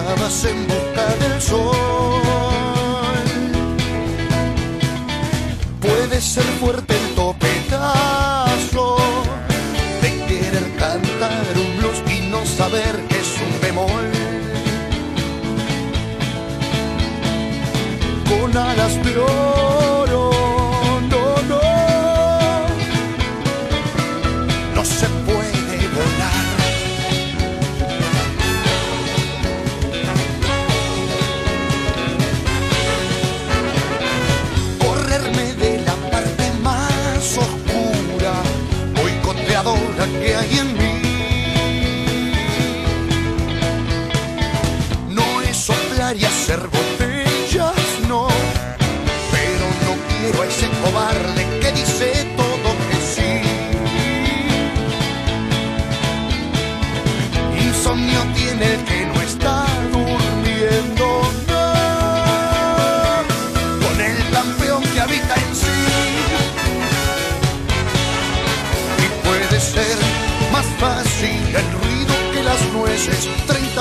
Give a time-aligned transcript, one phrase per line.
[0.00, 1.72] Vas en busca del sol.
[5.80, 8.96] Puede ser fuerte el topetazo
[10.00, 14.10] de querer cantar un blues y no saber que es un bemol.
[18.28, 19.18] Con alas de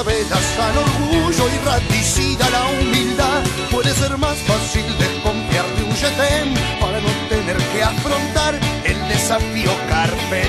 [0.02, 3.44] 30 velas al orgullo y raticida la humildad.
[3.72, 9.72] Puede ser más fácil desconfiar de un yetem para no tener que afrontar el desafío
[9.90, 10.44] carpe.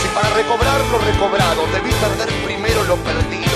[0.00, 3.47] Si para recobrar lo recobrado debí perder primero lo perdido.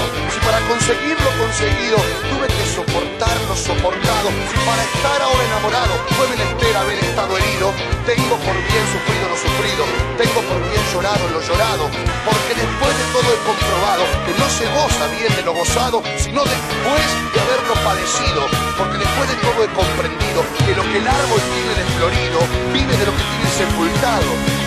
[0.44, 1.96] Para conseguir lo conseguido
[2.30, 4.28] tuve que soportar lo soportado.
[4.66, 7.72] Para estar ahora enamorado fue menester haber estado herido.
[8.06, 9.82] Tengo por bien sufrido lo sufrido.
[10.18, 11.86] Tengo por bien llorado lo llorado.
[12.26, 16.42] Porque después de todo he comprobado que no se goza bien de lo gozado, sino
[16.42, 18.42] después de haberlo padecido.
[18.76, 22.38] Porque después de todo he comprendido que lo que el árbol tiene de florido
[22.74, 24.61] vive de lo que tiene sepultado.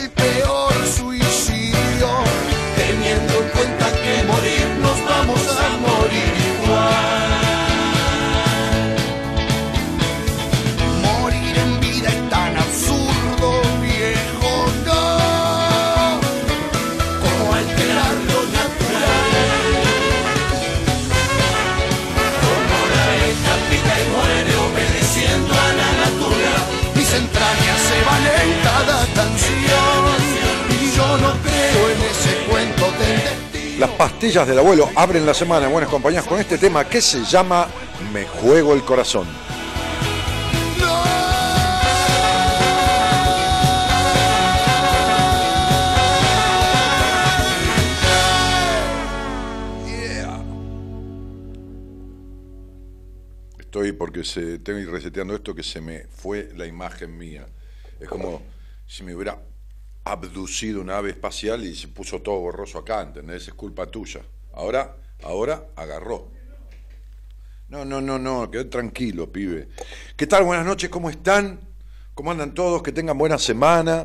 [0.00, 0.59] El peor
[34.00, 37.68] pastillas del abuelo abren la semana en Buenas Compañías con este tema que se llama
[38.14, 39.28] Me juego el corazón.
[53.58, 57.46] Estoy porque se, tengo ir reseteando esto que se me fue la imagen mía.
[58.00, 58.40] Es como
[58.86, 59.38] si me hubiera
[60.04, 63.48] abducido una ave espacial y se puso todo borroso acá, ¿entendés?
[63.48, 64.20] Es culpa tuya.
[64.52, 66.28] Ahora, ahora agarró.
[67.68, 69.68] No, no, no, no, quedó tranquilo, pibe.
[70.16, 70.44] ¿Qué tal?
[70.44, 71.60] Buenas noches, ¿cómo están?
[72.14, 72.82] ¿Cómo andan todos?
[72.82, 74.04] Que tengan buena semana.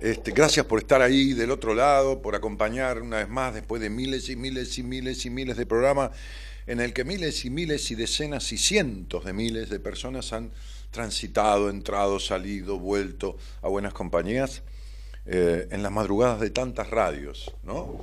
[0.00, 3.88] Este, gracias por estar ahí del otro lado, por acompañar una vez más después de
[3.88, 6.10] miles y miles y miles y miles de programas
[6.66, 10.50] en el que miles y miles y decenas y cientos de miles de personas han
[10.90, 14.62] transitado, entrado, salido, vuelto a buenas compañías.
[15.28, 17.98] Eh, en las madrugadas de tantas radios, ¿no?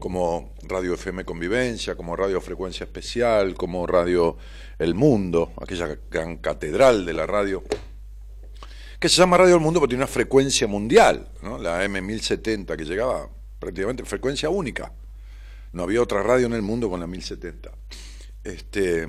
[0.00, 4.36] Como Radio FM Convivencia, como Radio Frecuencia Especial, como Radio
[4.78, 7.62] El Mundo, aquella gran catedral de la radio,
[8.98, 11.58] que se llama Radio El Mundo porque tiene una frecuencia mundial, ¿no?
[11.58, 13.28] La M1070 que llegaba
[13.60, 14.92] prácticamente frecuencia única.
[15.72, 17.70] No había otra radio en el mundo con la 1070.
[18.42, 19.06] Este,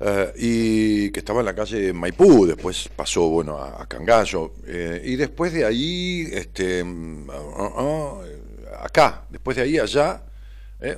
[0.00, 5.16] eh, y que estaba en la calle Maipú, después pasó bueno a, Cangallo, eh, y
[5.16, 8.20] después de ahí, este, mm, ah, ah,
[8.82, 10.24] acá, después de ahí allá,
[10.80, 10.96] eh,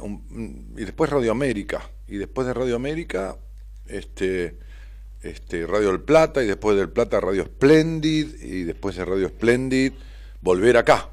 [0.76, 3.36] y después Radio América, y después de Radio América,
[3.86, 4.58] este,
[5.22, 9.92] este, Radio El Plata, y después del Plata Radio Splendid, y después de Radio Splendid,
[10.40, 11.10] volver acá,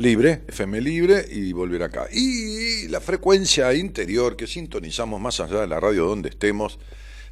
[0.00, 2.08] libre, FM libre y volver acá.
[2.10, 6.78] Y la frecuencia interior que sintonizamos más allá de la radio donde estemos,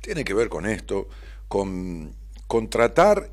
[0.01, 1.09] tiene que ver con esto,
[1.49, 2.15] con,
[2.47, 3.31] con tratar,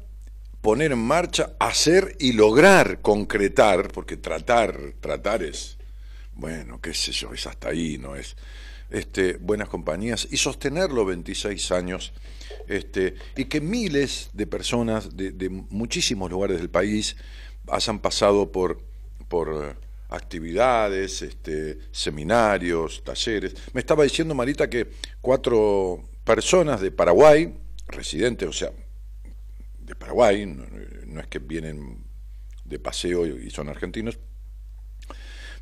[0.61, 5.77] poner en marcha, hacer y lograr concretar, porque tratar, tratar es,
[6.33, 8.35] bueno, qué sé yo, es hasta ahí, no es,
[8.89, 12.13] este, buenas compañías, y sostenerlo 26 años,
[12.67, 17.17] este, y que miles de personas de, de muchísimos lugares del país
[17.67, 18.81] hayan pasado por
[19.27, 19.75] por eh,
[20.09, 23.55] actividades, este, seminarios, talleres.
[23.73, 24.87] Me estaba diciendo Marita que
[25.21, 27.55] cuatro personas de Paraguay,
[27.87, 28.71] residentes, o sea,
[29.79, 32.03] de Paraguay, no, es que vienen
[32.63, 34.17] de paseo y son argentinos,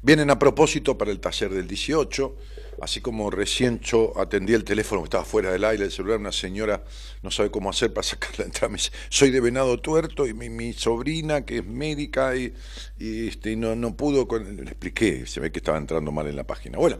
[0.01, 2.38] vienen a propósito para el taller del 18,
[2.81, 6.84] así como recién yo atendí el teléfono estaba fuera del aire, el celular, una señora
[7.22, 8.75] no sabe cómo hacer para sacar la entrada,
[9.10, 12.54] soy de Venado Tuerto y mi, sobrina que es médica y,
[13.00, 16.78] este, no, no pudo, le expliqué, se ve que estaba entrando mal en la página.
[16.78, 17.00] Bueno,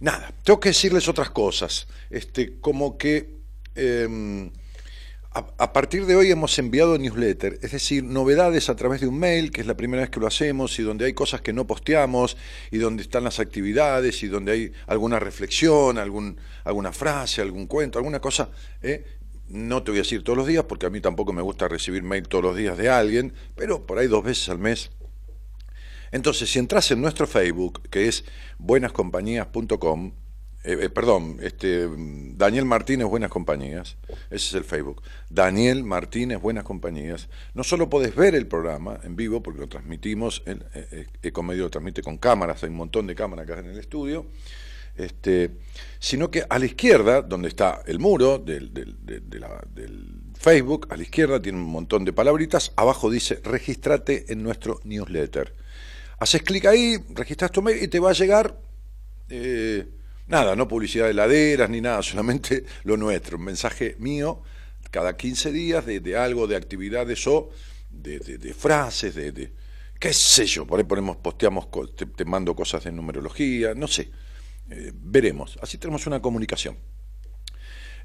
[0.00, 3.34] nada, tengo que decirles otras cosas, este, como que...
[3.74, 4.50] Em,
[5.34, 9.50] a, partir de hoy hemos enviado newsletter, es decir, novedades a través de un mail,
[9.50, 12.36] que es la primera vez que lo hacemos, y donde hay cosas que no posteamos,
[12.70, 17.98] y donde están las actividades, y donde hay alguna reflexión, algún, alguna frase, algún cuento,
[17.98, 18.50] alguna cosa.
[18.80, 19.04] ¿eh?
[19.48, 22.04] No te voy a decir todos los días, porque a mí tampoco me gusta recibir
[22.04, 24.92] mail todos los días de alguien, pero por ahí dos veces al mes.
[26.12, 28.24] Entonces, si entras en nuestro Facebook, que es
[28.58, 30.12] buenascompañías.com,
[30.66, 31.86] eh, eh, perdón, este,
[32.36, 33.98] Daniel Martínez Buenas Compañías,
[34.30, 39.14] ese es el Facebook, Daniel Martínez Buenas Compañías, no solo podés ver el programa en
[39.14, 43.44] vivo, porque lo transmitimos, eh, Ecomedio lo transmite con cámaras, hay un montón de cámaras
[43.44, 44.24] acá en el estudio,
[44.96, 45.50] este,
[45.98, 48.72] sino que a la izquierda, donde está el muro del,
[50.34, 55.54] Facebook, a la izquierda tiene un montón de palabritas, abajo dice registrate en nuestro newsletter.
[56.18, 58.56] Haces clic ahí, registras tu mail y te va a llegar...
[60.26, 64.42] Nada, no publicidad de heladeras ni nada, solamente lo nuestro, un mensaje mío
[64.94, 67.50] cada 15 días de, algo, de actividades o
[67.90, 69.52] de, frases, de,
[69.98, 71.66] qué sé yo, por ahí ponemos, posteamos,
[71.96, 74.12] te, mando cosas de numerología, no sé,
[74.70, 76.78] eh, veremos, así tenemos una comunicación.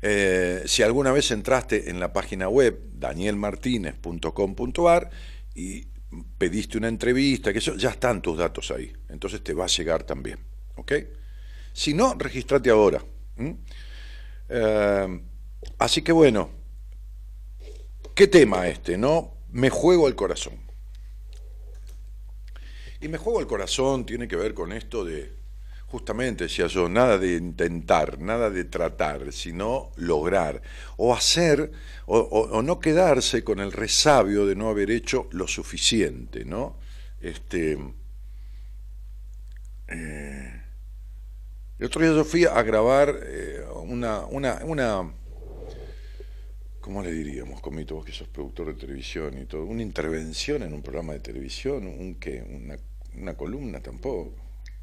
[0.01, 5.11] Eh, si alguna vez entraste en la página web danielmartinez.com.ar
[5.53, 5.85] y
[6.39, 10.01] pediste una entrevista, que eso, ya están tus datos ahí, entonces te va a llegar
[10.03, 10.39] también,
[10.75, 10.93] ¿ok?
[11.73, 13.03] Si no, registrate ahora.
[14.49, 15.21] Eh,
[15.77, 16.49] así que bueno,
[18.15, 19.37] ¿qué tema este, no?
[19.49, 20.59] Me juego el corazón.
[23.01, 25.39] Y me juego el corazón tiene que ver con esto de,
[25.89, 30.61] justamente decía yo, nada de intentar, nada de tratar, sino lograr,
[30.97, 31.71] o hacer,
[32.05, 36.77] o, no quedarse con el resabio de no haber hecho lo suficiente, ¿no?
[37.21, 37.77] Este,
[39.87, 40.58] eh,
[41.79, 45.13] el otro día yo fui a grabar eh, una, una, una,
[46.81, 49.63] ¿cómo le diríamos, Comito, vos que sos productor de televisión y todo?
[49.63, 52.43] Una intervención en un programa de televisión, un qué,
[53.13, 54.35] una, columna tampoco.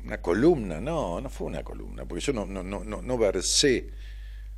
[0.05, 3.91] Una columna, no, no fue una columna, porque yo no, no, no, no, versé,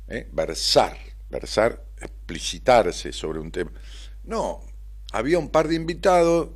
[0.07, 0.29] ¿eh?
[0.31, 0.97] versar,
[1.29, 3.73] versar, explicitarse sobre un tema.
[4.23, 4.61] No,
[5.11, 6.51] había un par de invitados,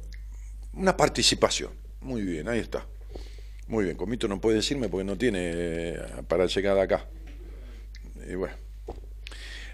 [0.72, 1.74] una participación.
[2.00, 2.88] Muy bien, ahí está.
[3.74, 7.08] Muy bien, Comito no puede decirme porque no tiene eh, para llegar acá.
[8.30, 8.54] Y bueno.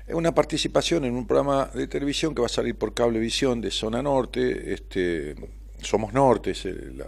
[0.08, 3.72] Es una participación en un programa de televisión que va a salir por Cablevisión de
[3.72, 4.74] Zona Norte.
[4.74, 5.36] Este,
[5.82, 7.04] Somos Norte, es el,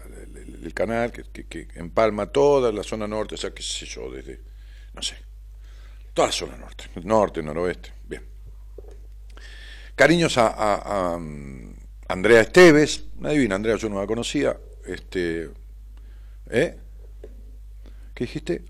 [0.73, 4.41] canal que, empalma toda la zona norte, o sea, qué sé yo, desde,
[4.93, 5.15] no sé,
[6.13, 7.93] toda la zona norte, norte, noroeste.
[8.03, 8.23] Bien.
[9.95, 11.19] Cariños a, a, a
[12.09, 14.57] Andrea Esteves, una divina Andrea, yo no la conocía.
[14.85, 15.49] Este,
[16.51, 16.77] ¿Eh?
[18.21, 18.61] ¿Qué dijiste?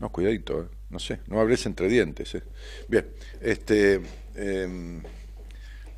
[0.00, 0.66] No, cuidadito, ¿eh?
[0.90, 2.34] no sé, no hables entre dientes.
[2.34, 2.42] ¿eh?
[2.86, 3.08] Bien,
[3.40, 4.02] este,
[4.34, 5.02] em,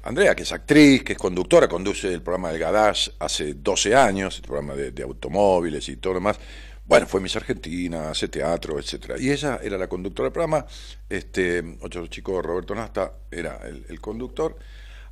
[0.05, 4.37] Andrea, que es actriz, que es conductora, conduce el programa del Gadash hace 12 años,
[4.37, 6.39] el programa de, automóviles y todo lo demás.
[6.87, 9.17] Bueno, fue Miss Argentina, hace teatro, etcétera.
[9.19, 10.65] Y ella era la conductora del programa,
[11.09, 14.57] este, otro chico, Roberto Nasta, era el, conductor.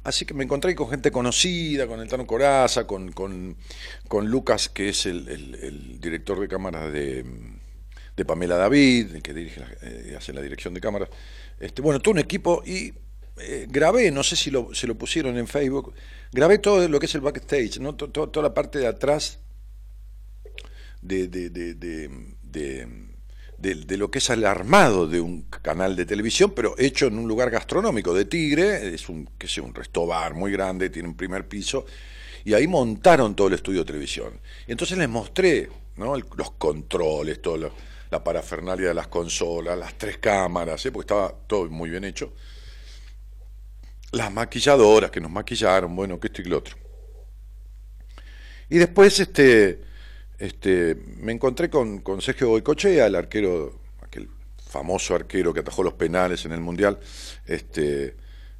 [0.04, 3.56] Así que me encontré con gente conocida, con el Tano Coraza, con, con,
[4.30, 7.24] Lucas, que es el, director de cámaras de,
[8.16, 11.10] de Pamela David, que dirige eh, hace la dirección de cámaras.
[11.60, 12.94] Este, bueno, todo un equipo y
[13.38, 15.92] eh, grabé, no sé si lo, se lo pusieron en Facebook,
[16.32, 17.94] grabé todo lo que es el backstage, ¿no?
[17.94, 19.40] toda la parte de atrás
[21.02, 21.50] de, de,
[23.58, 27.28] de, lo que es el armado de un canal de televisión, pero hecho en un
[27.28, 31.46] lugar gastronómico de Tigre, es un, que sé, un restobar muy grande, tiene un primer
[31.46, 31.84] piso,
[32.44, 34.40] y ahí montaron todo el estudio de televisión.
[34.66, 36.16] Y entonces les mostré ¿no?
[36.16, 37.70] los controles, toda
[38.10, 40.92] la parafernalia de las consolas, las tres cámaras, ¿eh?
[40.92, 42.32] porque estaba todo muy bien hecho
[44.12, 46.76] las maquilladoras que nos maquillaron, bueno, que esto y lo otro.
[48.68, 49.80] Y después este,
[50.38, 55.94] este, me encontré con, con Sergio Boicochea, el arquero, aquel famoso arquero que atajó los
[55.94, 56.98] penales en el Mundial,
[57.46, 58.16] este,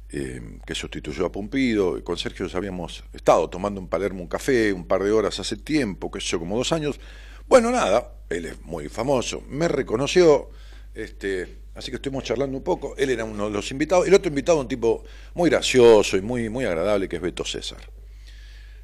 [0.09, 2.01] eh, que sustituyó a Pumpido.
[2.03, 6.09] Con Sergio habíamos estado tomando en Palermo un café un par de horas hace tiempo,
[6.09, 6.99] que sé como dos años.
[7.47, 10.49] Bueno, nada, él es muy famoso, me reconoció,
[10.93, 12.95] este, Así que estuvimos charlando un poco.
[12.97, 14.07] Él era uno de los invitados.
[14.07, 15.03] El otro invitado, un tipo
[15.35, 17.77] muy gracioso y muy, muy agradable, que es Beto César.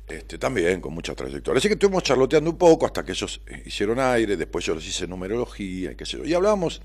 [0.07, 1.57] Este, también con mucha trayectoria.
[1.57, 4.87] Así que estuvimos charloteando un poco hasta que ellos eh, hicieron aire, después yo les
[4.87, 6.25] hice numerología y qué sé yo.
[6.25, 6.83] Y hablábamos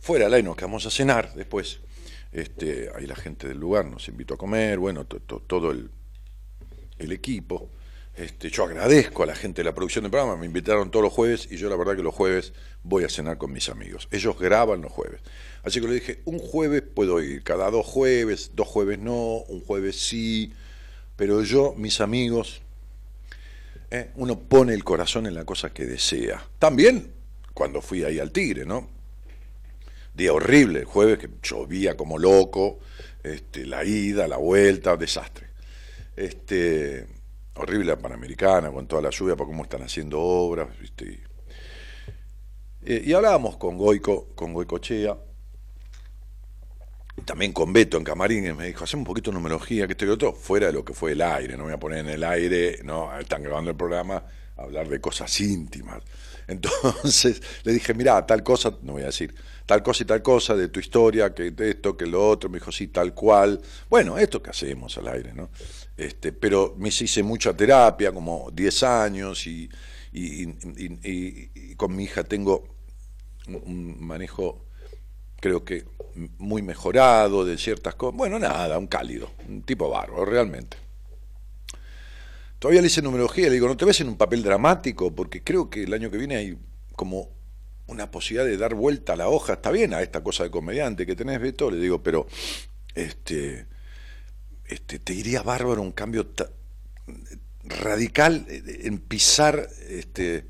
[0.00, 1.78] fuera del aire, nos quedamos a cenar después.
[2.32, 5.88] Este, ahí la gente del lugar nos invitó a comer, bueno, todo el,
[6.98, 7.70] el equipo.
[8.16, 11.12] Este, yo agradezco a la gente de la producción del programa, me invitaron todos los
[11.12, 12.52] jueves y yo la verdad que los jueves
[12.84, 14.06] voy a cenar con mis amigos.
[14.12, 15.20] Ellos graban los jueves.
[15.64, 19.60] Así que le dije, un jueves puedo ir, cada dos jueves, dos jueves no, un
[19.62, 20.52] jueves sí,
[21.16, 22.60] pero yo, mis amigos,
[23.90, 26.46] eh, uno pone el corazón en la cosa que desea.
[26.58, 27.12] También
[27.52, 28.88] cuando fui ahí al Tigre, ¿no?
[30.14, 32.78] Día horrible, el jueves que llovía como loco,
[33.24, 35.48] este, la ida, la vuelta, desastre.
[36.16, 37.06] Este,
[37.56, 41.22] horrible la Panamericana, con toda la lluvia, por cómo están haciendo obras, ¿viste?
[42.82, 45.16] Eh, y hablábamos con Goico, con Goicochea,
[47.24, 50.08] también con Beto en Camarines, me dijo, hacemos un poquito de numerología, que esto y
[50.08, 52.24] otro, fuera de lo que fue el aire, no me voy a poner en el
[52.24, 54.24] aire, no, están grabando el programa,
[54.56, 56.02] hablar de cosas íntimas.
[56.46, 59.34] Entonces le dije, mira, tal cosa, no voy a decir,
[59.66, 62.70] tal cosa y tal cosa de tu historia, que esto, que lo otro, me dijo,
[62.70, 63.60] sí, tal cual.
[63.88, 65.50] Bueno, esto que hacemos al aire, ¿no?
[65.96, 69.68] Este, pero me hice mucha terapia, como 10 años, y,
[71.76, 72.68] con mi hija tengo
[73.48, 74.66] un manejo,
[75.40, 75.84] creo que
[76.38, 78.16] muy mejorado de ciertas cosas.
[78.16, 80.76] Bueno, nada, un cálido, un tipo bárbaro, realmente.
[82.58, 85.14] Todavía le hice numerología, le digo, ¿no te ves en un papel dramático?
[85.14, 86.58] Porque creo que el año que viene hay
[86.96, 87.28] como
[87.86, 91.06] una posibilidad de dar vuelta a la hoja, está bien a esta cosa de comediante
[91.06, 92.26] que tenés, Beto, le digo, pero
[92.94, 93.66] este,
[94.66, 96.26] este, te iría bárbaro un cambio
[97.64, 100.46] radical en pisar este,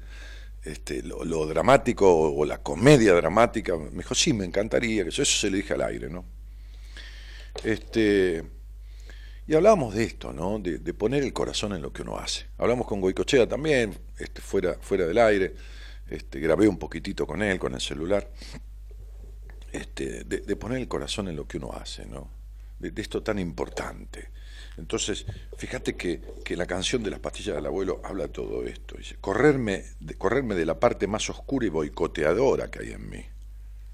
[0.64, 3.76] este, lo, dramático o, la comedia dramática.
[3.76, 6.24] Me dijo, sí, me encantaría, que eso, eso se le dije al aire, ¿no?
[7.62, 8.42] Este,
[9.46, 10.58] y hablábamos de esto, ¿no?
[10.58, 12.46] De, poner el corazón en lo que uno hace.
[12.58, 15.54] Hablamos con Goicochea también, este, fuera, fuera del aire,
[16.08, 18.30] este, grabé un poquitito con él, con el celular,
[19.72, 22.30] este, de, poner el corazón en lo que uno hace, ¿no?
[22.78, 24.30] De, esto tan importante.
[24.76, 28.96] Entonces, fíjate que, que, la canción de las pastillas del abuelo habla todo esto.
[29.20, 33.24] Correrme de, correrme de la parte más oscura y boicoteadora que hay en mí.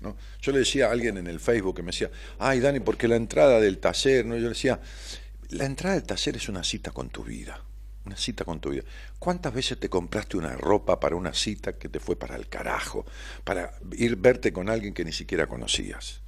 [0.01, 0.17] ¿no?
[0.41, 3.17] Yo le decía a alguien en el Facebook que me decía, ay Dani, porque la
[3.17, 4.37] entrada del taller, ¿no?
[4.37, 4.81] yo le decía,
[5.51, 7.63] la entrada del taller es una cita con tu vida.
[8.11, 8.83] Una cita con tu vida.
[9.21, 13.07] ¿Cuántas veces te compraste una ropa para una cita que te fue para el carajo?
[13.45, 16.21] Para ir verte con alguien que ni siquiera conocías.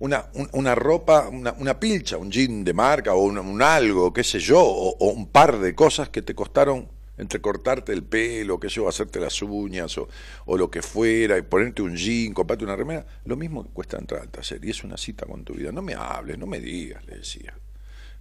[0.00, 4.38] Una, una ropa, una, una, pilcha, un jean de marca o un, algo, qué sé
[4.38, 8.74] yo, o, un par de cosas que te costaron entre cortarte el pelo, qué sé
[8.76, 10.10] yo, hacerte las uñas o,
[10.44, 13.96] o, lo que fuera, y ponerte un jean, comprarte una remera, lo mismo que cuesta
[13.96, 15.72] entrar al taller, y es una cita con tu vida.
[15.72, 17.54] No me hables, no me digas, le decía.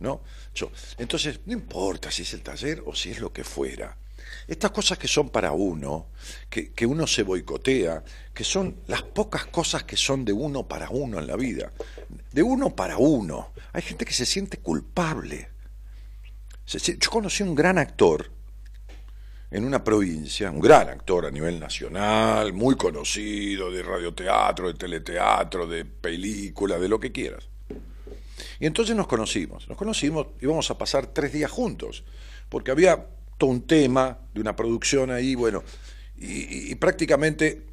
[0.04, 0.22] ¿No?
[0.54, 3.98] Yo, entonces, no importa si es el taller o si es lo que fuera.
[4.48, 6.08] Estas cosas que son para uno,
[6.50, 10.90] que, que, uno se boicotea, que son las pocas cosas que son de uno para
[10.90, 11.72] uno en la vida.
[12.32, 13.54] De uno para uno.
[13.72, 15.50] Hay gente que se siente culpable.
[16.68, 18.30] Yo conocí un gran actor
[19.52, 25.66] en una provincia, un gran actor a nivel nacional, muy conocido, de radioteatro, de teleteatro,
[25.66, 27.53] de película, de lo que quieras
[28.60, 32.04] Y entonces nos conocimos, nos conocimos, íbamos a pasar tres días juntos,
[32.50, 35.64] porque había todo un tema de una producción ahí, bueno,
[36.16, 37.66] y, prácticamente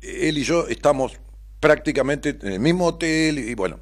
[0.00, 1.12] él y yo estamos
[1.60, 3.80] prácticamente en el mismo hotel y bueno,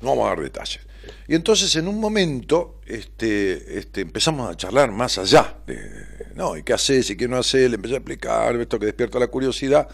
[0.00, 0.85] no vamos a dar detalles.
[1.28, 6.56] Y entonces en un momento este, este, empezamos a charlar más allá de, ¿no?
[6.56, 7.68] ¿Y qué haces y qué no haces?
[7.70, 9.88] Le empecé a explicar esto que despierta la curiosidad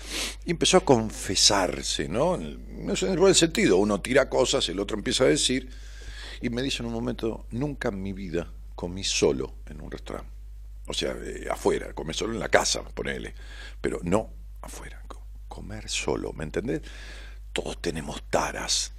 [0.45, 2.37] y empezó a confesarse, ¿no?
[2.37, 5.71] No es en el buen sentido, uno tira cosas, el otro empieza a decir
[6.41, 10.31] y me dice en un momento, nunca en mi vida comí solo en un restaurante.
[10.87, 13.35] O sea, eh, afuera, comí solo en la casa, ponele,
[13.81, 15.03] pero no afuera,
[15.53, 16.81] comer solo, ¿me entendés?
[17.53, 18.93] Todos tenemos taras,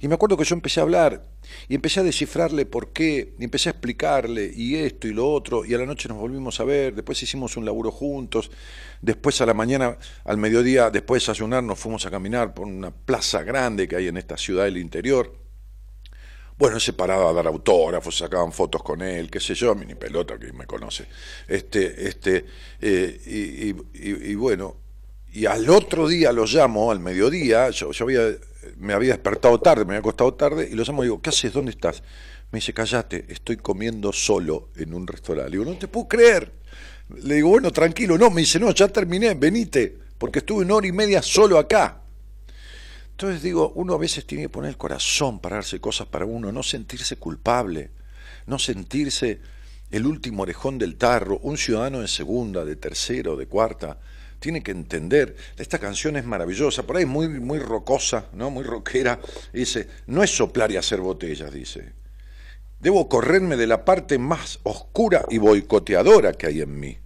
[0.00, 1.24] y me acuerdo que yo empecé a hablar
[1.68, 5.64] y empecé a descifrarle por qué, y empecé a explicarle y esto y lo otro,
[5.64, 8.50] y a la noche nos volvimos a ver, después hicimos un laburo juntos,
[9.00, 12.90] después a la mañana, al mediodía, después de desayunar, nos fuimos a caminar por una
[12.90, 15.44] plaza grande que hay en esta ciudad del interior.
[16.56, 20.38] Bueno, se paraba a dar autógrafos, sacaban fotos con él, qué sé yo, mini pelota
[20.38, 21.06] que me conoce.
[21.48, 22.44] Este, este,
[22.80, 24.76] eh, y, bueno,
[25.34, 28.22] y al otro día lo llamo, al mediodía, yo, había
[28.76, 31.52] me había despertado tarde, me había acostado tarde, y lo llamo y digo, ¿qué haces?
[31.52, 32.04] ¿Dónde estás?
[32.52, 35.50] Me dice, callate, estoy comiendo solo en un restaurante.
[35.50, 36.52] Le digo, no te puedo creer.
[37.20, 40.86] Le digo, bueno, tranquilo, no, me dice, no, ya terminé, venite, porque estuve una hora
[40.86, 42.00] y media solo acá.
[43.10, 46.52] Entonces digo, uno a veces tiene que poner el corazón para darse cosas para uno,
[46.52, 47.90] no sentirse culpable,
[48.46, 49.40] no sentirse
[49.90, 53.98] el último orejón del tarro, un ciudadano de segunda, de tercero, de cuarta,
[54.44, 58.50] tiene que entender, esta canción es maravillosa, por ahí muy, muy rocosa, ¿no?
[58.50, 59.18] muy rockera,
[59.54, 61.94] dice, no es soplar y hacer botellas, dice.
[62.78, 66.98] Debo correrme de la parte más oscura y boicoteadora que hay en mí.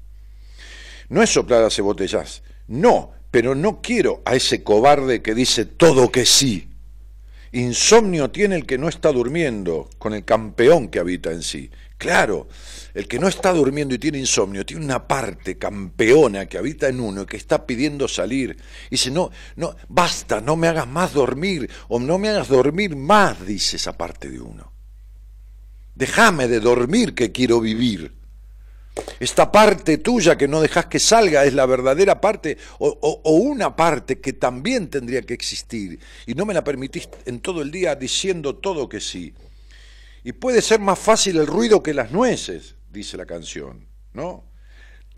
[1.11, 5.65] No es soplar y hacer botellas, no, pero no quiero a ese cobarde que dice
[5.65, 6.68] todo que sí.
[7.53, 11.71] Insomnio tiene el que no está durmiendo con el campeón que habita en sí.
[11.97, 12.47] Claro,
[12.95, 17.01] el que no está durmiendo y tiene insomnio tiene una parte campeona que habita en
[17.01, 18.57] uno y que está pidiendo salir.
[18.87, 22.95] Y dice, no, no, basta, no me hagas más dormir o no me hagas dormir
[22.95, 24.73] más, dice esa parte de uno.
[25.95, 28.15] Déjame de dormir que quiero vivir.
[29.21, 34.21] Esta parte tuya que no dejas que salga es la verdadera parte o, una parte
[34.21, 38.57] que también tendría que existir y no me la permitís en todo el día diciendo
[38.57, 39.35] todo que sí.
[40.25, 44.48] Y puede ser más fácil el ruido que las nueces, dice la canción, ¿no?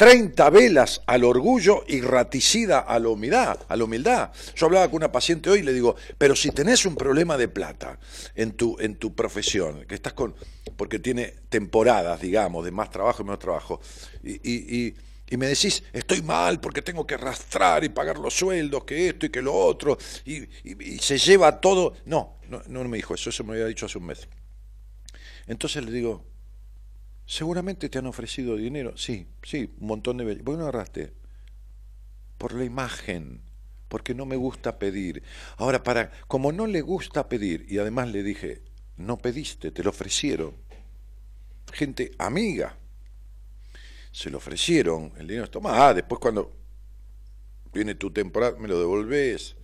[0.01, 4.31] Treinta velas al orgullo y raticida a la humildad, a la humildad.
[4.57, 7.49] Yo hablaba con una paciente hoy y le digo, pero si tenés un problema de
[7.49, 7.99] plata
[8.35, 10.35] en tu, en tu profesión, que estás con,
[10.79, 13.79] porque tiene temporadas, digamos, de más trabajo y menos trabajo,
[14.25, 14.95] y,
[15.31, 19.27] y, me decís, estoy mal porque tengo que arrastrar y pagar los sueldos, que esto
[19.27, 20.47] y que lo otro, y,
[20.99, 21.93] se lleva todo.
[22.07, 24.27] No, no, no me dijo eso, eso me había dicho hace un mes.
[25.47, 26.30] Entonces le digo,
[27.31, 28.97] seguramente te han ofrecido dinero.
[28.97, 30.25] Sí, sí, un montón de.
[30.25, 31.13] ¿Por qué no agarraste?
[32.37, 33.41] Por la imagen,
[33.89, 35.23] porque no me gusta pedir.
[35.57, 38.63] Ahora, para, como no le gusta pedir, y además le dije,
[38.97, 40.57] no pediste, te lo ofrecieron.
[41.73, 42.77] Gente amiga.
[44.11, 46.51] Se lo ofrecieron, el dinero toma, ah, después cuando
[47.73, 49.55] viene tu temporada, me lo devolvés.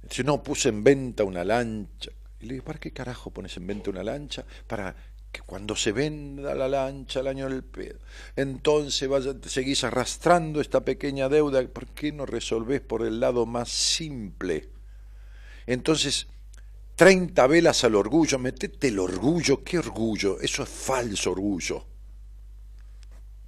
[0.00, 2.12] Dice, no, puse en venta una lancha.
[2.38, 4.44] Y le dije, ¿para qué carajo pones en venta una lancha?
[4.68, 4.94] Para
[5.34, 7.98] que cuando se venda la lancha el año del pedo,
[8.36, 11.60] entonces vaya, seguís arrastrando esta pequeña deuda.
[11.66, 14.68] ¿Por qué no resolvés por el lado más simple?
[15.66, 16.28] Entonces,
[16.94, 20.40] 30 velas al orgullo, metete el orgullo, ¿qué orgullo?
[20.40, 21.84] Eso es falso orgullo.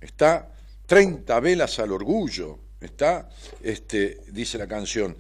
[0.01, 0.53] Está
[0.87, 3.29] 30 velas al orgullo, está,
[3.63, 5.17] este, dice la canción,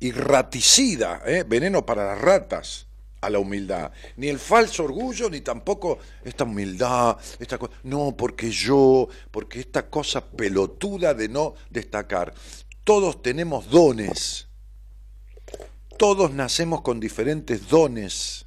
[0.00, 1.44] irraticida, ¿eh?
[1.48, 2.89] veneno para las ratas
[3.20, 3.92] a la humildad.
[4.16, 7.72] Ni el falso orgullo, ni tampoco esta humildad, esta cosa.
[7.82, 12.34] No, porque yo, porque esta cosa pelotuda de no destacar.
[12.84, 14.48] Todos tenemos dones.
[15.98, 18.46] Todos nacemos con diferentes dones.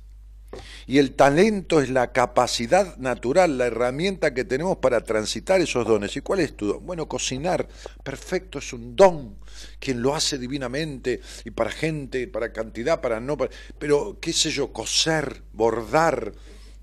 [0.85, 6.15] Y el talento es la capacidad natural, la herramienta que tenemos para transitar esos dones.
[6.17, 6.85] ¿Y cuál es tu don?
[6.85, 7.67] Bueno, cocinar,
[8.03, 9.37] perfecto, es un don.
[9.79, 13.37] Quien lo hace divinamente y para gente, para cantidad, para no.
[13.79, 16.33] pero, qué sé yo, coser, bordar,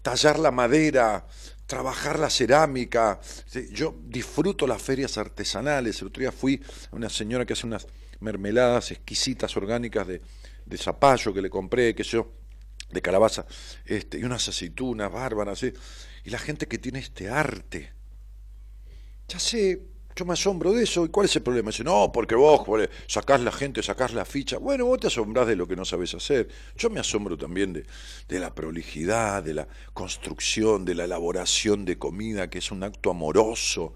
[0.03, 1.27] tallar la madera,
[1.67, 3.21] trabajar la cerámica.
[3.71, 6.01] Yo disfruto las ferias artesanales.
[6.01, 7.87] El otro día fui a una señora que hace unas
[8.21, 10.21] mermeladas exquisitas, orgánicas de,
[10.65, 12.40] de zapallo que le compré, que yo
[12.91, 13.47] de calabaza,
[13.85, 17.93] este, y unas aceitunas bárbaras, y la gente que tiene este arte.
[19.29, 19.83] Ya sé,
[20.17, 21.07] Yo me asombro de eso.
[21.07, 21.71] ¿Y cuál es el problema?
[21.71, 22.67] Dice, no, porque vos
[23.07, 24.59] sacás la gente, sacás la ficha.
[24.59, 26.49] Bueno, vos te asombrás de lo que no sabes hacer.
[26.77, 27.87] Yo me asombro también de,
[28.29, 33.11] de la prolijidad, de la construcción, de la elaboración de comida, que es un acto
[33.11, 33.95] amoroso.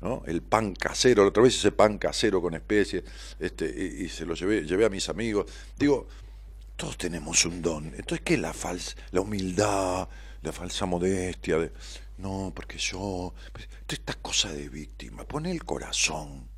[0.00, 0.22] ¿no?
[0.26, 3.04] El pan casero, la otra vez ese pan casero con especies,
[3.38, 5.46] este, y, se lo llevé, llevé a mis amigos.
[5.78, 6.08] Digo,
[6.80, 7.88] todos tenemos un don.
[7.88, 10.08] Entonces, ¿qué es la falsa, la humildad,
[10.40, 11.58] la falsa modestia?
[11.58, 11.72] De,
[12.16, 13.34] no, porque yo.
[13.52, 15.24] Pues, esta cosa de víctima.
[15.24, 16.48] Pone el corazón.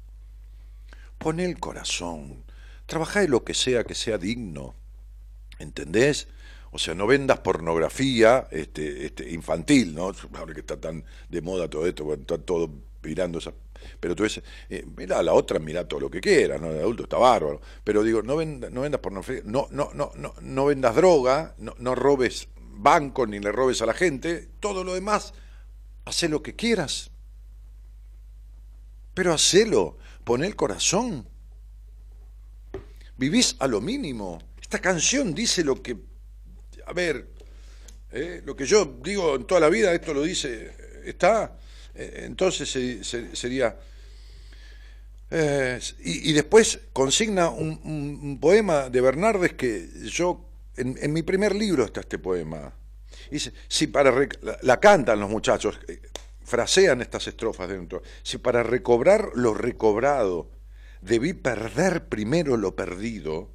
[1.18, 2.44] Pone el corazón.
[2.86, 4.76] Trabaja en lo que sea que sea digno.
[5.58, 6.28] ¿Entendés?
[6.70, 10.12] O sea, no vendas pornografía este, este, infantil, ¿no?
[10.34, 12.70] Ahora que está tan de moda todo esto, está todo
[13.02, 13.52] mirando esa.
[14.00, 16.70] Pero tú dices, eh, mira la otra, mira todo lo que quieras, ¿no?
[16.70, 17.60] El adulto está bárbaro.
[17.84, 21.94] Pero digo, no, no vendas pornografía, no, no, no, no, no vendas droga, no, no
[21.94, 25.34] robes banco ni le robes a la gente, todo lo demás
[26.04, 27.10] Hacé lo que quieras.
[29.14, 31.28] Pero hacelo, pon el corazón.
[33.16, 34.40] Vivís a lo mínimo.
[34.60, 35.96] Esta canción dice lo que,
[36.86, 37.28] a ver,
[38.10, 41.56] eh, lo que yo digo en toda la vida, esto lo dice, está,
[41.94, 42.68] eh, entonces
[43.32, 43.76] sería...
[45.34, 50.44] Eh, y, después consigna un, poema de Bernardes que yo,
[50.76, 52.74] en mi primer libro está este poema,
[53.32, 54.12] Dice, si para
[54.60, 56.02] la, cantan los muchachos, eh,
[56.44, 58.02] frasean estas estrofas dentro.
[58.22, 60.50] Si para recobrar lo recobrado
[61.00, 63.48] debí perder primero lo perdido,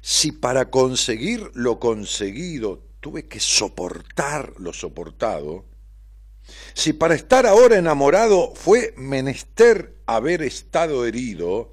[0.00, 5.66] si para conseguir lo conseguido tuve que soportar lo soportado,
[6.74, 11.72] si para estar ahora enamorado fue menester haber estado herido,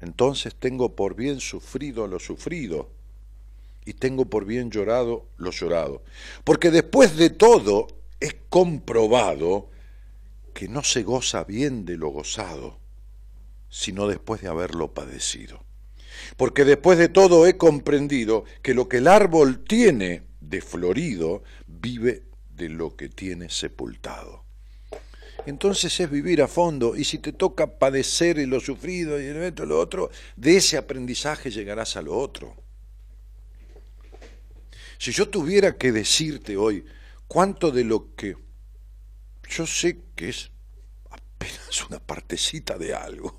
[0.00, 2.90] entonces tengo por bien sufrido lo sufrido
[3.84, 6.02] y tengo por bien llorado lo llorado.
[6.44, 7.86] Porque después de todo
[8.20, 9.70] es comprobado
[10.52, 12.78] que no se goza bien de lo gozado,
[13.68, 15.64] sino después de haberlo padecido.
[16.36, 22.24] Porque después de todo he comprendido que lo que el árbol tiene de florido vive
[22.56, 24.44] de lo que tiene sepultado.
[25.46, 29.54] Entonces es vivir a fondo y si te toca padecer y lo sufrido y el
[29.54, 32.56] lo otro, de ese aprendizaje llegarás a lo otro.
[34.98, 36.84] Si yo tuviera que decirte hoy
[37.28, 38.36] cuánto de lo que
[39.48, 40.50] yo sé que es
[41.10, 43.38] apenas una partecita de algo,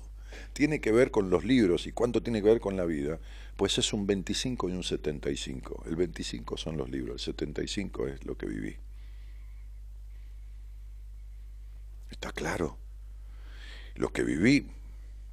[0.52, 3.20] tiene que ver con los libros y cuánto tiene que ver con la vida,
[3.56, 5.84] pues es un 25 y un 75.
[5.86, 8.76] El 25 son los libros, el 75 es lo que viví.
[12.10, 12.78] Está claro.
[13.94, 14.70] Lo que viví,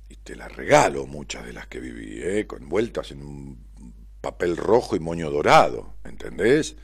[0.09, 2.47] y te las regalo muchas de las que viví, ¿eh?
[2.47, 3.65] con vueltas en un
[4.21, 6.75] papel rojo y moño dorado, ¿entendés?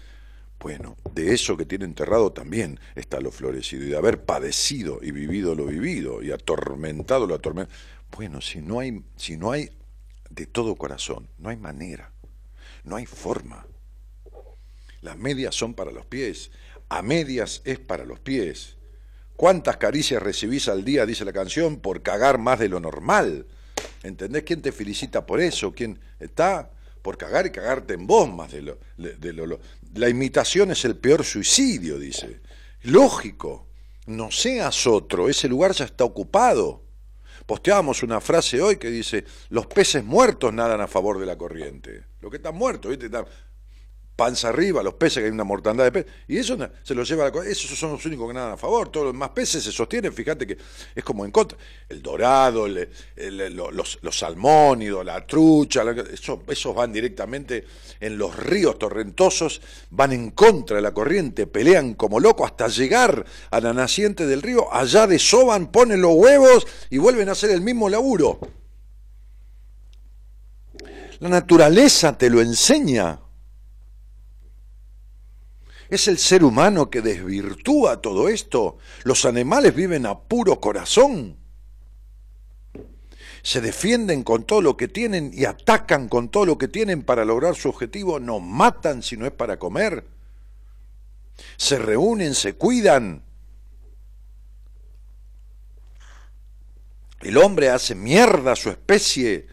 [0.60, 5.10] Bueno, de eso que tiene enterrado también está lo florecido, y de haber padecido y
[5.10, 7.76] vivido lo vivido, y atormentado lo atormentado.
[8.12, 9.72] Bueno, si no hay, si no hay
[10.30, 12.14] de todo corazón, no hay manera,
[12.84, 13.66] no hay forma.
[15.02, 16.52] Las medias son para los pies,
[16.90, 18.78] a medias es para los pies.
[19.42, 23.48] ¿Cuántas caricias recibís al día, dice la canción, por cagar más de lo normal?
[24.04, 24.44] ¿Entendés?
[24.44, 25.74] ¿Quién te felicita por eso?
[25.74, 26.70] ¿Quién está?
[27.02, 29.60] por cagar y cagarte en vos más de lo, de lo,
[29.96, 32.42] La imitación es el peor suicidio, dice.
[32.84, 33.66] Lógico,
[34.06, 36.84] no seas otro, ese lugar ya está ocupado.
[37.48, 42.04] Posteábamos una frase hoy que dice, los peces muertos nadan a favor de la corriente.
[42.20, 43.10] Lo que están muertos, ¿viste?
[44.22, 47.26] Panza arriba, los peces, que hay una mortandad de peces, y eso se los lleva
[47.26, 49.72] a la Esos son los únicos que nadan a favor, todos los demás peces se
[49.72, 50.56] sostienen, fíjate que
[50.94, 51.58] es como en contra.
[51.90, 55.84] El dorado, los, los salmónidos, la trucha,
[56.48, 57.66] esos van directamente
[58.00, 63.26] en los ríos torrentosos, van en contra de la corriente, pelean como locos hasta llegar
[63.50, 67.62] a la naciente del río, allá desoban, ponen los huevos y vuelven a hacer el
[67.62, 68.40] mismo laburo.
[71.22, 73.20] La naturaleza te lo enseña.
[75.92, 78.78] Es el ser humano que desvirtúa todo esto.
[79.04, 81.36] Los animales viven a puro corazón.
[83.44, 87.26] Se defienden con todo lo que tienen y atacan con todo lo que tienen para
[87.26, 88.22] lograr su objetivo.
[88.22, 90.06] No matan si no es para comer.
[91.58, 93.24] Se reúnen, se cuidan.
[97.20, 99.46] El hombre hace mierda a su especie,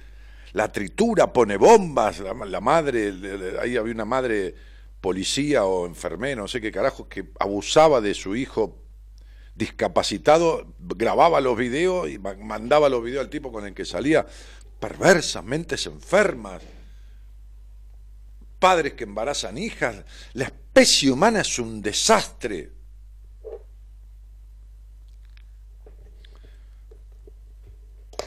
[0.53, 3.13] la tritura, pone bombas, la, madre,
[3.61, 4.68] ahí había una madre
[5.01, 8.79] policía o enfermero, no sé qué carajos, que abusaba de su hijo
[9.55, 14.27] discapacitado, grababa los videos y mandaba los videos al tipo con el que salía,
[14.79, 16.63] perversas, mentes enfermas,
[18.59, 22.78] padres que embarazan hijas, la especie humana es un desastre.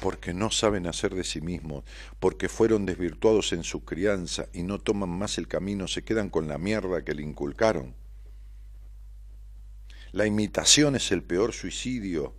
[0.02, 1.84] Porque no saben hacer de sí mismos,
[2.20, 6.48] porque fueron desvirtuados en su crianza y no toman más el camino, se quedan con
[6.48, 7.94] la mierda que le inculcaron.
[10.12, 12.34] La imitación es el peor suicidio,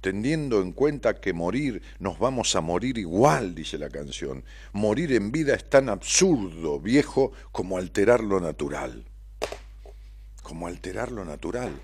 [0.00, 4.42] teniendo en cuenta que morir, nos vamos a morir igual, dice la canción.
[4.72, 9.04] Morir en vida es tan absurdo, viejo, como alterar lo natural.
[10.42, 11.78] Como alterar lo natural.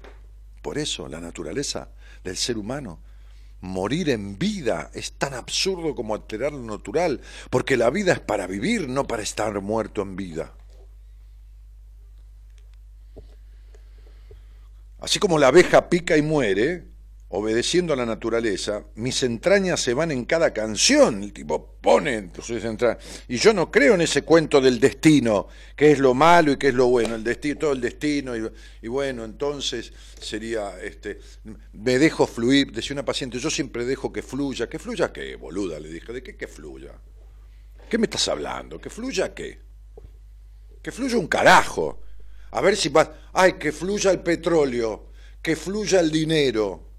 [0.62, 1.90] Por eso la naturaleza
[2.24, 3.00] del ser humano
[3.60, 7.20] morir en vida es tan absurdo como alterar lo natural,
[7.50, 10.54] porque la vida es para vivir, no para estar muerto en vida.
[15.00, 16.89] Así como la abeja pica y muere,
[17.32, 21.22] obedeciendo a la naturaleza, mis entrañas se van en cada canción.
[21.22, 23.24] El tipo pone sus entrañas.
[23.28, 26.68] Y yo no creo en ese cuento del destino, que es lo malo y que
[26.68, 27.14] es lo bueno.
[27.14, 28.32] El destino, todo el destino.
[28.82, 31.20] Y, bueno, entonces sería, este,
[31.72, 32.72] me dejo fluir.
[32.72, 34.68] Decía una paciente, yo siempre dejo que fluya.
[34.68, 35.78] ¿Que fluya qué, boluda?
[35.78, 36.92] Le dije, ¿de qué que fluya?
[37.88, 38.80] ¿Qué me estás hablando?
[38.80, 39.60] ¿Que fluya qué?
[40.82, 42.02] Que fluya un carajo.
[42.50, 46.89] A ver si va, ay, que fluya el petróleo, que fluya el dinero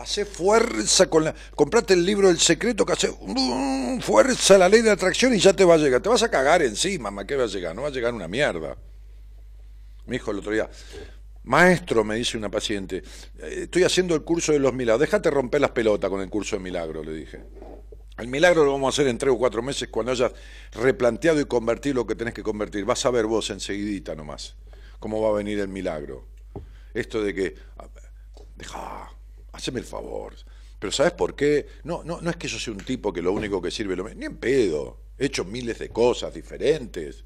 [0.00, 1.34] Hace fuerza con la.
[1.54, 5.52] Comprate el libro del secreto que hace uh, fuerza la ley de atracción y ya
[5.52, 6.00] te va a llegar.
[6.00, 7.74] Te vas a cagar encima, mamá, ¿qué va a llegar?
[7.74, 8.78] No va a llegar una mierda.
[10.06, 10.70] Me dijo el otro día,
[11.44, 13.02] maestro, me dice una paciente,
[13.38, 16.56] eh, estoy haciendo el curso de los milagros, déjate romper las pelotas con el curso
[16.56, 17.44] de milagros, le dije.
[18.16, 20.32] El milagro lo vamos a hacer en tres o cuatro meses cuando hayas
[20.72, 22.84] replanteado y convertido lo que tenés que convertir.
[22.84, 24.56] Vas a ver vos enseguidita nomás
[25.00, 26.26] cómo va a venir el milagro.
[26.94, 27.54] Esto de que,
[28.56, 29.10] deja,
[29.60, 30.34] haceme el favor.
[30.78, 31.66] Pero ¿sabes por qué?
[31.84, 34.08] No, no, no es que yo sea un tipo que lo único que sirve, lo...
[34.08, 34.98] ni en pedo.
[35.18, 37.24] He hecho miles de cosas diferentes.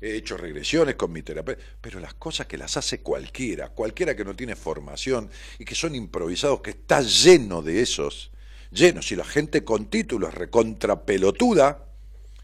[0.00, 4.24] He hecho regresiones con mi terapeuta, pero las cosas que las hace cualquiera, cualquiera que
[4.24, 8.30] no tiene formación y que son improvisados, que está lleno de esos,
[8.70, 9.02] lleno.
[9.02, 11.88] Si la gente con títulos recontrapelotuda,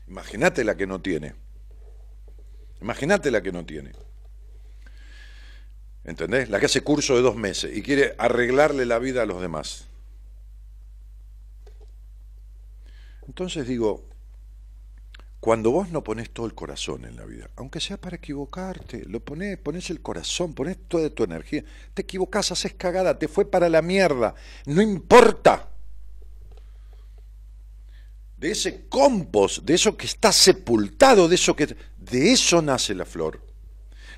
[0.09, 1.35] imagínate la que no tiene.
[2.81, 3.93] Imagínate la que no tiene.
[6.05, 6.51] ¿Entendés?
[6.51, 9.87] La que hace curso de dos meses y quiere arreglarle la vida a los demás.
[13.27, 14.05] Entonces digo,
[15.39, 19.21] cuando vos no pones todo el corazón en la vida, aunque sea para equivocarte, lo
[19.21, 23.69] pones, pones el corazón, pones toda tu energía, te equivocás, haces cagada, te fue para
[23.69, 24.35] la mierda,
[24.67, 25.69] no importa.
[28.37, 33.05] De ese compost, de eso que está sepultado, de eso que de eso nace la
[33.05, 33.52] flor.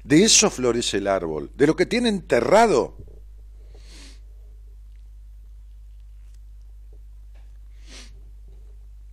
[0.05, 2.97] De eso florece el árbol, de lo que tiene enterrado.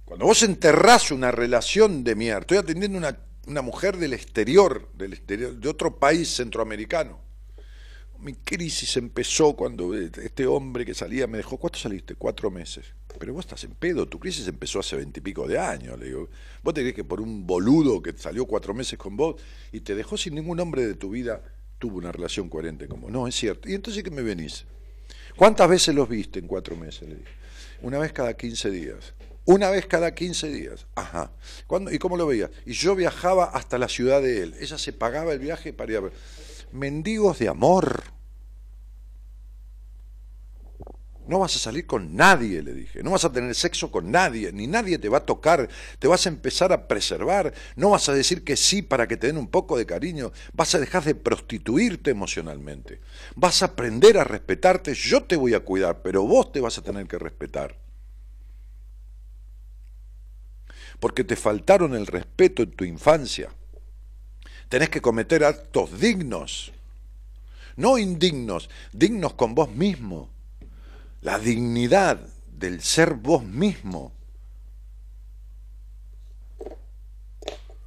[0.05, 5.13] Cuando vos enterrás una relación de mierda, estoy atendiendo una, una mujer del exterior, del
[5.13, 7.30] exterior, de otro país centroamericano
[8.21, 12.15] mi crisis empezó cuando este hombre que salía me dejó, ¿cuánto saliste?
[12.15, 12.85] Cuatro meses.
[13.19, 15.99] Pero vos estás en pedo, tu crisis empezó hace veintipico de años.
[15.99, 16.29] Le digo,
[16.63, 19.95] vos te crees que por un boludo que salió cuatro meses con vos y te
[19.95, 21.41] dejó sin ningún hombre de tu vida,
[21.79, 23.69] tuvo una relación coherente como No, es cierto.
[23.69, 24.65] ¿Y entonces qué me venís?
[25.35, 27.09] ¿Cuántas veces los viste en cuatro meses?
[27.09, 27.29] Le dije.
[27.81, 29.13] Una vez cada quince días.
[29.45, 30.85] Una vez cada quince días.
[30.93, 31.31] Ajá.
[31.91, 32.51] ¿Y cómo lo veías?
[32.65, 34.55] Y yo viajaba hasta la ciudad de él.
[34.59, 36.13] Ella se pagaba el viaje para ir a ver
[36.73, 38.03] mendigos de amor.
[41.27, 43.03] No vas a salir con nadie, le dije.
[43.03, 45.69] No vas a tener sexo con nadie, ni nadie te va a tocar.
[45.99, 47.53] Te vas a empezar a preservar.
[47.75, 50.33] No vas a decir que sí para que te den un poco de cariño.
[50.51, 52.99] Vas a dejar de prostituirte emocionalmente.
[53.35, 54.93] Vas a aprender a respetarte.
[54.93, 57.79] Yo te voy a cuidar, pero vos te vas a tener que respetar.
[60.99, 63.51] Porque te faltaron el respeto en tu infancia
[64.71, 66.71] tenés que cometer actos dignos,
[67.75, 70.29] no indignos, dignos con vos mismo.
[71.19, 74.13] La dignidad del ser vos mismo.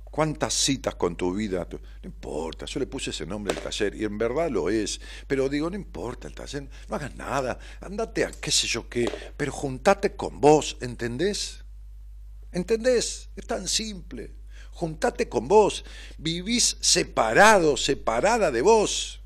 [0.05, 1.67] ¿Cuántas citas con tu vida?
[1.71, 5.01] No importa, yo le puse ese nombre al taller y en verdad lo es.
[5.27, 9.11] Pero digo, no importa el taller, no hagas nada, andate a qué sé yo qué,
[9.39, 11.65] pero juntate con vos, ¿entendés?
[12.53, 13.31] ¿Entendés?
[13.35, 14.44] Es tan simple
[14.75, 15.85] juntate con vos,
[16.19, 19.21] vivís separado, separada de vos.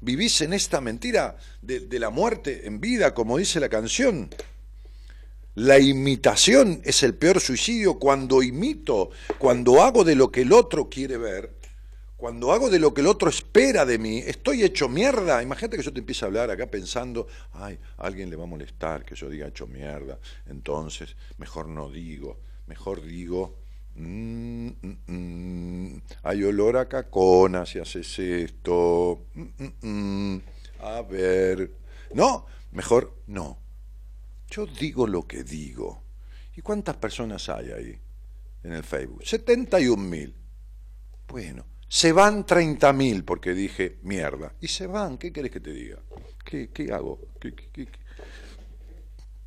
[0.00, 4.28] Vivís en esta mentira de, la muerte en vida, como dice la canción.
[5.54, 10.90] La imitación es el peor suicidio cuando imito, cuando hago de lo que el otro
[10.90, 11.54] quiere ver,
[12.16, 15.42] cuando hago de lo que el otro espera de mí, estoy hecho mierda.
[15.42, 19.04] Imagínate que yo te empiezo a hablar acá pensando, ay, alguien le va a molestar
[19.04, 23.63] que yo diga hecho mierda, entonces mejor no digo, mejor digo
[23.96, 29.26] Mm, mm, mm, hay olor a cacona si haces esto.
[30.80, 31.70] a ver.
[32.12, 33.58] No, mejor no.
[34.50, 36.02] Yo digo lo que digo.
[36.56, 37.98] ¿Y cuántas personas hay ahí
[38.62, 39.24] en el Facebook?
[39.24, 40.34] 71 mil.
[41.26, 44.54] Bueno, se van 30 mil porque dije mierda.
[44.60, 45.98] Y se van, ¿qué querés que te diga?
[46.44, 47.20] ¿Qué, qué hago?
[47.40, 47.88] ¿Qué, qué, qué,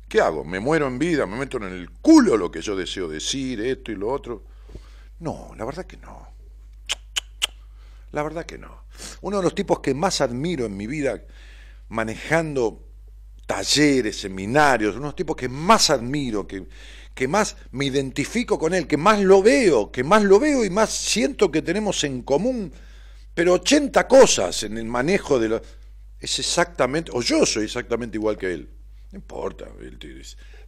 [0.08, 0.44] qué hago?
[0.44, 1.26] ¿Me muero en vida?
[1.26, 4.44] ¿Me meto en el culo lo que yo deseo decir, esto y lo otro?
[5.20, 6.28] No, la verdad que no.
[8.12, 8.84] La verdad que no.
[9.20, 11.22] Uno de los tipos que más admiro en mi vida
[11.88, 12.86] manejando
[13.46, 16.66] talleres, seminarios, unos tipos que más admiro, que,
[17.14, 20.70] que más me identifico con él, que más lo veo, que más lo veo y
[20.70, 22.72] más siento que tenemos en común,
[23.34, 25.62] pero 80 cosas en el manejo de lo...
[26.20, 28.77] Es exactamente, o yo soy exactamente igual que él.
[29.10, 29.66] No importa,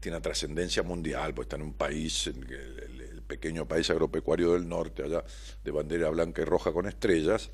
[0.00, 4.66] tiene, trascendencia mundial, pues está en un país, en el, el pequeño país agropecuario del
[4.66, 5.22] norte, allá
[5.62, 7.50] de bandera blanca y roja con estrellas,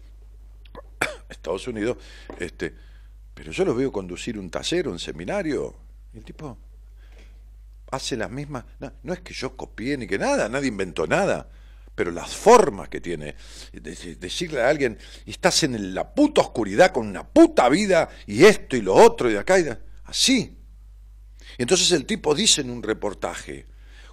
[1.28, 1.96] Estados Unidos,
[2.38, 2.72] este,
[3.34, 5.74] pero yo lo veo conducir un taller, un seminario,
[6.14, 6.56] y el tipo
[7.90, 8.64] hace las mismas.
[9.02, 11.48] No, es que yo copié ni que nada, nadie inventó nada,
[11.94, 13.34] pero las formas que tiene.
[13.72, 18.82] decirle a alguien, estás en la puta oscuridad con una puta vida, y esto y
[18.82, 19.78] lo otro, y de acá, y de...
[20.04, 20.55] así.
[21.58, 23.66] Entonces el tipo dice en un reportaje,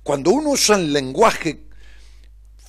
[0.04, 1.68] cuando uno usa el lenguaje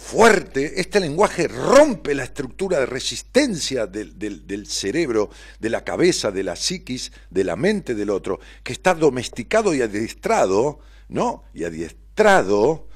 [0.05, 6.45] fuerte, este lenguaje rompe la estructura de resistencia del, del, cerebro, de la cabeza, de
[6.45, 11.45] la psiquis, de la mente del otro, que está domesticado y adiestrado, ¿no?
[11.55, 12.87] Y adiestrado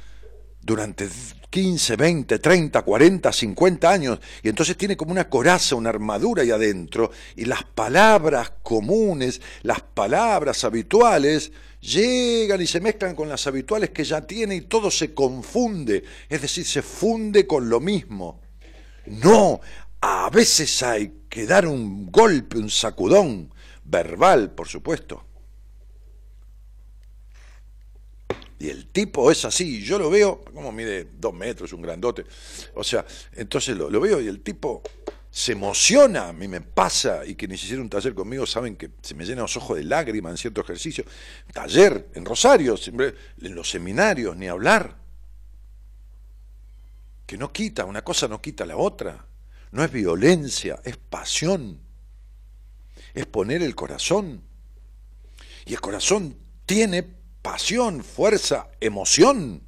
[0.60, 1.08] durante
[1.48, 6.50] 15, 20, 30, 40, 50 años, y entonces tiene como una coraza, una armadura ahí
[6.50, 13.90] adentro, y las palabras comunes, las palabras habituales, llegan y se mezclan con las habituales
[13.90, 18.40] que ya tiene y todo se confunde, es decir, se funde con lo mismo.
[19.06, 19.60] No,
[20.00, 23.52] a veces hay que dar un golpe, un sacudón,
[23.84, 25.24] verbal, por supuesto.
[28.60, 32.24] Y el tipo es así, yo lo veo, como mide dos metros, un grandote.
[32.74, 34.82] O sea, entonces lo, lo veo y el tipo
[35.30, 39.14] se emociona, a mí me pasa, y quienes hicieron un taller conmigo saben que se
[39.14, 41.04] me llenan los ojos de lágrimas en cierto ejercicio.
[41.52, 44.96] Taller en Rosario, siempre, en los seminarios, ni hablar.
[47.26, 49.26] Que no quita, una cosa no quita la otra.
[49.70, 51.80] No es violencia, es pasión.
[53.12, 54.42] Es poner el corazón.
[55.66, 57.02] Y el corazón tiene
[57.42, 59.62] pasión, fuerza, emoción,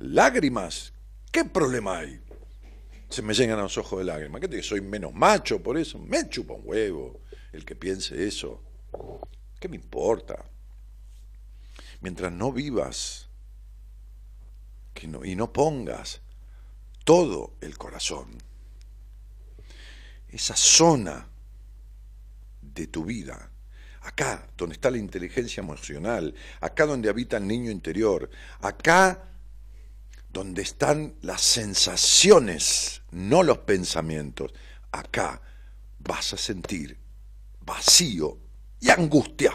[0.00, 0.92] lágrimas.
[1.30, 2.19] ¿Qué problema hay?
[3.10, 4.40] Se me llegan a los ojos de lágrimas.
[4.40, 5.98] ¿Qué te soy menos macho por eso?
[5.98, 7.20] Me chupa un huevo
[7.52, 8.62] el que piense eso.
[9.58, 10.44] ¿Qué me importa?
[12.00, 13.28] Mientras no vivas
[15.24, 16.20] y no pongas
[17.04, 18.28] todo el corazón,
[20.28, 21.26] esa zona
[22.60, 23.50] de tu vida,
[24.02, 29.29] acá donde está la inteligencia emocional, acá donde habita el niño interior, acá
[30.32, 34.52] donde están las sensaciones, no los pensamientos.
[34.92, 35.40] Acá
[35.98, 36.98] vas a sentir
[37.60, 38.38] vacío
[38.80, 39.52] y angustia.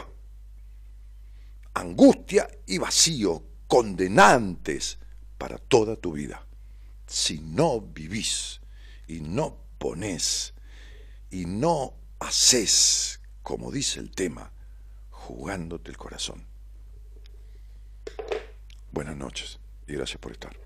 [1.74, 4.98] Angustia y vacío condenantes
[5.38, 6.46] para toda tu vida.
[7.06, 8.60] Si no vivís
[9.06, 10.54] y no ponés
[11.30, 14.52] y no haces, como dice el tema,
[15.10, 16.46] jugándote el corazón.
[18.92, 20.65] Buenas noches y gracias por estar.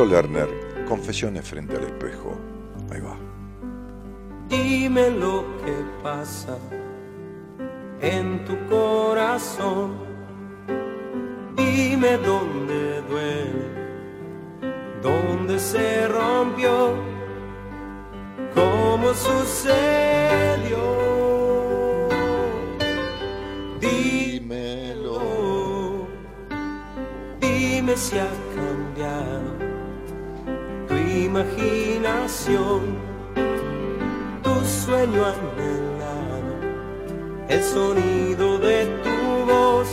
[0.00, 0.48] Alejandro Lerner,
[0.86, 2.38] Confesiones frente al espejo.
[2.90, 3.16] Ahí va.
[4.48, 6.56] Dime lo que pasa
[8.00, 9.98] en tu corazón.
[11.54, 13.68] Dime dónde duele,
[15.02, 16.94] dónde se rompió,
[18.54, 20.78] cómo sucedió.
[23.80, 25.20] Dímelo.
[27.40, 28.28] Dime si ha
[31.40, 32.98] imaginación
[34.42, 36.54] tu sueño anhelado,
[37.48, 39.88] el sonido de tu voz.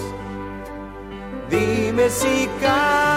[1.50, 3.17] Dime si cambio.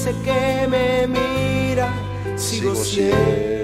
[0.00, 1.92] Ese que me mira
[2.34, 3.59] sigo siendo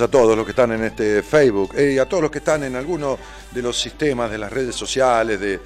[0.00, 2.64] A todos los que están en este Facebook eh, y a todos los que están
[2.64, 3.18] en alguno
[3.50, 5.60] de los sistemas de las redes sociales, de,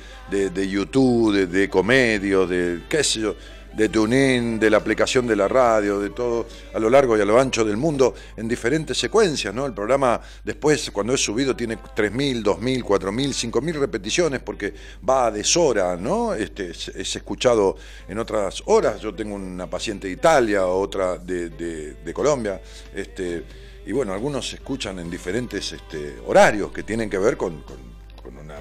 [0.51, 3.37] de- YouTube, de, de Comedios, de qué sé yo,
[3.72, 7.24] de TuneIn, de la aplicación de la radio, de todo a lo largo y a
[7.24, 9.66] lo ancho del mundo en diferentes secuencias, ¿no?
[9.66, 14.74] El programa después, cuando es subido, tiene 3.000, 2.000, 4.000, 5.000 repeticiones porque
[15.09, 16.35] va a deshora, ¿no?
[16.35, 17.76] Este, es, es escuchado
[18.09, 19.01] en otras horas.
[19.01, 22.61] Yo tengo una paciente de Italia, otra de, de- de Colombia,
[22.95, 23.43] este,
[23.87, 27.95] y bueno, algunos se escuchan en diferentes este, horarios que tienen que ver con, con-
[28.39, 28.57] una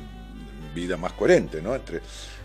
[0.73, 1.75] vida más coherente, ¿no?
[1.75, 2.01] Entre,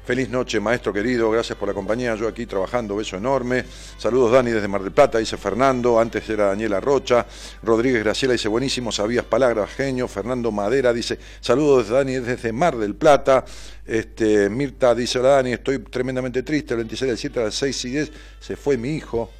[0.08, 2.14] Feliz noche, maestro querido, gracias por la compañía.
[2.14, 3.62] Yo aquí trabajando, beso enorme.
[3.98, 6.00] Saludos, Dani, desde Mar del Plata, dice Fernando.
[6.00, 7.26] Antes era Daniela Rocha.
[7.62, 10.08] Rodríguez Graciela dice, buenísimo, sabías palabras, genio.
[10.08, 13.44] Fernando Madera dice, saludos, Dani, desde Mar del Plata.
[13.84, 16.72] Este, Mirta dice, hola, Dani, estoy tremendamente triste.
[16.72, 19.30] El 26 del 7 a las 6 y 10 se fue mi hijo.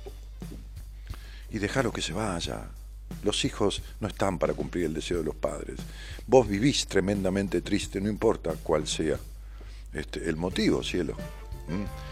[1.51, 2.68] Y déjalo que se vaya.
[3.22, 5.76] Los hijos no están para cumplir el deseo de los padres.
[6.26, 9.18] Vos vivís tremendamente triste, no importa cuál sea
[9.92, 11.14] este, el motivo, cielo.
[11.68, 12.09] ¿Mm?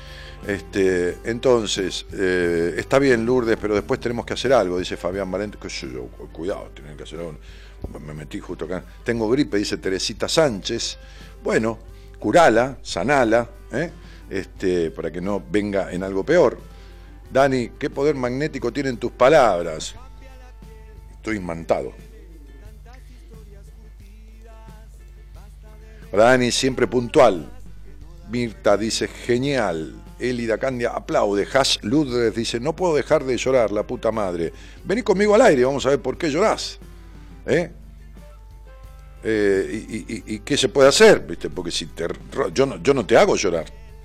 [0.49, 5.59] Este, entonces, eh, está bien Lourdes, pero después tenemos que hacer algo, dice Fabián Valente.
[6.33, 7.37] Cuidado, tienen que hacer algo.
[8.05, 8.85] Me metí justo acá.
[9.05, 10.99] Tengo gripe, dice Teresita Sánchez.
[11.43, 11.79] Bueno,
[12.19, 13.91] curala, sanala, ¿eh?
[14.31, 16.59] este, para que no venga en algo peor.
[17.31, 19.95] Dani, ¿qué poder magnético tienen tus palabras?
[21.27, 21.93] Estoy imantado.
[26.13, 27.51] Hola Dani, siempre puntual.
[28.31, 29.93] Mirta dice, genial.
[30.21, 31.45] Elida Candia aplaude.
[31.53, 34.53] Hash Ludres dice, no puedo dejar de llorar, la puta madre.
[34.85, 36.79] Vení conmigo al aire, vamos a ver por qué llorás.
[37.45, 37.73] ¿Eh?
[39.25, 41.27] Eh, y, qué se puede hacer?
[41.27, 41.51] ¿Viste?
[41.51, 42.07] Porque si te,
[42.55, 43.65] yo, no, yo no te hago llorar.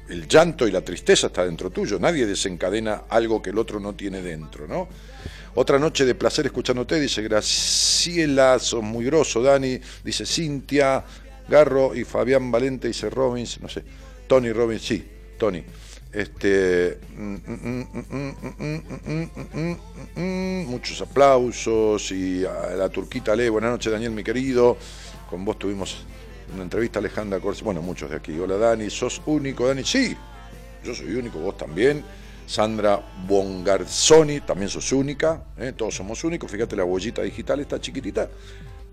[0.09, 1.99] El llanto y la tristeza está dentro tuyo.
[1.99, 4.88] Nadie desencadena algo que el otro no tiene dentro, ¿no?
[5.53, 11.03] Otra noche de placer escuchándote, dice Graciela, sos muy grosso, Dani, dice Cintia,
[11.49, 13.83] Garro y Fabián Valente, dice Robbins, no sé,
[14.27, 15.05] Tony Robbins, sí,
[15.37, 15.61] Tony.
[16.13, 16.99] Este,
[20.15, 24.77] muchos aplausos y a la turquita Le, buenas noches Daniel, mi querido.
[25.29, 25.97] Con vos tuvimos
[26.53, 28.37] una entrevista a Alejandra Corsi, bueno, muchos de aquí.
[28.39, 30.15] Hola Dani, sos único, Dani, sí,
[30.83, 32.03] yo soy único, vos también
[32.51, 35.71] Sandra Bongarzoni, también sos única, ¿eh?
[35.71, 36.51] todos somos únicos.
[36.51, 38.29] Fíjate la huellita digital, esta chiquitita,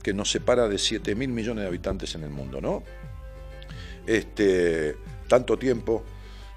[0.00, 2.84] que nos separa de 7 mil millones de habitantes en el mundo, ¿no?
[4.06, 4.94] Este,
[5.26, 6.04] tanto tiempo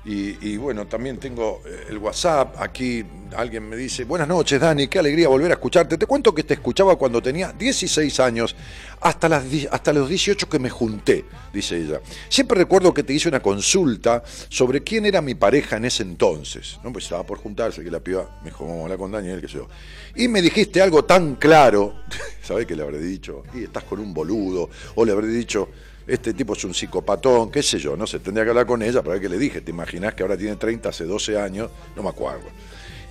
[0.04, 2.56] Y, y bueno, también tengo eh, el WhatsApp.
[2.60, 5.98] Aquí alguien me dice, buenas noches Dani, qué alegría volver a escucharte.
[5.98, 8.56] Te cuento que te escuchaba cuando tenía 16 años,
[9.00, 12.02] hasta, las, hasta los 18 que me junté, dice ella.
[12.30, 16.80] Siempre recuerdo que te hice una consulta sobre quién era mi pareja en ese entonces.
[16.84, 19.42] No, pues estaba por juntarse, que la piba me dijo, vamos a hablar con Daniel,
[19.42, 19.68] sé yo.
[20.16, 21.94] Y me dijiste algo tan claro,
[22.44, 23.44] ¿sabés qué le habré dicho?
[23.54, 25.70] Y estás con un boludo, o le habré dicho,
[26.08, 29.02] este tipo es un psicopatón, qué sé yo, no sé, tendría que hablar con ella
[29.02, 29.62] para ver qué le dije.
[29.62, 31.70] ¿Te imaginás que ahora tiene 30, hace 12 años?
[31.96, 32.48] No me acuerdo.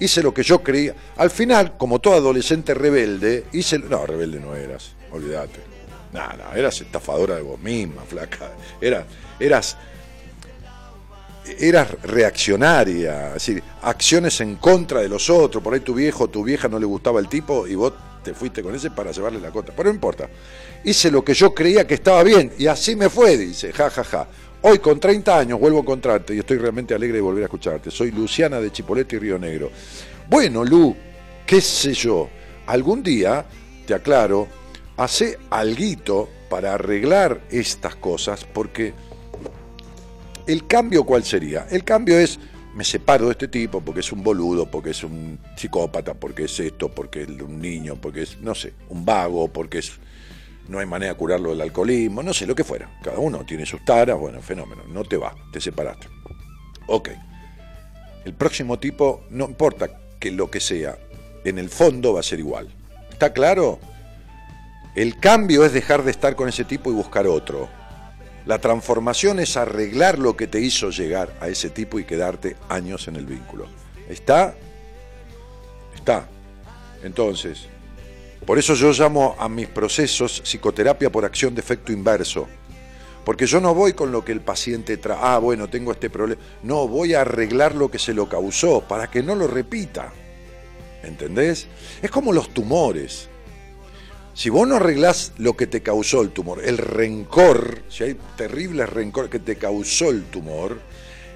[0.01, 0.95] Hice lo que yo creía.
[1.17, 3.79] Al final, como todo adolescente rebelde, hice...
[3.79, 5.61] No, rebelde no eras, olvídate.
[6.13, 8.51] No, no, eras estafadora de vos misma, flaca.
[8.81, 9.77] Eras,
[11.59, 15.63] eras, reaccionaria, es decir, acciones en contra de los otros.
[15.63, 17.93] Por ahí tu viejo tu vieja no le gustaba el tipo y vos
[18.23, 19.73] te fuiste con ese para llevarle la cota.
[19.77, 20.29] Pero no importa.
[20.85, 24.05] Hice lo que yo creía que estaba bien y así me fue, dice, ja, ja,
[24.05, 24.29] ja.
[24.63, 27.91] Hoy con 30 años vuelvo a encontrarte y estoy realmente alegre de volver a escucharte.
[27.91, 29.71] Soy Luciana de Chipolete y Río Negro.
[30.29, 30.95] Bueno, Lu,
[31.47, 32.29] qué sé yo,
[32.67, 33.47] algún día,
[33.87, 34.47] te aclaro,
[34.97, 38.93] hace alguito para arreglar estas cosas porque
[40.47, 41.67] el cambio cuál sería?
[41.71, 42.39] El cambio es
[42.75, 46.61] me separo de este tipo porque es un boludo, porque es un psicópata, porque es
[46.61, 49.93] esto, porque es un niño, porque es, no sé, un vago, porque es
[50.71, 52.89] no hay manera de curarlo del alcoholismo, no sé, lo que fuera.
[53.03, 56.07] Cada uno tiene sus taras, bueno, fenómeno, no te va, te separaste.
[56.87, 57.11] Ok.
[58.25, 59.91] El próximo tipo, no importa
[60.21, 60.97] que lo que sea,
[61.45, 62.69] en el fondo va a ser igual.
[63.11, 63.81] ¿Está claro?
[64.95, 67.69] El cambio es dejar de estar con ese tipo y buscar otro.
[68.47, 73.07] La transformación es arreglar lo que te hizo llegar a ese tipo y quedarte años
[73.09, 73.67] en el vínculo.
[74.09, 74.55] ¿Está?
[75.95, 76.27] Está.
[77.03, 77.67] Entonces,
[78.47, 82.49] por eso yo llamo a mis procesos psicoterapia por acción de efecto inverso.
[83.25, 86.41] Porque yo no voy con lo que el paciente trae, ah, bueno, tengo este problema.
[86.63, 90.11] No, voy a arreglar lo que se lo causó para que no lo repita.
[91.03, 91.67] ¿Entendés?
[92.03, 93.29] Es como los tumores.
[94.41, 98.89] Si vos no arreglás lo que te causó el tumor, el rencor, si hay terribles
[98.89, 100.81] rencor que te causó el tumor,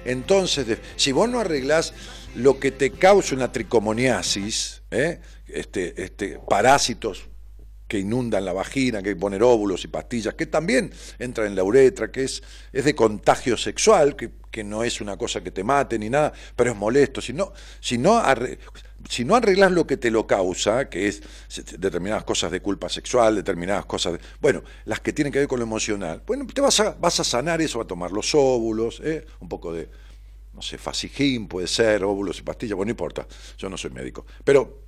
[0.05, 1.93] entonces, si vos no arreglás
[2.33, 5.19] lo que te causa una tricomoniasis, ¿eh?
[5.45, 7.27] este, este, parásitos
[7.87, 12.11] que inundan la vagina, que poner óvulos y pastillas, que también entra en la uretra,
[12.11, 12.41] que es,
[12.73, 16.33] es de contagio sexual, que, que no es una cosa que te mate ni nada,
[16.55, 17.21] pero es molesto.
[17.21, 18.19] Si no, si no,
[19.09, 21.21] si no arreglas lo que te lo causa, que es
[21.79, 25.59] determinadas cosas de culpa sexual, determinadas cosas, de- bueno, las que tienen que ver con
[25.59, 29.25] lo emocional, bueno, te vas a, vas a sanar eso, a tomar los óvulos, ¿eh?
[29.39, 29.89] un poco de,
[30.53, 33.27] no sé, fasigín puede ser, óvulos y pastillas, bueno, no importa,
[33.57, 34.83] yo no soy médico, pero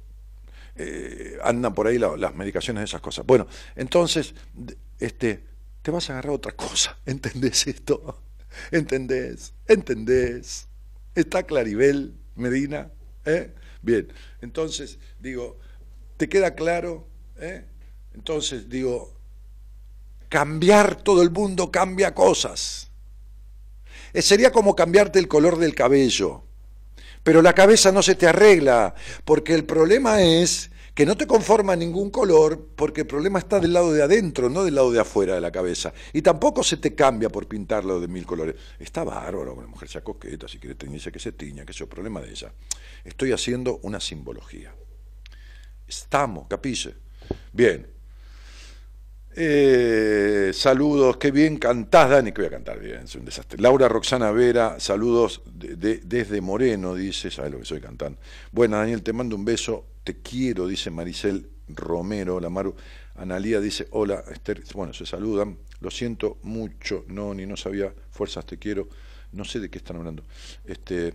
[0.76, 3.26] eh, andan por ahí la- las medicaciones de esas cosas.
[3.26, 4.34] Bueno, entonces,
[5.00, 5.44] este,
[5.82, 8.22] te vas a agarrar otra cosa, ¿entendés esto?
[8.72, 9.54] ¿Entendés?
[9.68, 10.68] ¿Entendés?
[11.16, 12.92] ¿Está Claribel Medina?
[13.26, 13.54] ¿Eh?
[13.88, 14.12] Bien,
[14.42, 15.58] entonces, digo,
[16.18, 17.08] ¿te queda claro?
[17.40, 17.64] ¿Eh?
[18.14, 19.14] Entonces, digo,
[20.28, 22.92] cambiar todo el mundo cambia cosas.
[24.12, 26.44] Eh, sería como cambiarte el color del cabello.
[27.24, 31.76] Pero la cabeza no se te arregla, porque el problema es que no te conforma
[31.76, 35.36] ningún color, porque el problema está del lado de adentro, no del lado de afuera
[35.36, 35.94] de la cabeza.
[36.12, 38.56] Y tampoco se te cambia por pintarlo de mil colores.
[38.80, 41.88] Está bárbaro, la mujer sea coqueta, si quiere teñirse que se tiña, que es el
[41.88, 42.52] problema de ella.
[43.06, 44.74] Estoy haciendo una simbología.
[45.88, 46.96] Estamos, capiche.
[47.54, 47.86] Bien.
[49.36, 53.62] Eh, saludos, qué bien cantás, Dani, que voy a cantar bien, es un desastre.
[53.62, 58.20] Laura Roxana Vera, saludos de- desde Moreno, dice, sabes lo que soy cantando.
[58.52, 62.74] Bueno, Daniel, te mando un beso, te quiero, dice Maricel Romero, la Maru.
[63.16, 68.46] Analía dice, hola, Esther, bueno, se saludan, lo siento mucho, no, ni no sabía, fuerzas,
[68.46, 68.88] te quiero,
[69.34, 70.24] no sé de qué están hablando.
[70.64, 71.14] Este,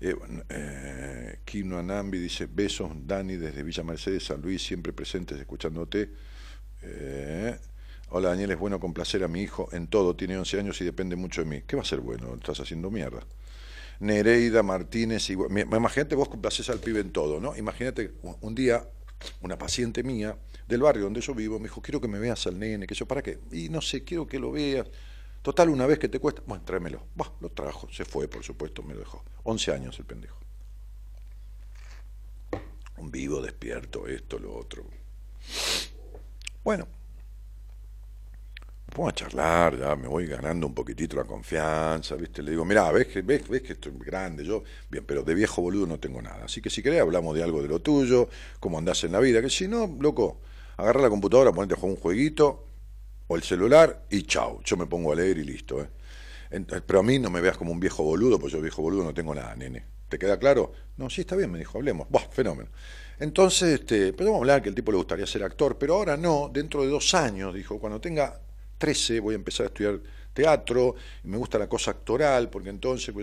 [0.00, 0.14] eh,
[0.50, 6.10] eh, Kino Anambi dice, besos, Dani, desde Villa Mercedes, San Luis, siempre presentes, escuchándote.
[6.80, 7.58] Eh,
[8.10, 11.16] hola Daniel, es bueno complacer a mi hijo en todo, tiene 11 años y depende
[11.16, 11.62] mucho de mí.
[11.66, 12.32] ¿Qué va a ser bueno?
[12.36, 13.26] Estás haciendo mierda.
[14.00, 17.56] Nereida Martínez, mi- imagínate vos complaces al pibe en todo, ¿no?
[17.56, 18.86] Imagínate un- día
[19.40, 20.36] una paciente mía
[20.68, 23.06] del barrio donde yo vivo me dijo, quiero que me veas al nene, que yo,
[23.06, 23.38] ¿para qué?
[23.52, 24.86] Y no sé, quiero que lo veas.
[25.42, 27.06] Total, una vez que te cuesta, bueno, tráemelo.
[27.14, 29.22] Bah, lo trajo, se fue, por supuesto, me lo dejó.
[29.44, 30.38] 11 años el pendejo.
[32.96, 34.84] Un vivo, despierto, esto, lo otro.
[36.62, 36.86] Bueno,
[38.94, 42.42] pongo a charlar, ya me voy ganando un poquitito la confianza, ¿viste?
[42.42, 45.62] Le digo, mirá, ves que, ves, ves que estoy grande, yo, bien, pero de viejo
[45.62, 46.44] boludo no tengo nada.
[46.46, 48.28] Así que si querés hablamos de algo de lo tuyo,
[48.60, 50.40] cómo andás en la vida, que si no, loco,
[50.78, 52.66] agarra la computadora, ponete a jugar un jueguito
[53.28, 55.88] o el celular y chau, yo me pongo a leer y listo, ¿eh?
[56.50, 59.04] En- pero a mí no me veas como un viejo boludo, pues yo viejo boludo
[59.04, 59.84] no tengo nada, nene.
[60.08, 60.72] ¿Te queda claro?
[60.96, 62.08] No, sí, está bien, me dijo, hablemos.
[62.08, 62.70] Buah, fenómeno.
[63.18, 66.82] Entonces, este, podemos hablar que el tipo le gustaría ser actor, pero ahora no, dentro
[66.82, 68.40] de dos años, dijo, cuando tenga
[68.84, 69.98] 13 voy a empezar a estudiar
[70.34, 73.14] teatro, y me gusta la cosa actoral, porque entonces...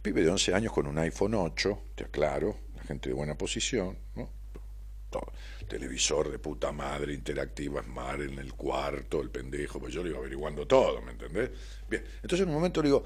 [0.00, 3.98] Pibe de 11 años con un iPhone 8, te aclaro, la gente de buena posición,
[4.14, 4.30] ¿no?
[5.68, 10.18] Televisor de puta madre, interactiva, Smart en el cuarto, el pendejo, pues yo le iba
[10.18, 11.50] averiguando todo, ¿me entendés?
[11.90, 13.04] Bien, entonces en un momento le digo,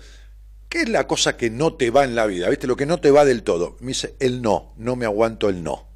[0.68, 2.50] ¿qué es la cosa que no te va en la vida?
[2.50, 2.66] ¿Viste?
[2.66, 3.78] Lo que no te va del todo.
[3.80, 5.95] Me dice, el no, no me aguanto el no.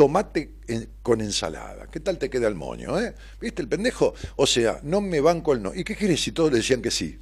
[0.00, 0.54] Tomate
[1.02, 1.86] con ensalada.
[1.90, 3.14] ¿Qué tal te queda el moño, eh?
[3.38, 4.14] ¿Viste el pendejo?
[4.36, 5.74] O sea, no me banco el no.
[5.74, 7.20] ¿Y qué querés si todos le decían que sí?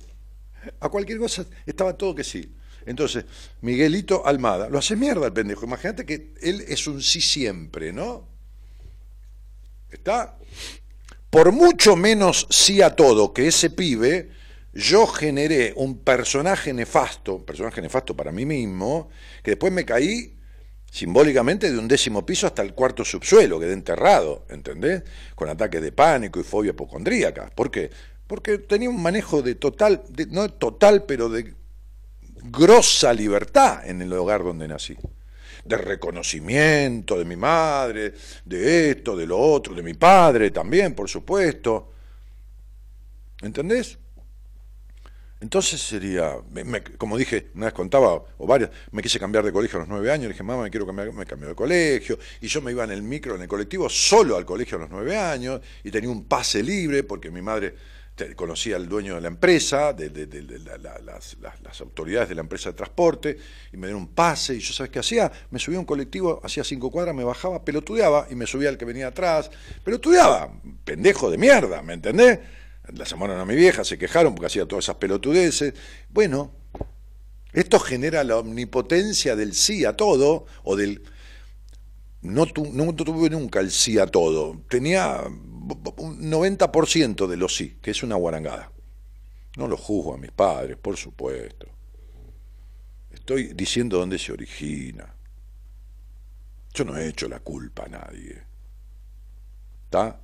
[0.79, 2.55] A cualquier cosa estaba todo que sí.
[2.87, 3.25] Entonces,
[3.63, 5.65] Miguelito Almada, lo hace mierda el pendejo.
[5.65, 8.29] Imagínate que él es un sí siempre, ¿no?
[9.91, 10.39] ¿Está?
[11.31, 14.31] Por mucho menos sí a todo que ese pibe,
[14.73, 19.11] yo generé un personaje nefasto, un personaje nefasto para mí mismo,
[19.43, 20.38] que después me caí
[20.91, 25.03] simbólicamente de un décimo piso hasta el cuarto subsuelo, quedé enterrado, ¿entendés?
[25.35, 27.51] Con ataques de pánico y fobia apocondríaca.
[27.55, 27.91] ¿Por qué?
[28.27, 31.55] Porque tenía un manejo de total, de- no total, pero de
[32.45, 34.97] grosa libertad en el hogar donde nací.
[35.65, 38.15] De reconocimiento de mi madre,
[38.45, 41.93] de esto, de lo otro, de mi padre también, por supuesto.
[43.43, 43.99] ¿Entendés?
[45.41, 49.77] Entonces sería, me- como dije, una vez contaba, o varias, me quise cambiar de colegio
[49.77, 52.61] a los nueve años, dije, mamá, me quiero cambiar, me cambió de colegio, y yo
[52.61, 55.61] me iba en el micro, en el colectivo, solo al colegio a los nueve años,
[55.85, 57.75] y tenía un pase libre, porque mi madre
[58.35, 61.81] conocía al dueño de la empresa, de, de- de- de la- la- las, las- las
[61.81, 63.39] autoridades de la empresa de transporte,
[63.73, 65.31] y me dieron un pase, y yo, ¿sabes qué hacía?
[65.53, 68.77] Me subía a un colectivo, hacía cinco cuadras, me bajaba, pelotudeaba, y me subía al
[68.77, 69.53] que venía atrás,
[69.85, 70.53] pelotudeaba,
[70.85, 72.41] pendejo de mierda, ¿me entendés?
[72.95, 75.75] La llamaron a mi vieja, se quejaron porque hacía todas esas pelotudeces.
[76.09, 76.53] Bueno,
[77.53, 81.03] esto genera la omnipotencia del sí a todo, o del...
[82.23, 84.63] No, tu- no tuve nunca el sí a todo.
[84.69, 88.73] Tenía un 90% de los sí, que es una guarangada.
[89.57, 91.67] No lo juzgo a mis padres, por supuesto.
[93.11, 95.15] Estoy diciendo dónde se origina.
[96.75, 98.43] Yo no he hecho la culpa a nadie.
[99.85, 100.21] ¿Está?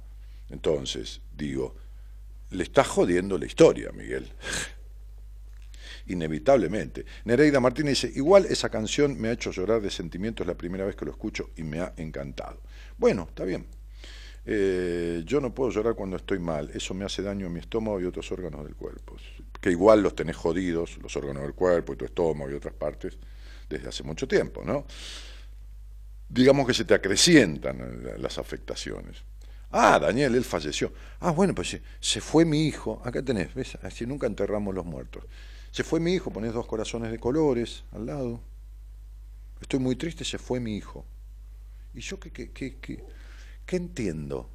[0.50, 1.74] Entonces, digo,
[2.54, 4.30] le está jodiendo la historia, Miguel.
[6.06, 7.04] Inevitablemente.
[7.24, 10.96] Nereida Martínez dice, igual esa canción me ha hecho llorar de sentimientos la primera vez
[10.96, 12.60] que lo escucho y me ha encantado.
[12.98, 13.66] Bueno, está bien.
[14.46, 17.98] Eh, yo no puedo llorar cuando estoy mal, eso me hace daño a mi estómago
[18.00, 19.16] y otros órganos del cuerpo.
[19.60, 23.16] Que igual los tenés jodidos, los órganos del cuerpo y tu estómago y otras partes,
[23.68, 24.84] desde hace mucho tiempo, ¿no?
[26.28, 29.24] Digamos que se te acrecientan eh, las afectaciones.
[29.76, 30.92] Ah, Daniel, él falleció.
[31.20, 33.02] Ah, bueno, pues se, fue mi hijo.
[33.04, 33.76] Acá tenés, ¿ves?
[33.82, 35.24] Así nunca enterramos los muertos.
[35.72, 38.40] Se fue mi hijo, ponés dos corazones de colores al lado.
[39.60, 41.04] Estoy muy triste, se fue mi hijo.
[41.94, 43.04] ¿Y yo qué, qué, qué, qué,
[43.66, 44.50] qué entiendo?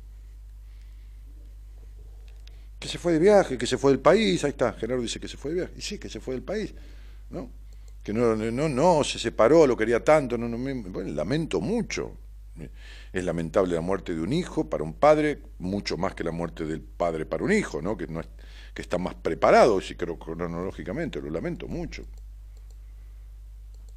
[2.79, 5.27] Que se fue de viaje, que se fue del país, ahí está, Gerardo dice que
[5.27, 5.73] se fue de viaje.
[5.77, 6.73] Y sí, que se fue del país,
[7.29, 7.49] ¿no?
[8.03, 12.15] Que no, no, no, se separó, lo quería tanto, no, no, me- bueno, lamento mucho.
[13.11, 16.65] Es lamentable la muerte de un hijo para un padre, mucho más que la muerte
[16.65, 17.97] del padre para un hijo, ¿no?
[17.97, 18.29] Que, no es-
[18.73, 22.05] que está más preparado, si creo cronológicamente, lo lamento mucho.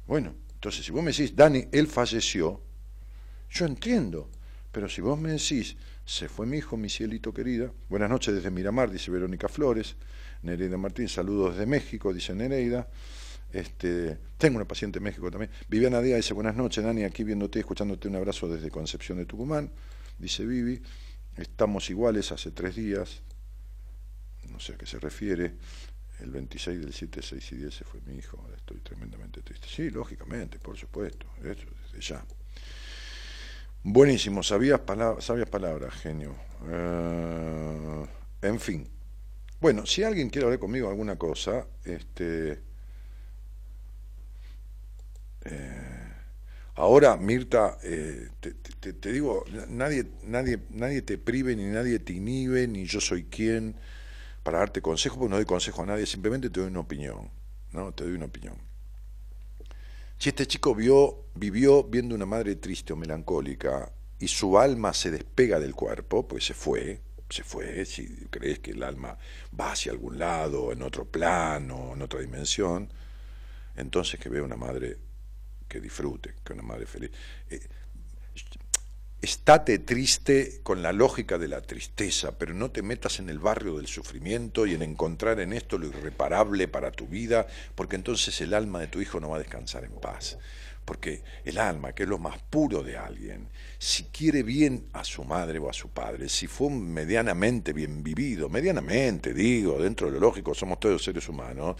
[0.07, 2.61] Bueno, entonces si vos me decís, Dani, él falleció,
[3.49, 4.29] yo entiendo,
[4.71, 8.51] pero si vos me decís, se fue mi hijo, mi cielito querida, buenas noches desde
[8.51, 9.95] Miramar, dice Verónica Flores,
[10.41, 12.87] Nereida Martín, saludos desde México, dice Nereida.
[13.53, 15.51] Este, tengo una paciente en México también.
[15.69, 19.71] Viviana Díaz dice, buenas noches, Dani, aquí viéndote, escuchándote un abrazo desde Concepción de Tucumán.
[20.17, 20.81] Dice Vivi,
[21.37, 23.21] estamos iguales hace tres días.
[24.49, 25.53] No sé a qué se refiere.
[26.19, 28.43] El 26 del 7, 6 y 10 se fue mi hijo.
[28.55, 29.67] Estoy tremendamente triste.
[29.67, 31.27] Sí, lógicamente, por supuesto.
[31.43, 32.25] Eso desde ya.
[33.83, 34.41] Buenísimo,
[34.85, 36.35] palabras, sabias palabras, genio.
[36.67, 38.05] Eh,
[38.41, 38.87] en fin.
[39.59, 42.72] Bueno, si alguien quiere hablar conmigo alguna cosa, este,
[45.45, 46.13] eh,
[46.75, 48.29] ahora, Mirta, eh,
[48.79, 53.75] te, digo, nadie, nadie, nadie te prive, ni nadie te inhibe, ni yo soy quien
[54.43, 57.29] para darte consejo, porque no doy consejo a nadie, simplemente te doy una opinión,
[57.71, 57.93] ¿no?
[57.93, 58.55] Te doy una opinión.
[60.17, 65.11] Si este chico vio, vivió viendo una madre triste o melancólica y su alma se
[65.11, 69.17] despega del cuerpo, pues se fue, se fue, si crees que el alma
[69.59, 72.89] va hacia algún lado, en otro plano, en otra dimensión,
[73.75, 74.97] entonces que vea una madre
[75.73, 77.09] que disfrute, que una madre feliz.
[77.49, 77.59] Eh,
[79.19, 83.77] estate triste con la lógica de la tristeza, pero no te metas en el barrio
[83.77, 88.53] del sufrimiento y en encontrar en esto lo irreparable para tu vida, porque entonces el
[88.53, 90.37] alma de tu hijo no va a descansar en paz.
[90.85, 93.47] Porque el alma, que es lo más puro de alguien,
[93.79, 98.49] si quiere bien a su madre o a su padre, si fue medianamente bien vivido,
[98.49, 101.77] medianamente digo, dentro de lo lógico, somos todos seres humanos,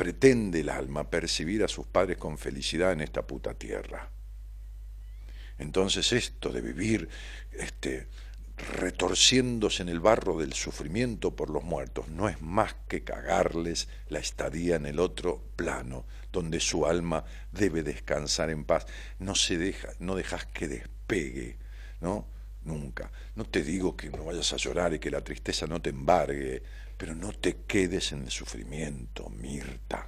[0.00, 4.08] pretende el alma percibir a sus padres con felicidad en esta puta tierra.
[5.58, 7.06] Entonces esto de vivir
[7.52, 8.06] este,
[8.78, 14.20] retorciéndose en el barro del sufrimiento por los muertos no es más que cagarles la
[14.20, 18.86] estadía en el otro plano, donde su alma debe descansar en paz.
[19.18, 21.58] No se deja, no dejas que despegue,
[22.00, 22.26] ¿no?
[22.64, 23.12] Nunca.
[23.34, 26.62] No te digo que no vayas a llorar y que la tristeza no te embargue,
[27.00, 30.06] pero no te quedes en el sufrimiento, Mirta.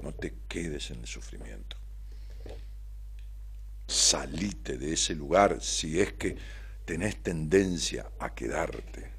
[0.00, 1.76] No te quedes en el sufrimiento
[3.90, 6.36] salite de ese lugar si es que
[6.84, 9.10] tenés tendencia a quedarte.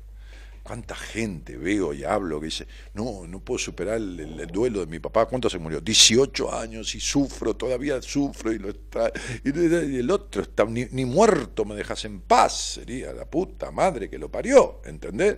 [0.64, 5.00] ¿Cuánta gente veo y hablo que dice, no, no puedo superar el, duelo de mi
[5.00, 5.26] papá?
[5.26, 5.82] ¿Cuánto se murió?
[5.82, 9.12] 18 años y sufro, todavía sufro y, lo está,
[9.44, 14.08] y el otro está, ni, ni, muerto me dejas en paz, sería la puta madre
[14.08, 15.38] que lo parió, ¿entendés?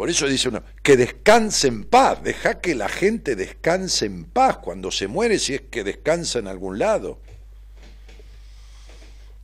[0.00, 4.56] Por eso dice uno, que descanse en paz, deja que la gente descanse en paz
[4.56, 7.20] cuando se muere si es que descansa en algún lado.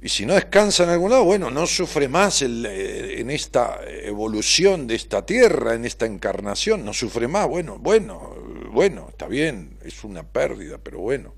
[0.00, 4.86] Y si no descansa en algún lado, bueno, no sufre más eh, en esta evolución
[4.86, 7.46] de esta tierra, en esta encarnación, no sufre más.
[7.46, 8.34] Bueno, bueno,
[8.72, 11.34] bueno, está bien, es una pérdida, pero bueno.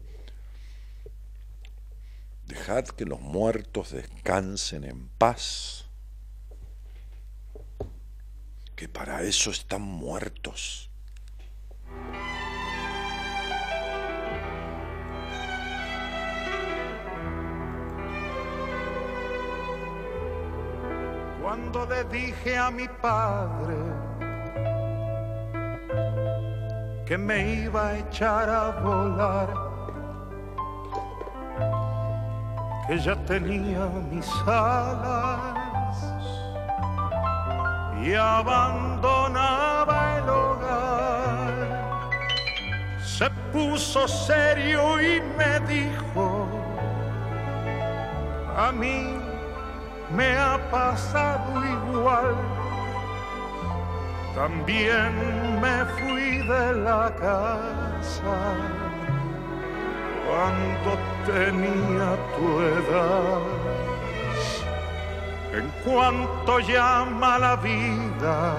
[2.47, 5.78] Dejad que los muertos descansen en paz,
[8.79, 10.89] que para eso están muertos.
[21.43, 23.77] cuando le dije a mi padre
[27.05, 29.49] que me iba a echar a volar,
[32.87, 35.68] que ya tenía mis alas
[38.03, 41.55] y abandonaba el hogar.
[43.03, 46.47] Se puso serio y me dijo,
[48.57, 49.17] a mí
[50.15, 52.37] me ha pasado igual.
[54.35, 58.55] También me fui de la casa
[60.29, 60.97] cuando
[61.27, 63.68] tenía tu edad.
[65.53, 68.55] En cuanto llama la vida,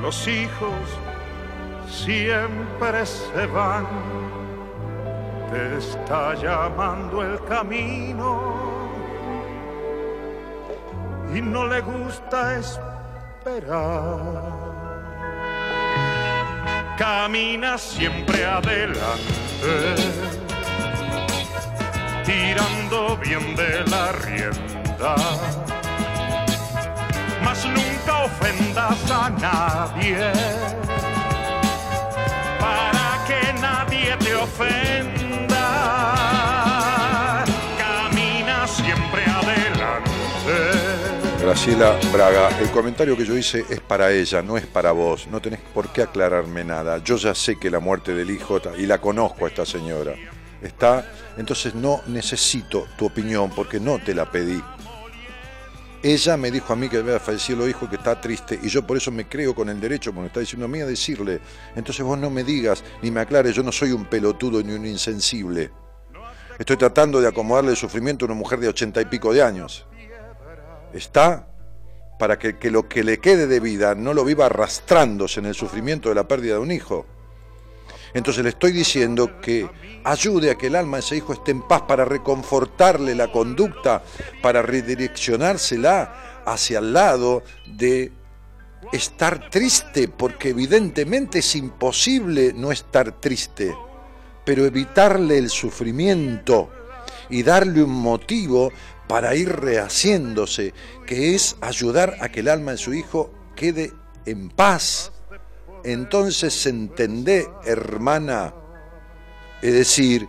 [0.00, 0.98] los hijos
[1.88, 3.86] siempre se van.
[5.50, 8.64] Te está llamando el camino
[11.34, 13.84] y no le gusta esperar.
[16.98, 19.04] Camina siempre adelante,
[22.24, 25.16] tirando bien de la rienda,
[27.42, 30.32] mas nunca ofendas a nadie,
[32.58, 35.14] para que nadie te ofenda
[41.44, 45.40] Graciela Braga, el comentario que yo hice es para ella, no es para vos, no
[45.42, 46.98] tenés por qué aclararme nada.
[47.04, 50.14] Yo ya sé que la muerte del hijo, y la conozco a esta señora,
[50.64, 54.62] está, entonces no necesito tu opinión porque no te la pedí.
[56.02, 58.86] Ella me dijo a mí que había fallecido el hijo, que está triste, y yo
[58.86, 61.40] por eso me creo con el derecho, como está diciendo a mí, a decirle.
[61.74, 64.84] Entonces vos no me digas, ni me aclares, yo no soy un pelotudo ni un
[64.84, 65.70] insensible.
[66.58, 69.86] Estoy tratando de acomodarle el sufrimiento a una mujer de ochenta y pico de años
[70.94, 71.48] está
[72.18, 76.08] para que, lo que le quede de vida no lo viva arrastrándose en el sufrimiento
[76.08, 77.06] de la pérdida de un hijo.
[78.14, 79.68] Entonces le estoy diciendo que
[80.04, 84.02] ayude a que el alma de ese hijo esté en paz para reconfortarle la conducta,
[84.40, 88.12] para redireccionársela hacia el lado de
[88.92, 93.74] estar triste, porque evidentemente es imposible no estar triste,
[94.44, 96.70] pero evitarle el sufrimiento
[97.30, 98.70] y darle un motivo
[99.08, 100.72] para ir rehaciéndose,
[101.06, 103.92] que es ayudar a que el alma de su hijo quede
[104.26, 105.12] en paz.
[105.84, 108.54] Entonces entendé, hermana,
[109.60, 110.26] es decir,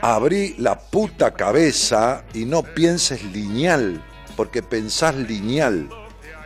[0.00, 4.04] abrí la puta cabeza y no pienses lineal,
[4.36, 5.88] porque pensás lineal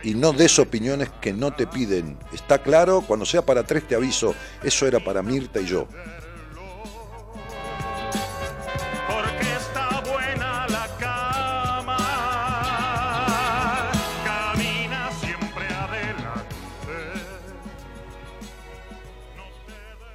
[0.03, 2.17] y no des opiniones que no te piden.
[2.33, 3.01] ¿Está claro?
[3.01, 5.87] Cuando sea para tres te aviso, eso era para Mirta y yo.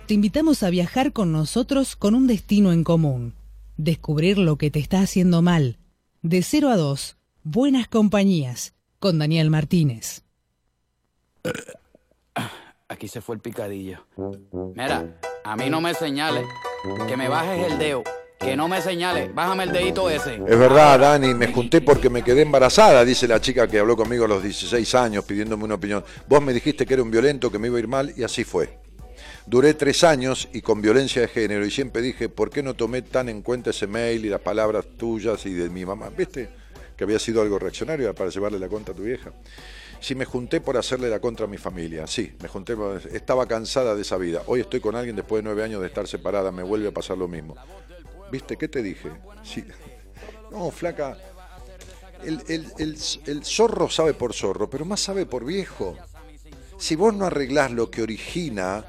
[0.07, 3.35] Te invitamos a viajar con nosotros con un destino en común.
[3.77, 5.79] Descubrir lo que te está haciendo mal.
[6.23, 10.23] De 0 a 2, Buenas Compañías, con Daniel Martínez.
[12.89, 14.07] Aquí se fue el picadillo.
[14.77, 16.47] Mira, a mí no me señales.
[17.09, 18.05] Que me bajes el dedo.
[18.39, 19.35] Que no me señales.
[19.35, 20.37] Bájame el dedito ese.
[20.37, 24.27] Es verdad, Dani, me junté porque me quedé embarazada, dice la chica que habló conmigo
[24.27, 26.05] a los 16 años pidiéndome una opinión.
[26.29, 28.45] Vos me dijiste que era un violento, que me iba a ir mal y así
[28.45, 28.86] fue.
[29.47, 33.03] Duré tres años y con violencia de género y siempre dije, ¿por qué no tomé
[33.03, 36.11] tan en cuenta ese mail y las palabras tuyas y de mi mamá?
[36.11, 36.49] ¿Viste?
[36.97, 39.33] Que había sido algo reaccionario para llevarle la contra a tu vieja.
[40.01, 42.77] Si me junté por hacerle la contra a mi familia, sí, me junté,
[43.13, 44.43] estaba cansada de esa vida.
[44.47, 47.17] Hoy estoy con alguien después de nueve años de estar separada, me vuelve a pasar
[47.17, 47.55] lo mismo.
[48.33, 48.57] ¿Viste?
[48.57, 49.11] ¿Qué te dije?
[49.45, 49.65] Sí.
[50.51, 51.17] No, flaca,
[52.25, 55.97] el, el- el- el zorro sabe por zorro, pero más sabe por viejo.
[56.79, 58.85] Si vos no arreglás lo que origina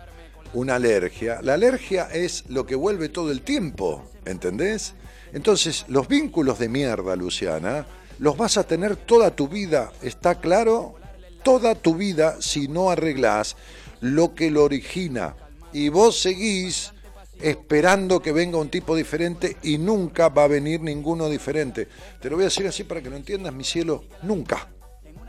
[0.53, 4.93] una alergia, la alergia es lo que vuelve todo el tiempo, ¿entendés?
[5.33, 7.85] Entonces, los vínculos de mierda, Luciana,
[8.19, 10.95] los vas a tener toda tu vida, ¿está claro?
[11.43, 13.55] Toda tu vida si no arreglás
[14.01, 15.35] lo que lo origina.
[15.73, 16.93] Y vos seguís
[17.41, 21.87] esperando que venga un tipo diferente y nunca va a venir ninguno diferente.
[22.19, 24.67] Te lo voy a decir así para que lo entiendas, mi cielo, nunca.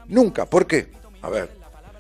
[0.07, 0.47] Nunca.
[0.47, 0.91] ¿Por qué?
[1.21, 1.58] A ver.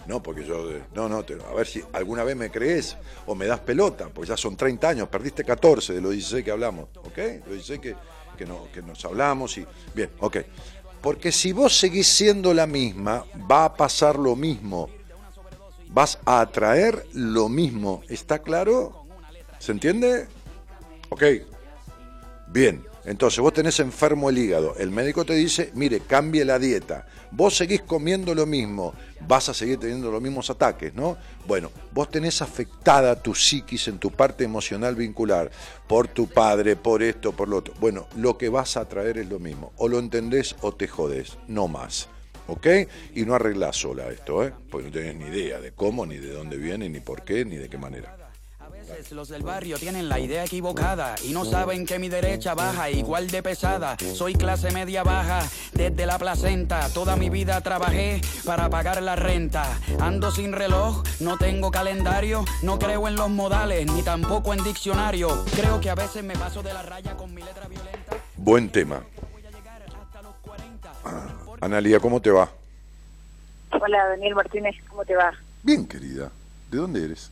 [0.08, 0.70] No, porque yo.
[0.72, 2.96] eh, No, no, te- a ver si alguna vez me crees
[3.26, 6.50] o me das pelota, pues ya son 30 años, perdiste 14 de los 16 que
[6.50, 7.18] hablamos, ¿ok?
[7.46, 7.94] Los 16 que,
[8.72, 9.66] que nos hablamos y.
[9.94, 10.38] Bien, ok.
[11.02, 14.88] Porque si vos seguís siendo la misma, va a pasar lo mismo.
[15.90, 18.02] Vas a atraer lo mismo.
[18.08, 19.04] ¿Está claro?
[19.58, 20.26] ¿Se entiende?
[21.10, 21.22] Ok.
[22.48, 22.84] Bien.
[23.08, 24.76] Entonces vos tenés enfermo el hígado.
[24.76, 27.06] El médico te dice, mire, cambie la dieta.
[27.30, 28.92] Vos seguís comiendo lo mismo.
[29.26, 31.16] Vas a seguir teniendo los mismos ataques, ¿no?
[31.46, 35.50] Bueno, vos tenés afectada tu psiquis en tu parte emocional vincular
[35.86, 37.72] por tu padre, por esto, por lo otro.
[37.80, 39.72] Bueno, lo que vas a traer es lo mismo.
[39.78, 41.38] O lo entendés o te jodés.
[41.46, 42.10] No más.
[42.46, 42.66] ¿Ok?
[43.14, 44.52] Y no arreglás sola esto, ¿eh?
[44.70, 47.56] Porque no tenés ni idea de cómo, ni de dónde viene, ni por qué, ni
[47.56, 48.27] de qué manera.
[48.88, 52.88] Veces los del barrio tienen la idea equivocada y no saben que mi derecha baja
[52.90, 53.96] igual de pesada.
[54.14, 56.88] Soy clase media baja desde la placenta.
[56.94, 59.78] Toda mi vida trabajé para pagar la renta.
[60.00, 65.44] Ando sin reloj, no tengo calendario, no creo en los modales ni tampoco en diccionario.
[65.54, 68.16] Creo que a veces me paso de la raya con mi letra violenta.
[68.36, 69.02] Buen tema.
[71.04, 71.26] Ah,
[71.60, 72.48] Analia, ¿cómo te va?
[73.70, 75.32] Hola, Daniel Martínez, ¿cómo te va?
[75.62, 76.30] Bien, querida.
[76.70, 77.30] ¿De dónde eres?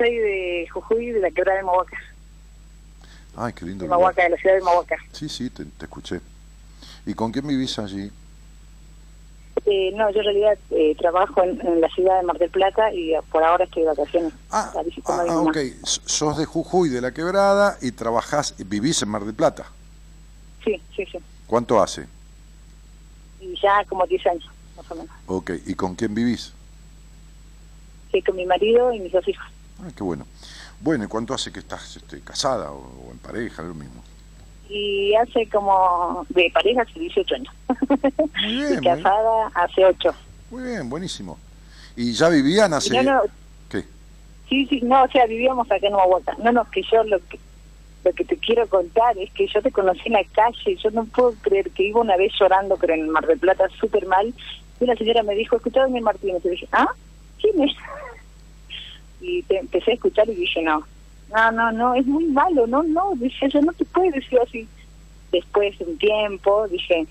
[0.00, 1.98] Soy de Jujuy, de la quebrada de Mahuaca,
[3.36, 4.00] Ay, qué lindo de lugar.
[4.00, 4.96] Mahuaca, de la ciudad de Mahuaca.
[5.12, 6.20] Sí, sí, te, te escuché.
[7.04, 8.10] ¿Y con quién vivís allí?
[9.66, 12.94] Eh, no, yo en realidad eh, trabajo en, en la ciudad de Mar del Plata
[12.94, 14.32] y eh, por ahora estoy de vacaciones.
[14.50, 15.58] Ah, ah, ah, ok.
[15.84, 19.66] Sos de Jujuy, de la Quebrada, y trabajás, y vivís en Mar del Plata.
[20.64, 21.18] Sí, sí, sí.
[21.46, 22.06] ¿Cuánto hace?
[23.38, 24.48] Y ya como 10 años,
[24.78, 25.10] más o menos.
[25.26, 25.50] Ok.
[25.66, 26.54] ¿Y con quién vivís?
[28.12, 29.46] Sí, con mi marido y mis dos hijos.
[29.82, 30.26] Ah, qué bueno.
[30.80, 34.02] Bueno, ¿y cuánto hace que estás este, casada o, o en pareja, lo mismo?
[34.68, 37.54] Y hace como de pareja hace 18 años.
[38.40, 40.14] Muy bien, y muy, casada hace 8.
[40.50, 41.38] muy bien, buenísimo.
[41.96, 43.02] ¿Y ya vivían hace...?
[43.02, 43.22] No, no,
[43.68, 43.84] ¿Qué?
[44.48, 46.36] Sí, sí, no, o sea, vivíamos acá en Mahuaca.
[46.42, 47.38] No, no, que yo lo que
[48.04, 51.04] lo que te quiero contar es que yo te conocí en la calle, yo no
[51.04, 54.32] puedo creer que iba una vez llorando, pero en Mar del Plata súper mal,
[54.80, 56.88] y una señora me dijo, escuchá Daniel Martínez, y dije, ¿ah?
[57.40, 57.76] ¿Quién es?
[59.20, 60.84] Y te empecé a escuchar y dije, no,
[61.34, 64.66] no, no, no, es muy malo, no, no, decía yo, no te puedes decir así.
[65.32, 67.06] Después de un tiempo dije,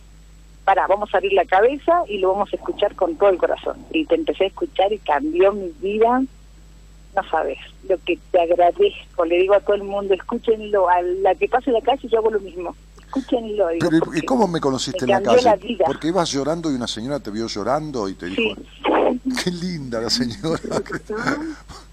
[0.66, 3.78] para, vamos a abrir la cabeza y lo vamos a escuchar con todo el corazón.
[3.92, 6.22] Y te empecé a escuchar y cambió mi vida
[7.16, 7.58] no sabes
[7.90, 9.26] lo que te agradezco.
[9.26, 10.88] Le digo a todo el mundo, escúchenlo.
[10.90, 12.76] A la que pase la calle yo hago lo mismo.
[13.00, 13.68] Escúchenlo.
[13.70, 15.42] digo, Pero, ¿y- ¿Y porque cómo me conociste me en la calle?
[15.44, 15.86] la vida.
[15.88, 19.22] Porque ibas llorando y una señora te vio llorando y te dijo, Sí.
[19.44, 20.60] qué linda la señora.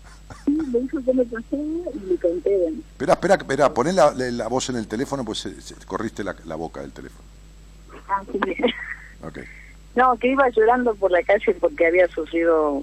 [0.47, 1.63] Sí, me dijo que me pasaba
[1.95, 2.57] y le conté.
[2.57, 2.77] bueno.
[2.93, 6.25] espera, espera, espera, poné la, la- la voz en el teléfono, pues se- se- corriste
[6.25, 7.25] la, la boca del teléfono.
[8.09, 8.39] Ah, sí.
[9.27, 9.39] Ok.
[9.97, 12.83] No, que iba llorando por la calle porque había sufrido, o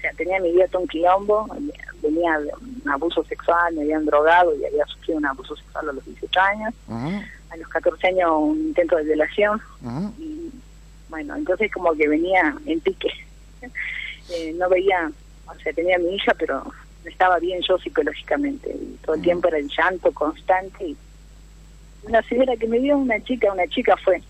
[0.00, 1.46] sea, tenía mi vida todo un quilombo,
[2.02, 5.92] venía de un abuso sexual, me habían drogado y había sufrido un abuso sexual a
[5.92, 6.74] los 18 años,
[7.50, 9.60] a los 14 años un intento de violación,
[10.18, 10.50] y
[11.08, 13.08] bueno, entonces como que venía en pique.
[14.30, 15.10] Eh, no veía,
[15.46, 16.62] o sea, tenía a mi hija, pero
[17.04, 18.70] estaba bien yo psicológicamente.
[18.70, 20.84] Y todo el tiempo era el llanto constante.
[20.84, 20.96] Y
[22.04, 24.22] una señora que me dio una chica, una chica fue,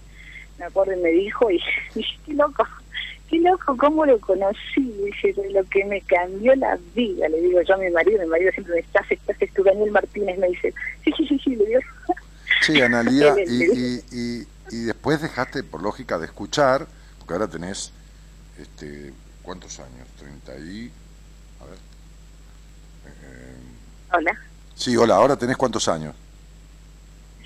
[0.59, 1.61] me acuerdo y me dijo, y
[1.95, 2.67] dije, qué loco,
[3.29, 4.93] qué loco, ¿cómo lo conocí?
[5.05, 8.27] Dice, de lo que me cambió la vida, le digo yo a mi marido, mi
[8.27, 10.73] marido siempre me estás, estás, es tu Daniel Martínez, me dice,
[11.05, 11.81] sí, sí, sí, sí, le digo.
[12.63, 16.87] Sí, Analía, y, y, y, y después dejaste, por lógica, de escuchar,
[17.19, 17.93] porque ahora tenés,
[18.59, 19.13] este,
[19.43, 20.09] ¿cuántos años?
[20.19, 20.93] 30 y...
[21.61, 21.79] A ver.
[23.07, 23.55] Eh,
[24.13, 24.39] Hola,
[24.75, 26.15] sí, hola, ahora tenés cuántos años?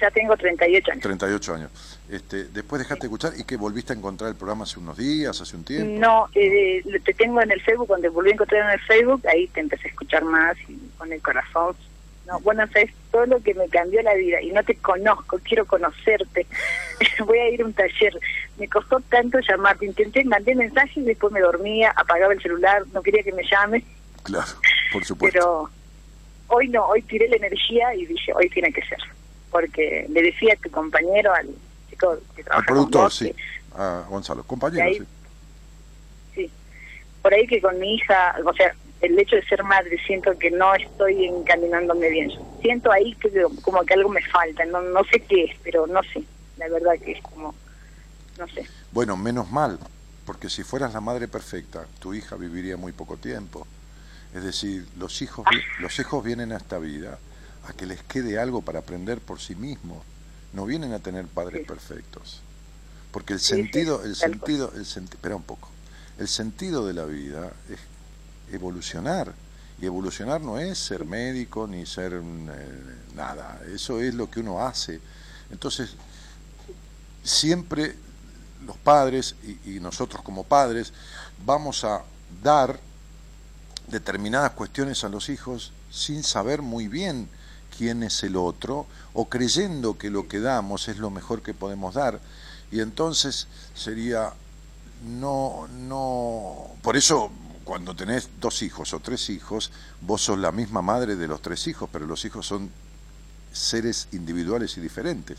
[0.00, 1.02] ya tengo 38 años.
[1.02, 1.70] 38 años.
[2.10, 5.40] Este, después dejaste de escuchar y que volviste a encontrar el programa hace unos días,
[5.40, 6.00] hace un tiempo.
[6.00, 9.46] No, eh, te tengo en el Facebook, cuando volví a encontrar en el Facebook, ahí
[9.46, 11.76] te empecé a escuchar más y con el corazón.
[12.26, 15.66] No, bueno, sabes todo lo que me cambió la vida y no te conozco, quiero
[15.66, 16.48] conocerte.
[17.24, 18.18] Voy a ir a un taller.
[18.58, 23.22] Me costó tanto llamarte, intenté, mandé mensajes, después me dormía, apagaba el celular, no quería
[23.22, 23.84] que me llame,
[24.24, 24.50] Claro,
[24.92, 25.38] por supuesto.
[25.38, 25.70] pero
[26.54, 28.98] hoy no, hoy tiré la energía y dije, hoy tiene que ser.
[29.50, 31.48] Porque le decía a tu compañero, al
[31.90, 33.32] chico que trabaja Al con productor, vos, sí.
[33.32, 33.36] que-
[33.74, 35.04] A Gonzalo, compañero, ahí- sí.
[36.34, 36.50] sí.
[37.22, 40.50] Por ahí que con mi hija, o sea, el hecho de ser madre, siento que
[40.50, 42.30] no estoy encaminándome bien.
[42.60, 43.30] Siento ahí que
[43.62, 46.22] como que algo me falta, no, no sé qué es, pero no sé.
[46.58, 47.54] La verdad que es como,
[48.38, 48.66] no sé.
[48.92, 49.78] Bueno, menos mal,
[50.26, 53.66] porque si fueras la madre perfecta, tu hija viviría muy poco tiempo.
[54.34, 55.44] Es decir, los hijos,
[55.80, 57.18] los hijos vienen a esta vida
[57.68, 59.98] a que les quede algo para aprender por sí mismos.
[60.52, 61.66] No vienen a tener padres Sí.
[61.68, 62.40] perfectos.
[63.10, 65.68] Porque el Sí, sí, sentido, el sentido, el senti- espera un poco.
[66.18, 67.78] El sentido de la vida es
[68.54, 69.34] evolucionar.
[69.80, 72.20] Y evolucionar no es ser médico ni ser eh,
[73.14, 73.60] nada.
[73.74, 75.00] Eso es lo que uno hace.
[75.50, 75.90] Entonces,
[77.24, 77.94] siempre
[78.66, 80.92] los padres y, y nosotros como padres
[81.44, 82.02] vamos a
[82.42, 82.78] dar
[83.88, 87.28] determinadas cuestiones a los hijos sin saber muy bien
[87.76, 91.94] quién es el otro o creyendo que lo que damos es lo mejor que podemos
[91.94, 92.20] dar.
[92.70, 94.32] Y entonces sería
[95.04, 97.30] no no por eso
[97.64, 101.66] cuando tenés dos hijos o tres hijos vos sos la misma madre de los tres
[101.66, 102.70] hijos pero los hijos son
[103.52, 105.38] seres individuales y diferentes.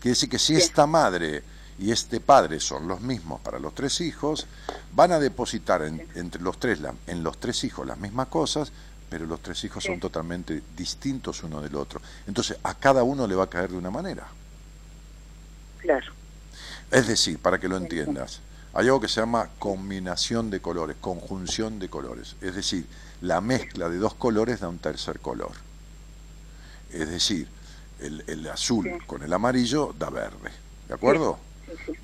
[0.00, 1.42] Quiere decir que si esta madre
[1.78, 4.46] y este padre son los mismos para los tres hijos,
[4.92, 8.72] van a depositar en- entre los tres, la- en los tres hijos las mismas cosas,
[9.10, 9.90] pero los tres hijos Sí.
[9.90, 12.00] son totalmente distintos uno del otro.
[12.26, 14.26] Entonces, a cada uno le va a caer de una manera.
[15.78, 16.12] Claro.
[16.90, 18.40] Es decir, para que lo entiendas,
[18.72, 22.36] hay algo que se llama combinación de colores, conjunción de colores.
[22.40, 22.86] Es decir,
[23.20, 25.52] la mezcla de dos colores da un tercer color.
[26.90, 27.48] Es decir,
[28.00, 29.06] el, el azul Sí.
[29.06, 30.50] con el amarillo da verde.
[30.88, 31.38] ¿De acuerdo?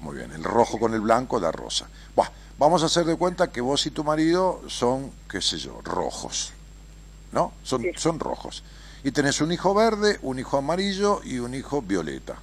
[0.01, 1.89] Muy bien, el rojo con el blanco da rosa.
[2.17, 5.81] Buah, vamos a hacer de cuenta que vos y tu marido son, qué sé yo,
[5.83, 6.53] rojos.
[7.33, 7.53] ¿No?
[7.63, 7.91] Son, Sí.
[7.97, 8.63] son rojos.
[9.05, 12.37] Y tenés un hijo verde, un hijo amarillo y un hijo violeta.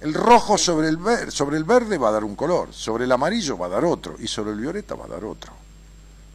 [0.00, 3.12] El rojo sobre el, ver- sobre el verde va a dar un color, sobre el
[3.12, 5.52] amarillo va a dar otro y sobre el violeta va a dar otro.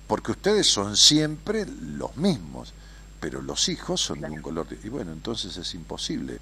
[0.07, 2.73] Porque ustedes son siempre los mismos,
[3.19, 4.67] pero los hijos son de un color.
[4.83, 6.39] Y bueno, entonces es imposible.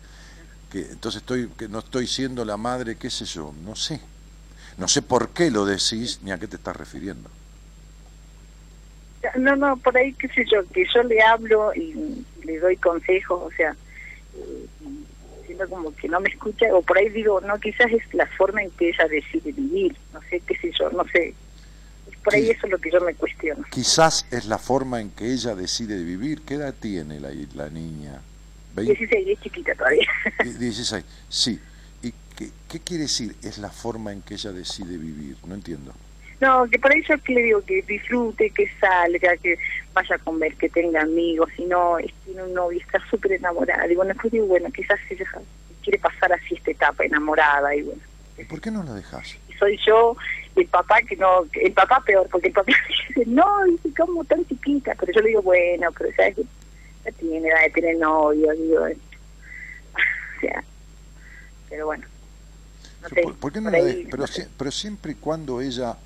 [0.74, 4.02] Que, entonces estoy, que no estoy siendo la madre, qué sé yo, no sé.
[4.78, 7.30] No sé por qué lo decís ni a qué te estás refiriendo.
[9.38, 13.42] No, no, por ahí, qué sé yo, que yo le hablo y le doy consejos,
[13.42, 13.76] o sea,
[14.36, 14.66] eh,
[15.46, 18.64] siento como que no me escucha, o por ahí digo, no, quizás es la forma
[18.64, 21.36] en que ella decide vivir, no sé, qué sé yo, no sé.
[22.24, 22.52] Por ahí Sí.
[22.52, 23.64] eso es lo que yo me cuestiono.
[23.70, 26.42] Quizás es la forma en que ella decide vivir.
[26.42, 28.22] ¿Qué edad tiene la, la niña?
[28.74, 28.94] ¿Veinte?
[28.96, 30.08] 16, es chiquita todavía.
[30.44, 31.06] Die- 16.
[31.30, 31.60] Sí.
[32.02, 35.36] ¿Y qué, qué quiere decir es la forma en que ella decide vivir?
[35.46, 35.94] No entiendo.
[36.42, 39.58] No, que por ahí yo que le digo que disfrute, que salga, que
[39.94, 43.90] vaya a comer, que tenga amigos, si no, es- tiene un novio, está súper enamorada.
[43.90, 45.26] Y bueno, después digo, bueno, quizás ella
[45.84, 48.02] quiere pasar así esta etapa enamorada y bueno.
[48.38, 49.38] ¿Y por qué no la dejas?
[49.60, 50.18] soy yo
[50.58, 52.74] el papá que no, el papá peor, porque el papá
[53.08, 54.94] dice, no, dice, ¿cómo tan chiquita?
[55.00, 56.36] Pero yo le digo, bueno, pero sabes
[57.06, 60.64] ya tiene edad de tener novio, digo, o sea,
[61.70, 62.06] pero bueno,
[63.02, 64.08] no sé, ¿Por, por qué no por la dejas?
[64.12, 64.50] Pero, no sé.
[64.58, 65.98] pero siempre y cuando ella,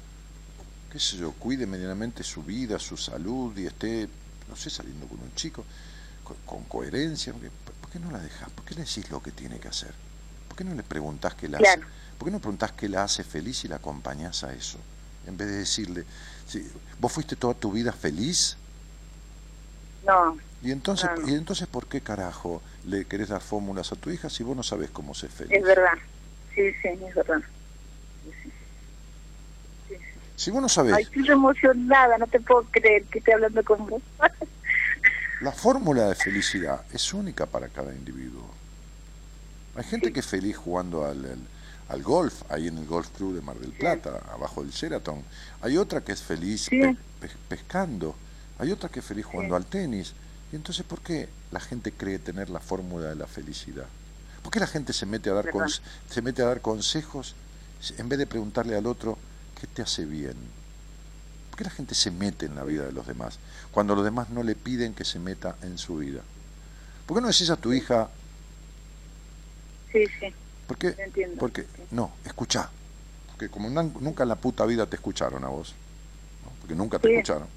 [0.92, 4.08] qué sé yo, cuide medianamente su vida, su salud y esté,
[4.50, 5.64] no sé, saliendo con un chico,
[6.24, 7.50] con, con coherencia, ¿por qué,
[7.82, 8.50] por qué no la dejas?
[8.52, 9.94] ¿Por qué le decís lo que tiene que hacer?
[10.48, 11.82] ¿Por qué no le preguntás qué la Claro.
[11.84, 11.92] hace?
[12.18, 14.80] ¿Por qué no preguntás qué la hace feliz y la acompañás a eso?
[15.28, 16.04] En vez de decirle,
[16.48, 16.68] sí,
[17.00, 18.58] ¿vos fuiste toda tu vida feliz?
[20.08, 21.30] No, Y entonces, No, no.
[21.30, 24.64] ¿y entonces por qué carajo le querés dar fórmulas a tu hija si vos no
[24.64, 25.54] sabés cómo ser feliz?
[25.58, 25.94] es verdad,
[26.56, 27.42] sí, sí, es verdad.
[30.36, 33.88] Si vos no sabés, Ay, estoy emocionada, no te puedo creer que estoy hablando con
[33.88, 34.02] vos.
[35.42, 38.48] la fórmula de felicidad es única para cada individuo.
[39.76, 41.48] Hay gente que es feliz jugando al, al-
[41.90, 45.24] al golf, ahí en el Golf Club de Mar del Plata, abajo del Sheraton.
[45.62, 46.80] Hay otra que es feliz Sí.
[46.80, 48.14] pe- pe- pescando.
[48.60, 50.14] Hay otra que es feliz jugando al tenis.
[50.52, 53.86] Y entonces, ¿por qué la gente cree tener la fórmula de la felicidad?
[54.42, 55.46] ¿Por qué la gente se mete a dar,
[56.10, 57.36] se mete a dar consejos
[57.98, 59.18] en vez de preguntarle al otro
[59.60, 60.36] qué te hace bien?
[61.50, 63.40] ¿Por qué la gente se mete en la vida de los demás
[63.72, 66.22] cuando los demás no le piden que se meta en su vida?
[67.06, 68.10] ¿Por qué no decís a tu hija,
[69.92, 70.34] Sí, sí.
[70.68, 70.96] ¿Por qué?
[70.98, 71.38] Entiendo.
[71.40, 72.70] Porque, no, escuchá.
[73.28, 75.74] Porque como nunca en la puta vida te escucharon a vos.
[76.68, 77.14] Porque nunca te Sí.
[77.14, 77.48] escucharon.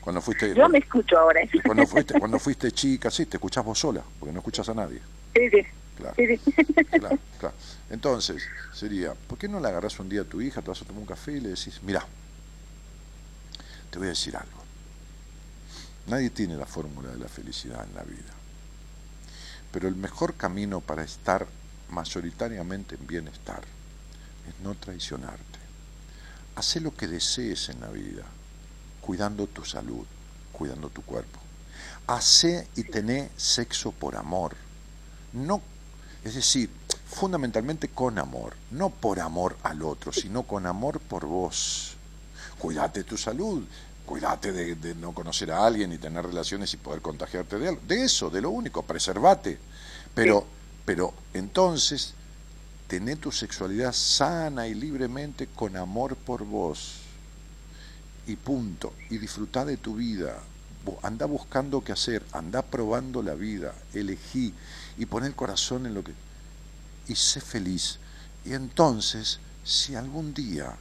[0.00, 1.42] Cuando fuiste, Yo me escucho ahora.
[1.62, 4.98] cuando fuiste, cuando fuiste chica, sí, te escuchás vos sola, porque no escuchás a nadie.
[5.34, 5.58] Sí, sí.
[5.98, 6.14] Claro,
[6.98, 7.54] claro, claro.
[7.90, 10.86] Entonces, sería, ¿por qué no le agarrás un día a tu hija, te vas a
[10.86, 12.02] tomar un café y le decís, mira,
[13.90, 14.62] te voy a decir algo.
[16.06, 18.32] Nadie tiene la fórmula de la felicidad en la vida.
[19.70, 21.46] Pero el mejor camino para estar
[21.90, 23.60] mayoritariamente en bienestar
[24.48, 25.49] es no traicionarte.
[26.54, 28.24] Hacé lo que desees en la vida,
[29.00, 30.04] cuidando tu salud,
[30.52, 31.38] cuidando tu cuerpo.
[32.06, 34.56] Hacé y tené sexo por amor.
[35.32, 35.62] No,
[36.24, 36.70] es decir,
[37.06, 41.94] fundamentalmente con amor, no por amor al otro, sino con amor por vos.
[42.58, 43.64] Cuídate tu salud,
[44.04, 47.80] cuídate de, de no conocer a alguien y tener relaciones y poder contagiarte de algo.
[47.86, 49.58] De eso, de lo único, preservate.
[50.14, 50.44] Pero,
[50.84, 52.14] pero entonces,
[52.90, 56.96] tené tu sexualidad sana y libremente con amor por vos.
[58.26, 58.94] Y punto.
[59.10, 60.40] Y disfrutá de tu vida.
[61.02, 64.52] Anda buscando qué hacer, anda probando la vida, elegí
[64.98, 66.12] y pon el corazón en lo que...
[67.06, 68.00] y sé feliz.
[68.44, 70.74] Y entonces, si algún día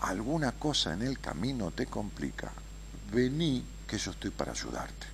[0.00, 2.52] alguna cosa en el camino te complica,
[3.12, 5.06] vení que yo estoy para ayudarte.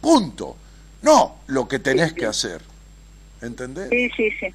[0.00, 0.56] Punto.
[1.02, 2.62] No lo que tenés que hacer.
[3.42, 3.90] ¿Entendés?
[3.90, 4.46] Sí, sí, sí.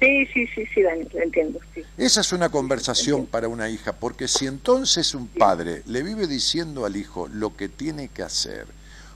[0.00, 1.84] Sí, sí, sí, sí, Dani, lo entiendo, sí.
[1.96, 6.84] Esa es una conversación para una hija, porque si entonces un padre le vive diciendo
[6.84, 8.66] al hijo lo que tiene que hacer,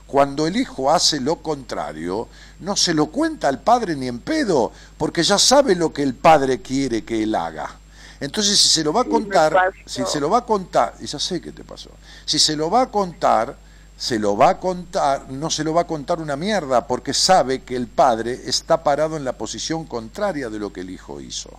[0.05, 2.27] cuando el hijo hace lo contrario,
[2.59, 6.13] no se lo cuenta al padre ni en pedo, porque ya sabe lo que el
[6.13, 7.79] padre quiere que él haga.
[8.19, 11.17] Entonces, si se lo va a contar, si se lo va a contar, y ya
[11.17, 11.89] sé qué te pasó,
[12.25, 13.55] si se lo va a contar,
[14.03, 17.63] se lo va a contar, no se lo va a contar una mierda, porque sabe
[17.63, 21.49] que el padre está parado en la posición contraria de lo que el hijo hizo.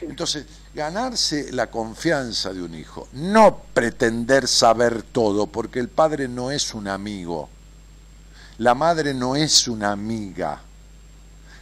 [0.00, 0.44] Entonces,
[0.74, 6.74] ganarse la confianza de un hijo, no pretender saber todo, porque el padre no es
[6.74, 7.48] un amigo,
[8.58, 10.62] la madre no es una amiga,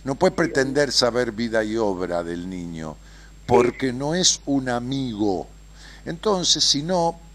[0.05, 2.97] no puede pretender saber vida y obra del niño,
[3.45, 5.47] porque no es un amigo.
[6.07, 7.26] Entonces, si no,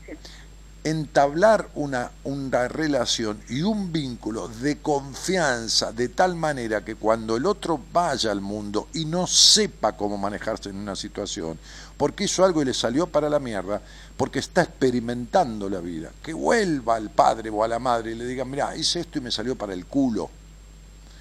[0.83, 7.45] entablar una, una relación y un vínculo de confianza de tal manera que cuando el
[7.45, 11.59] otro vaya al mundo y no sepa cómo manejarse en una situación,
[11.97, 13.81] porque hizo algo y le salió para la mierda,
[14.17, 18.25] porque está experimentando la vida, que vuelva al padre o a la madre y le
[18.25, 20.31] diga, mira, hice esto y me salió para el culo.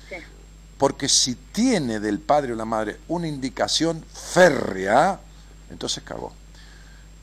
[0.09, 0.17] Sí.
[0.79, 5.21] Porque si tiene del padre o la madre una indicación férrea,
[5.71, 6.40] entonces cagó.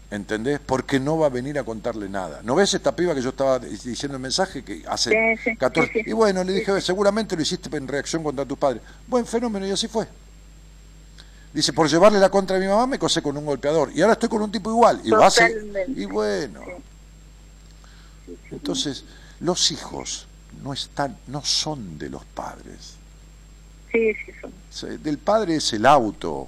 [0.10, 0.60] ¿Entendés?
[0.66, 2.40] Porque no va a venir a contarle nada.
[2.44, 5.92] ¿No ves esta piba que yo estaba diciendo el mensaje que hace Sí, sí, 14?
[5.92, 6.10] sí, sí.
[6.10, 8.82] Y bueno, le dije, seguramente lo hiciste en reacción contra tus padres.
[9.06, 10.08] Buen fenómeno y así fue.
[11.54, 13.92] Dice, por llevarle la contra a mi mamá me cosé con un golpeador.
[13.94, 15.02] Y ahora estoy con un tipo igual.
[15.04, 16.02] Y, Totalmente.
[16.02, 16.62] y bueno.
[18.52, 19.04] Entonces,
[19.42, 20.28] los hijos
[20.64, 22.96] no están, no son de los padres.
[23.92, 24.32] Sí, sí,
[24.72, 25.04] son.
[25.04, 26.48] Del padre es el auto,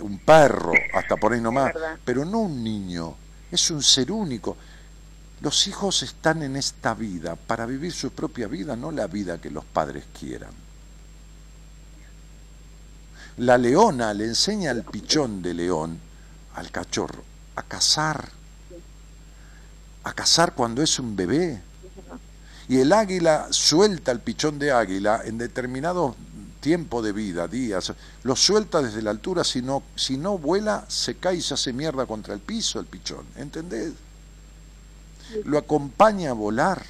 [0.00, 1.72] un perro, hasta por ahí nomás,
[2.04, 3.16] pero no un niño,
[3.50, 4.56] es un ser único.
[5.40, 9.50] Los hijos están en esta vida para vivir su propia vida, no la vida que
[9.50, 10.52] los padres quieran.
[13.38, 15.98] La leona le enseña al pichón de león,
[16.54, 17.24] al cachorro,
[17.56, 18.28] a cazar,
[20.04, 21.60] a cazar cuando es un bebé.
[22.68, 26.14] Y el águila suelta al pichón de águila en determinado
[26.62, 31.16] tiempo de vida, días, lo suelta desde la altura, si no, si no vuela, se
[31.16, 33.92] cae y se hace mierda contra el piso el pichón, ¿entendés?
[35.44, 36.82] Lo acompaña a volar.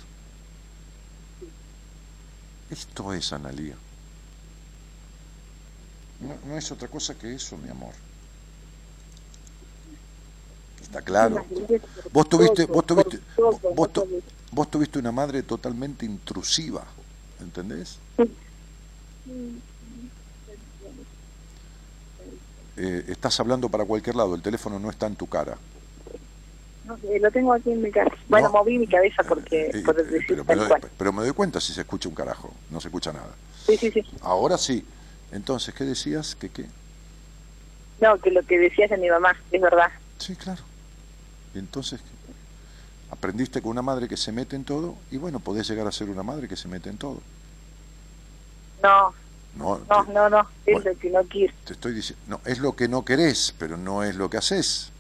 [2.70, 3.74] Esto es Analía.
[6.46, 7.94] No, es otra cosa que eso, mi amor.
[10.82, 11.44] Está claro.
[12.12, 13.20] Vos tuviste, vos tuviste,
[13.74, 16.84] vos, tu- vos tuviste una madre totalmente intrusiva,
[17.40, 17.96] ¿entendés?
[22.76, 25.56] Eh, estás hablando para cualquier lado, el teléfono no está en tu cara.
[26.84, 28.14] No sé, lo tengo aquí en mi casa.
[28.28, 28.54] Bueno, No.
[28.54, 30.68] moví mi cabeza porque, Eh, por eh, decir pero, pero-
[30.98, 33.30] pero me doy cuenta si se escucha un carajo, no se escucha nada.
[33.66, 34.02] Sí, sí, sí.
[34.22, 34.84] Ahora sí.
[35.30, 36.34] Entonces, ¿qué decías?
[36.34, 36.66] ¿Qué qué?
[38.00, 39.90] No, que lo que decías de mi mamá, es verdad.
[40.18, 40.62] Sí, claro.
[41.54, 42.00] Entonces
[43.10, 46.09] aprendiste con una madre que se mete en todo y bueno, podés llegar a ser
[46.09, 47.20] una madre que se mete en todo.
[48.82, 49.14] No,
[49.54, 50.90] No, no, te, no, no, es Bueno.
[50.90, 51.52] lo que no quiero.
[51.64, 54.92] te estoy diciendo, no, es lo que no querés, pero no es lo que haces.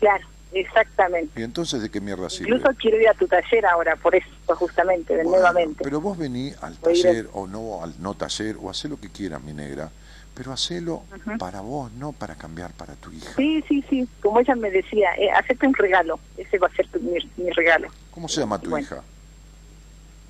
[0.00, 1.40] Claro, exactamente.
[1.40, 2.50] Y entonces, ¿de qué mierda sirve?
[2.56, 5.84] Incluso quiero ir a tu taller ahora, por eso, justamente, de Bueno, nuevamente.
[5.84, 9.10] Pero vos vení al Voy taller o no al no taller o hacé lo que
[9.10, 9.92] quieras, mi negra,
[10.34, 11.06] pero hacelo
[11.38, 13.34] para vos, no para cambiar para tu hija.
[13.36, 16.88] Sí, sí, sí, como ella me decía, eh, hacete un regalo, ese va a ser
[16.88, 18.84] tu- mi, mi regalo, ¿Cómo se llama tu Bueno.
[18.84, 19.04] hija?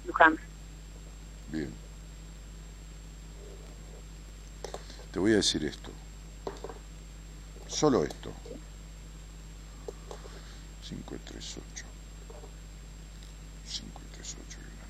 [0.05, 0.39] Luján.
[1.47, 1.77] Bien.
[5.19, 5.90] Te voy a decir esto.
[7.66, 8.31] Solo esto.
[10.89, 11.85] 5 y 3, 8.
[13.66, 14.86] 5 y 3, 8 y una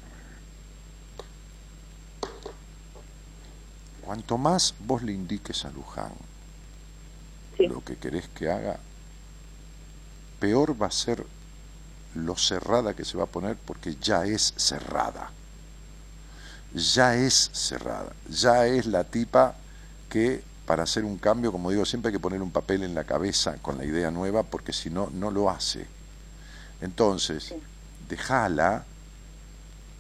[2.20, 2.34] 9.
[4.02, 6.12] Cuanto más vos le indiques a Luján
[7.56, 7.66] Sí.
[7.66, 8.78] lo que querés que haga,
[10.40, 11.24] peor va a ser
[12.14, 15.30] lo cerrada que se va a poner porque ya es cerrada
[16.74, 19.56] ya es cerrada, ya es la tipa
[20.08, 23.04] que para hacer un cambio, como digo, siempre hay que poner un papel en la
[23.04, 25.86] cabeza con la idea nueva, porque si no, no lo hace.
[26.80, 27.54] Entonces, Sí.
[28.08, 28.84] déjala,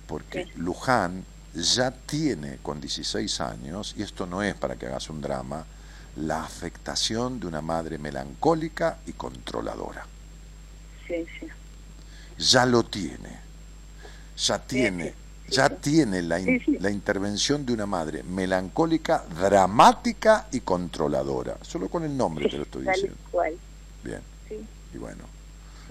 [0.06, 0.50] porque Sí.
[0.56, 1.24] Luján
[1.54, 5.64] ya tiene con 16 años, y esto no es para que hagas un drama,
[6.16, 10.06] la afectación de una madre melancólica y controladora.
[11.06, 11.46] Sí, sí.
[12.38, 13.38] Ya lo tiene.
[14.36, 15.14] Ya tiene,
[15.50, 16.78] ya tiene la, in- Sí, sí.
[16.78, 21.56] la intervención de una madre melancólica, dramática y controladora.
[21.62, 23.18] Solo con el nombre te lo estoy Tal diciendo.
[23.30, 23.54] cual.
[24.02, 24.20] Bien.
[24.48, 24.56] Sí,
[24.94, 25.24] Y bueno.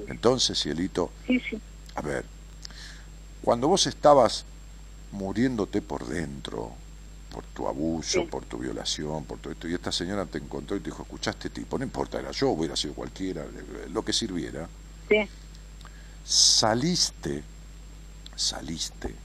[0.08, 1.60] Entonces, Cielito, sí, sí.
[1.96, 2.24] a ver,
[3.42, 4.46] cuando vos estabas
[5.12, 6.72] muriéndote por dentro,
[7.32, 8.28] por tu abuso, Sí.
[8.30, 11.50] por tu violación, por todo esto, y esta señora te encontró y te dijo, escuchaste
[11.50, 13.44] tipo, no importa, era yo, hubiera sido cualquiera,
[13.92, 14.68] lo que sirviera,
[15.10, 15.28] Sí,
[16.24, 17.44] saliste,
[18.36, 19.16] saliste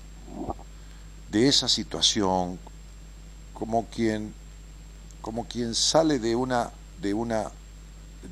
[1.30, 2.58] de esa situación
[3.54, 4.34] como quien,
[5.20, 7.50] como quien sale de una, de una,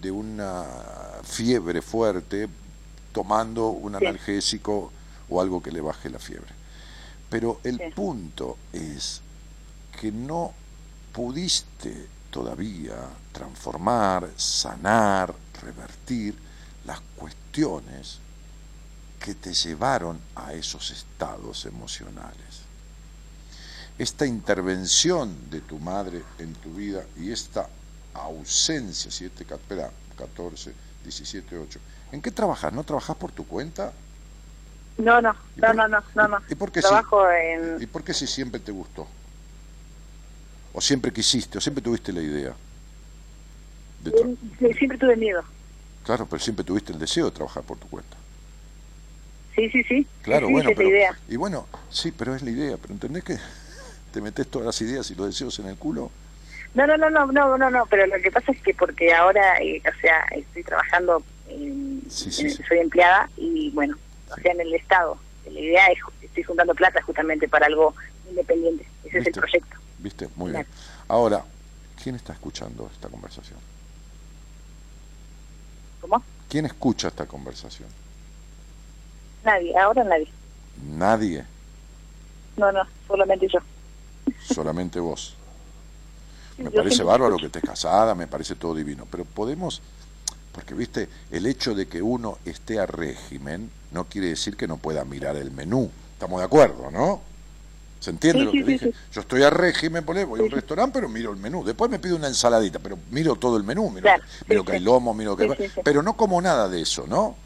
[0.01, 0.67] de una
[1.23, 2.49] fiebre fuerte
[3.13, 4.93] tomando un analgésico
[5.29, 6.53] o algo que le baje la fiebre.
[7.29, 9.21] Pero el punto es
[10.01, 10.53] que no
[11.13, 12.97] pudiste todavía
[13.33, 16.37] transformar, sanar, revertir
[16.85, 18.19] las cuestiones
[19.21, 22.63] que te llevaron a esos estados emocionales.
[23.99, 27.69] Esta intervención de tu madre en tu vida y esta
[28.15, 30.73] ausencia, 7, espera, 14,
[31.05, 31.81] 17, 8.
[32.13, 32.73] ¿En qué trabajas?
[32.73, 33.93] ¿No trabajas por tu cuenta?
[34.97, 36.39] no, no, ¿Y no, no, no, no, no.
[36.49, 36.81] y por qué?
[36.81, 37.81] Trabajo en...
[37.81, 39.07] ¿Y por qué si siempre te gustó?
[40.73, 41.59] ¿O siempre quisiste?
[41.59, 42.55] ¿O siempre tuviste la idea?
[44.03, 44.11] de
[44.75, 45.43] Siempre tuve miedo.
[46.05, 48.17] Claro, pero siempre tuviste el deseo de trabajar por tu cuenta.
[49.55, 50.07] Sí, sí, sí.
[50.23, 51.19] Claro, sí, bueno, es pero, la idea.
[51.29, 53.37] y bueno, sí, pero es la idea, pero ¿entendés que
[54.13, 56.11] te metes todas las ideas y los deseos en el culo?
[56.75, 59.57] No, no, no, no, no, no, no, pero lo que pasa es que porque ahora,
[59.61, 62.63] eh, o sea, estoy trabajando, en, Sí, sí, en- sí.
[62.69, 63.97] soy empleada y bueno,
[64.31, 65.19] o sea, en el Estado.
[65.47, 67.95] La idea es, estoy juntando plata justamente para algo
[68.29, 68.87] independiente.
[69.05, 69.41] Ese es el ¿Viste?
[69.41, 69.77] proyecto.
[69.99, 70.29] ¿Viste?
[70.37, 70.67] Muy bien.
[71.09, 71.45] Ahora,
[72.01, 73.59] ¿quién está escuchando esta conversación?
[76.01, 76.23] ¿Cómo?
[76.49, 77.89] ¿Quién escucha esta conversación?
[79.45, 80.29] Nadie, ahora nadie.
[80.97, 81.45] Nadie,
[82.57, 83.59] No, no, solamente yo.
[84.47, 85.35] solamente vos.
[86.59, 89.81] Me Yo parece bárbaro que estés casada, me parece todo divino, pero podemos,
[90.53, 94.77] porque viste, el hecho de que uno esté a régimen no quiere decir que no
[94.77, 95.91] pueda mirar el menú.
[96.15, 97.23] Estamos de acuerdo, ¿no?
[98.01, 98.87] ¿Se entiende Sí, lo que sí, dije?
[98.93, 98.95] sí.
[99.13, 101.65] Yo estoy a régimen, voy a un restaurante, pero miro el menú.
[101.65, 104.73] Después me pido una ensaladita, pero miro todo el menú, miro, Claro, que- miro que
[104.73, 105.71] hay lomo, miro que...
[105.83, 107.37] Pero no como nada de eso, ¿no?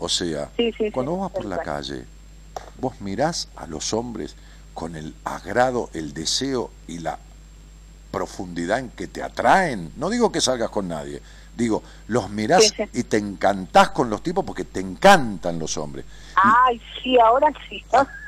[0.00, 2.04] O sea, Sí, sí, sí, cuando vos vas por la calle,
[2.80, 4.34] vos mirás a los hombres
[4.74, 7.18] con el agrado, el deseo y la
[8.10, 9.92] profundidad en que te atraen.
[9.96, 11.20] No digo que salgas con nadie,
[11.54, 12.84] digo, los mirás Sí, sí.
[12.94, 16.06] y te encantás con los tipos porque te encantan los hombres.
[16.42, 17.84] Ay, sí, ahora sí.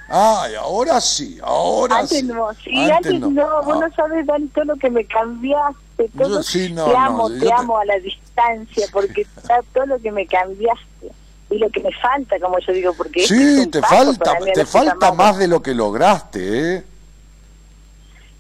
[0.09, 2.23] Ay, ahora sí, ahora antes sí.
[2.25, 6.29] no, sí, antes, no, vos Ah, no sabes Dan, todo lo que me cambiaste, todo.
[6.29, 9.27] Yo sí, no, te amo, te te- amo a la distancia, porque
[9.73, 11.13] todo lo que me cambiaste
[11.53, 14.65] y lo que me falta, como yo digo, porque este es Sí, te falta, te
[14.67, 16.85] falta más de lo que lograste, ¿eh?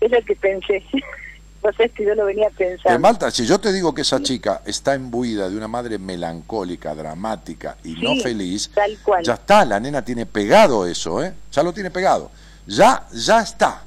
[0.01, 0.83] Es lo que pensé.
[1.63, 3.01] Vos sabés que yo lo venía Te pensando.
[3.01, 7.77] falta, si yo te digo que esa chica está imbuida de una madre melancólica, dramática
[7.85, 9.23] y no Sí, feliz, tal cual.
[9.25, 11.33] ya está, la nena tiene pegado eso, ¿eh?
[11.53, 12.33] Ya lo tiene pegado.
[12.67, 13.83] Ya, ya está.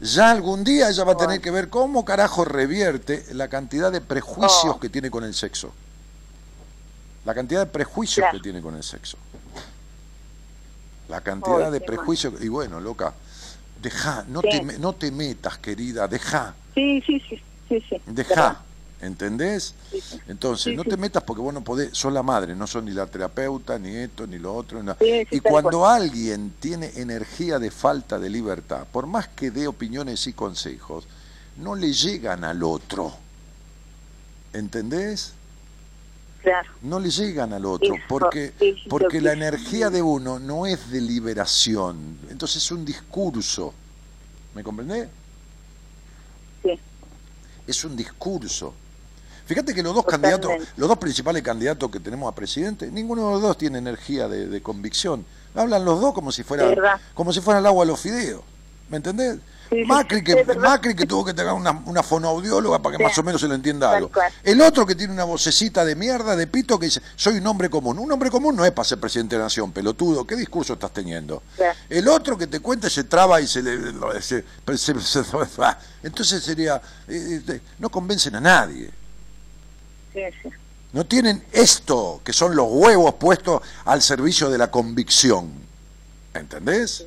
[0.00, 4.00] ya algún día ella va a tener que ver cómo carajo revierte la cantidad de
[4.00, 4.80] prejuicios Oh.
[4.80, 5.72] que tiene con el sexo.
[7.24, 8.38] La cantidad de prejuicios Claro.
[8.38, 9.16] que tiene con el sexo.
[11.08, 12.34] La cantidad de prejuicios.
[12.42, 13.12] Y bueno, loca,
[13.80, 18.00] deja, no, te, no te metas, querida, deja, Sí, sí, sí, sí, sí.
[18.06, 18.62] deja.
[19.00, 19.74] ¿Entendés?
[19.90, 20.20] Sí, sí.
[20.28, 22.92] Entonces, Sí, no te metas porque vos no podés, sos la madre, no sos ni
[22.92, 24.80] la terapeuta, ni esto, ni lo otro.
[25.00, 30.32] y cuando alguien tiene energía de falta de libertad, por más que dé opiniones y
[30.32, 31.08] consejos,
[31.56, 33.12] no le llegan al otro.
[34.52, 35.32] ¿Entendés?
[36.42, 36.68] Claro.
[36.82, 38.52] No le llegan al otro, Eso porque,
[38.88, 43.72] porque la energía de uno no es de liberación, entonces es un discurso.
[44.54, 45.08] ¿Me comprendés?
[46.62, 46.78] Sí.
[47.66, 48.74] es un discurso.
[49.46, 50.46] Fíjate que los dos Totalmente.
[50.46, 54.28] candidatos, los dos principales candidatos que tenemos a presidente, ninguno de los dos tiene energía
[54.28, 55.24] de, de convicción.
[55.54, 58.42] Hablan los dos como si fuera, como si fuera el agua a los fideos.
[58.88, 59.38] ¿Me entendés?
[59.72, 60.44] Sí, Macri, que.
[60.58, 63.08] Macri que tuvo que tener una, una fonoaudióloga para que Sí.
[63.08, 64.10] más o menos se le entienda algo.
[64.10, 64.30] cual.
[64.42, 67.70] El otro que tiene una vocecita de mierda, de pito, que dice, soy un hombre
[67.70, 67.98] común.
[67.98, 70.26] Un hombre común no es para ser presidente de la nación, pelotudo.
[70.26, 71.42] ¿Qué discurso estás teniendo?
[71.88, 73.78] El otro que te cuenta se traba y se le...
[74.20, 74.44] se-
[74.76, 75.24] se- se-
[76.02, 76.76] entonces sería...
[77.08, 78.90] eh, eh, no convencen a nadie.
[80.92, 85.50] No tienen esto, que son los huevos puestos al servicio de la convicción.
[86.34, 87.06] ¿Entendés?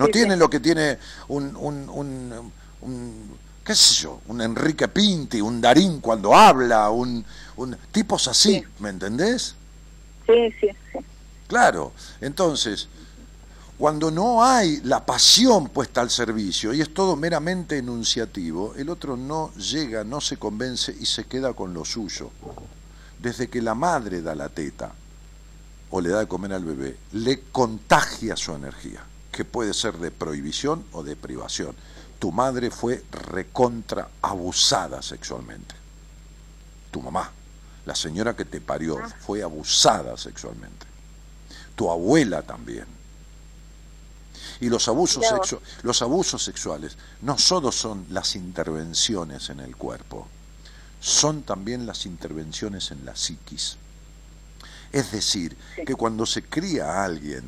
[0.00, 0.38] No Sí, sí.
[0.38, 0.98] lo que tiene
[1.28, 7.22] un, un, un, un- qué sé yo, un Enrique Pinti, un Darín cuando habla, un,
[7.56, 8.64] un tipos así, Sí.
[8.78, 9.54] ¿me entendés?
[10.26, 10.98] Sí, sí, sí.
[11.46, 12.88] Claro, entonces,
[13.76, 19.16] cuando no hay la pasión puesta al servicio y es todo meramente enunciativo, el otro
[19.18, 22.30] no llega, no se convence y se queda con lo suyo.
[23.18, 24.92] Desde que la madre da la teta
[25.90, 29.00] o le da de comer al bebé, le contagia su energía,
[29.40, 31.74] que puede ser de prohibición o de privación.
[32.18, 35.74] Tu madre fue recontra abusada sexualmente.
[36.90, 37.30] Tu mamá,
[37.86, 40.84] la señora que te parió, fue abusada sexualmente
[41.74, 42.84] tu abuela también.
[44.60, 50.28] Y los abusos, sexu- los abusos sexuales no solo son las intervenciones en el cuerpo,
[51.00, 53.78] son también las intervenciones en la psiquis.
[54.92, 55.56] Es decir,
[55.86, 57.44] que cuando se cría a alguien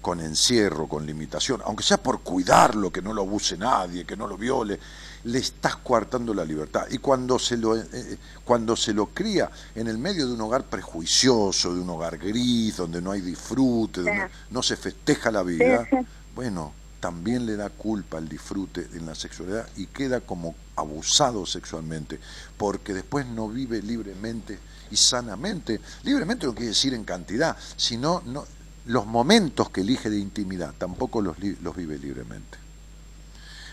[0.00, 4.26] con encierro, con limitación, aunque sea por cuidarlo, que no lo abuse nadie, que no
[4.26, 4.78] lo viole,
[5.24, 6.86] le estás coartando la libertad.
[6.90, 10.40] Y cuando se lo, eh, eh, cuando se lo cría en el medio de un
[10.40, 14.32] hogar prejuicioso, de un hogar gris, donde no hay disfrute, donde Sí.
[14.50, 15.96] no se festeja la vida, sí.
[16.34, 22.18] bueno, también le da culpa el disfrute en la sexualidad y queda como abusado sexualmente,
[22.56, 24.58] porque después no vive libremente
[24.90, 25.80] y sanamente.
[26.02, 28.44] Libremente no quiere decir en cantidad, sino no,
[28.86, 32.58] los momentos que elige de intimidad tampoco los, los vive libremente.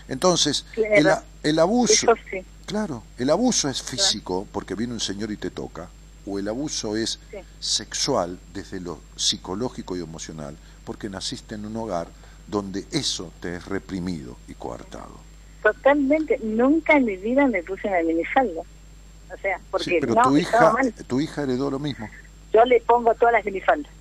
[0.08, 1.22] Entonces, Claro.
[1.42, 2.42] el, el abuso, sí.
[2.66, 5.88] claro, el abuso es físico porque viene un señor y te toca,
[6.26, 7.38] o el abuso es Sí.
[7.60, 12.08] sexual desde lo psicológico y emocional, porque naciste en un hogar
[12.46, 15.18] donde eso te es reprimido y coartado.
[15.62, 16.38] Totalmente.
[16.42, 18.62] Nunca en mi vida me puse una minifalda.
[18.62, 20.94] O sea, porque Sí, pero no, tu hija, mal.
[21.06, 22.08] tu hija heredó lo mismo.
[22.54, 23.92] Yo le pongo todas las minifaldas.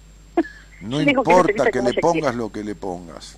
[0.82, 3.38] No que importa que le pongas lo que le pongas.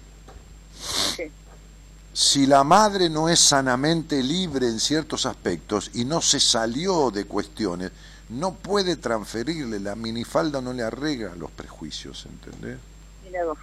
[2.14, 7.26] Si la madre no es sanamente libre en ciertos aspectos y no se salió de
[7.26, 7.91] cuestiones,
[8.30, 12.78] no puede transferirle la minifalda, no le arregla los prejuicios, ¿entendés?
[13.24, 13.57] Mira vos.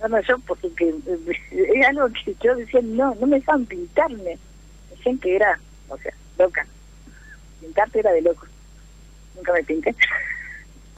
[0.00, 1.40] No, no, yo porque que, eh,
[1.74, 4.38] es algo que yo decía, no, no me dejaban pintarme.
[4.90, 5.58] Decían que era,
[5.88, 6.66] o sea, loca.
[7.60, 8.46] Pintarte era de loco.
[9.34, 9.94] Nunca me pinté.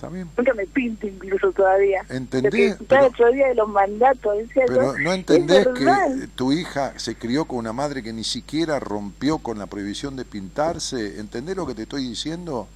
[0.01, 0.31] ¿Está bien?
[0.35, 2.03] Nunca me pinto incluso todavía.
[2.09, 6.95] Entendés, pero- el otro día de los mandatos, decía Pero no entendés que tu hija
[6.97, 11.21] se crió con una madre que ni siquiera rompió con la prohibición de pintarse.
[11.21, 12.67] ¿Entendés lo que te estoy diciendo?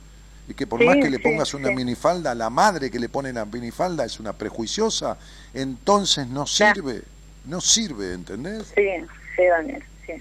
[0.49, 3.09] Y que por Sí, más que le sí, pongas una minifalda, la madre que le
[3.09, 5.17] pone la minifalda es una prejuiciosa,
[5.55, 7.05] entonces no sirve.
[7.47, 8.67] No sirve, ¿entendés?
[8.75, 8.83] Sí,
[9.35, 10.13] sí, Daniel, sí.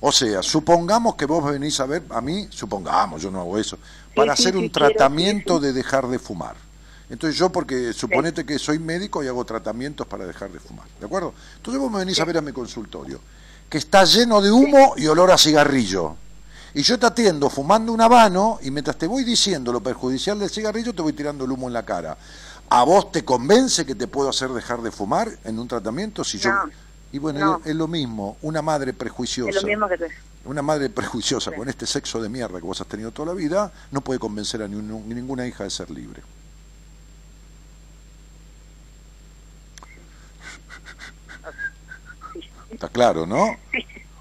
[0.00, 3.78] O sea, supongamos que vos venís a ver, a mí, supongamos, yo no hago eso,
[4.14, 6.56] para hacer un tratamiento de dejar de fumar.
[7.10, 11.06] Entonces yo, porque suponete que soy médico y hago tratamientos para dejar de fumar, ¿de
[11.06, 11.34] acuerdo?
[11.56, 13.20] Entonces vos me venís a ver a mi consultorio,
[13.68, 16.16] que está lleno de humo y olor a cigarrillo.
[16.72, 20.50] Y yo te atiendo fumando un habano y mientras te voy diciendo lo perjudicial del
[20.50, 22.16] cigarrillo, te voy tirando el humo en la cara.
[22.70, 26.24] ¿A vos te convence que te puedo hacer dejar de fumar en un tratamiento?
[26.24, 26.50] Si yo...
[27.12, 27.60] Y bueno, no.
[27.64, 29.50] es lo mismo, una madre prejuiciosa.
[29.50, 30.04] Es lo mismo que tú.
[30.44, 33.72] Una madre prejuiciosa con este sexo de mierda que vos has tenido toda la vida
[33.90, 36.22] no puede convencer a ni un- ni ninguna hija de ser libre.
[42.70, 43.56] Está claro, ¿no?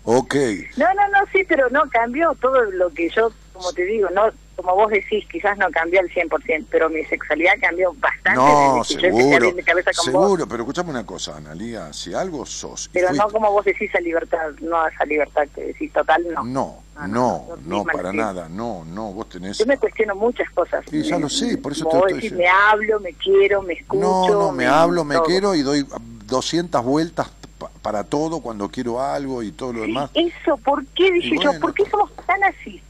[0.04, 0.36] Ok.
[0.78, 4.32] No, no, no, sí, pero no cambió todo lo que yo, como te digo, no
[4.56, 8.36] como vos decís, quizás no cambió al 100%, pero mi sexualidad cambió bastante.
[8.36, 10.24] No, seguro, mi cabeza con vos.
[10.24, 12.90] seguro, pero escuchame una cosa, Analía, si algo sos...
[12.94, 16.24] Pero no fuiste- como vos decís a libertad, no a esa libertad que decís total,
[16.32, 16.44] no.
[16.44, 19.58] No, No, no, no, no, no, para nada, no, no, vos tenés...
[19.58, 20.86] Yo me cuestiono muchas cosas.
[20.90, 22.44] Sí, ya lo sé, por eso Como te vos estoy decís, diciendo.
[22.44, 24.00] me hablo, me quiero, me escucho.
[24.02, 25.24] No, no, me hablo, me todo.
[25.26, 25.86] quiero y doy
[26.26, 30.12] 200 vueltas pa- para todo cuando quiero algo y todo lo Sí, demás.
[30.14, 31.12] eso, ¿por qué?
[31.12, 31.60] Dije Y yo, bueno.
[31.60, 32.83] ¿por qué somos tan así?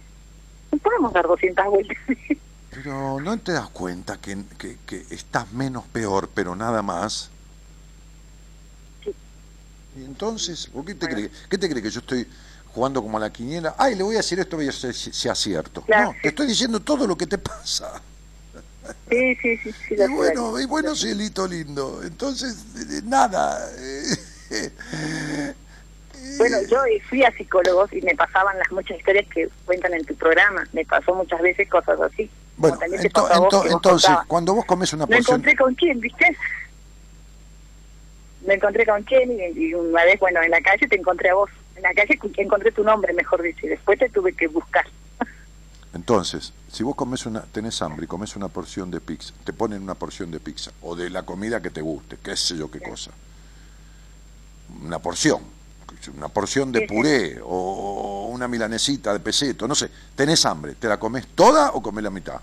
[0.82, 1.98] Podemos dar 200 vueltas.
[2.70, 7.30] Pero no te das cuenta que, que, que estás menos peor, pero nada más.
[9.04, 9.14] Sí.
[9.98, 11.32] Y entonces, ¿por qué te crees?
[11.50, 12.28] ¿Qué te crees que yo estoy
[12.74, 13.76] jugando como a la quiniela?
[13.78, 15.82] Ay, le voy a decir esto, voy a ver si, si acierto.
[15.84, 16.20] Claro, no, sí.
[16.24, 18.02] te estoy diciendo todo lo que te pasa.
[19.10, 19.96] sí, sí, sí, sí.
[19.96, 22.02] Y bueno, y bueno, cielito lindo.
[22.04, 23.60] Entonces, nada.
[26.38, 26.80] Bueno, yo
[27.10, 30.64] fui a psicólogos y me pasaban las muchas historias que cuentan en tu programa.
[30.74, 32.30] Me pasó muchas veces cosas así.
[32.58, 35.36] Bueno, ento- vos entonces, cuando vos comes una Me porción...
[35.36, 36.38] encontré con quién, ¿viste?
[38.46, 41.36] Me encontré con quién y, y una vez, bueno, en la calle te encontré a
[41.36, 41.50] vos.
[41.76, 44.86] En la calle encontré tu nombre, mejor dicho, y después te tuve que buscar.
[45.94, 49.82] Entonces, si vos comes una, tenés hambre y comes una porción de pizza, te ponen
[49.84, 52.80] una porción de pizza o de la comida que te guste, qué sé yo qué
[52.80, 53.12] cosa.
[54.82, 55.42] Una porción,
[56.08, 61.00] una porción de puré o una milanesita de peseto, no sé, tenés hambre, ¿te la
[61.00, 62.40] comes toda o comes la mitad?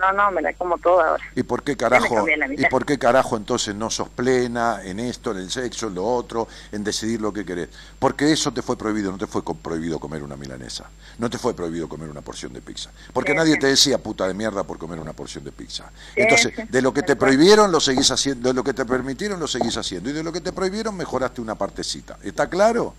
[0.00, 1.24] No, no, me la como toda ahora.
[1.36, 2.24] ¿Y por qué carajo,
[2.56, 6.06] y por qué carajo entonces no sos plena en esto, en el sexo, en lo
[6.06, 7.68] otro, en decidir lo que querés?
[7.98, 10.86] Porque eso te fue prohibido, no te fue prohibido comer una milanesa,
[11.18, 13.58] no te fue prohibido comer una porción de pizza, porque Sí, nadie sí.
[13.60, 15.90] te decía puta de mierda por comer una porción de pizza.
[16.14, 19.38] Sí, Entonces, de lo que te prohibieron lo seguís haciendo, de lo que te permitieron
[19.38, 22.16] lo seguís haciendo, y de lo que te prohibieron mejoraste una partecita.
[22.22, 22.94] ¿Está claro?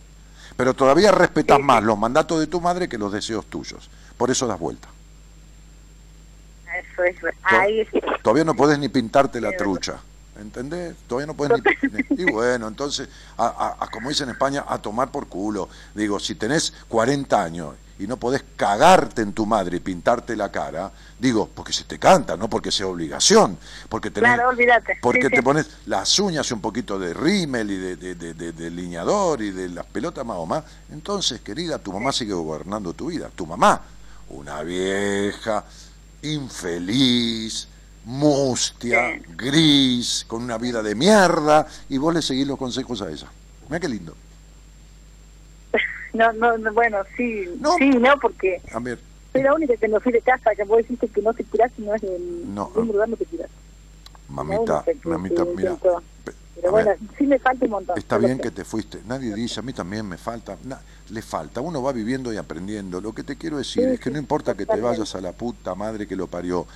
[0.55, 3.89] Pero todavía respetas más los mandatos de tu madre que los deseos tuyos.
[4.17, 4.87] Por eso das vuelta.
[6.93, 7.39] Eso es verdad.
[7.43, 7.87] Ahí es
[8.23, 9.99] Todavía no podés ni pintarte la trucha.
[10.39, 10.95] ¿Entendés?
[11.07, 14.81] Todavía no podés ni, Y bueno, entonces, a, a- a- como dicen en España, a
[14.81, 15.69] tomar por culo.
[15.93, 20.49] Digo, si tenés 40 años y no podés cagarte en tu madre y pintarte la
[20.49, 23.57] cara, digo, porque se te canta, no porque sea obligación.
[23.89, 24.97] Porque tenés, Claro, olvídate.
[25.01, 25.41] Porque Sí, te sí.
[25.43, 29.69] pones las uñas y un poquito de rímel y de, de, de- lineador y de
[29.69, 30.63] las pelotas más o más.
[30.91, 33.29] Entonces, querida, tu mamá sigue gobernando tu vida.
[33.35, 33.81] Tu mamá,
[34.29, 35.65] una vieja,
[36.21, 37.67] infeliz,
[38.05, 39.23] mustia, Sí.
[39.37, 43.27] gris, con una vida de mierda, y vos le seguís los consejos a ella.
[43.67, 44.15] Mira qué lindo.
[46.13, 47.77] No, no, no, bueno, sí, No.
[47.77, 48.99] sí, no, porque A ver,
[49.31, 51.71] soy la única que me fui de casa, que vos dijiste que no te tirás
[51.77, 52.69] no es del No.
[52.75, 53.49] lugar no te tirás.
[54.27, 55.77] mamita, mamita, mira.
[56.55, 57.97] Pero a bueno, ver, sí me falta un montón.
[57.97, 59.01] Está bien que te fuiste.
[59.07, 60.57] Nadie dice, a mí también me falta.
[60.63, 61.61] Na- le falta.
[61.61, 63.01] Uno va viviendo y aprendiendo.
[63.01, 65.21] Lo que te quiero decir Sí, es que sí, no importa que te vayas a
[65.21, 66.67] la puta madre que lo parió.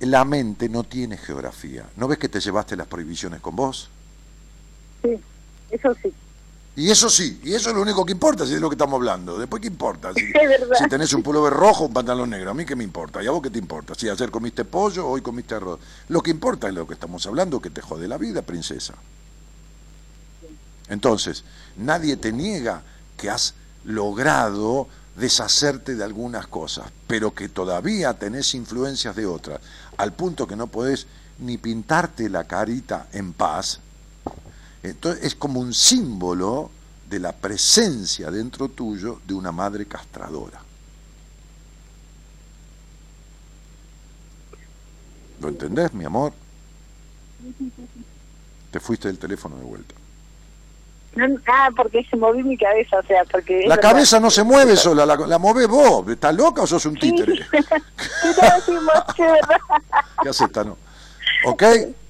[0.00, 1.86] La mente no tiene geografía.
[1.96, 3.88] ¿No ves que te llevaste las prohibiciones con vos?
[5.02, 5.18] Sí,
[5.70, 6.12] eso sí.
[6.76, 8.98] Y eso sí, y eso es lo único que importa, si es lo que estamos
[8.98, 9.38] hablando.
[9.38, 10.12] Después, ¿qué importa?
[10.12, 10.20] Si,
[10.78, 13.26] si tenés un pullover rojo o un pantalón negro, a mí qué me importa, y
[13.26, 13.94] a vos qué te importa.
[13.94, 15.80] Si ayer comiste pollo, hoy comiste arroz.
[16.08, 18.94] Lo que importa es lo que estamos hablando, que te jode la vida, princesa.
[20.88, 21.44] Entonces,
[21.78, 22.82] nadie te niega
[23.16, 23.54] que has
[23.84, 24.86] logrado
[25.16, 29.60] deshacerte de algunas cosas, pero que todavía tenés influencias de otras,
[29.96, 31.06] al punto que no podés
[31.38, 33.80] ni pintarte la carita en paz.
[34.90, 36.70] Entonces, es como un símbolo
[37.08, 40.60] de la presencia dentro tuyo de una madre castradora.
[45.40, 46.32] ¿Lo entendés, mi amor?
[48.70, 49.94] Te fuiste del teléfono de vuelta.
[51.14, 53.62] No, ah, porque se moví mi cabeza, o sea, porque...
[53.66, 53.90] La verdad.
[53.90, 56.06] cabeza no se mueve sola, la, la movés vos.
[56.08, 57.34] ¿Estás loca o sos un títere?
[57.36, 58.72] sí.
[60.22, 60.76] ¿Qué haces, Tano?
[61.46, 61.62] ¿Ok?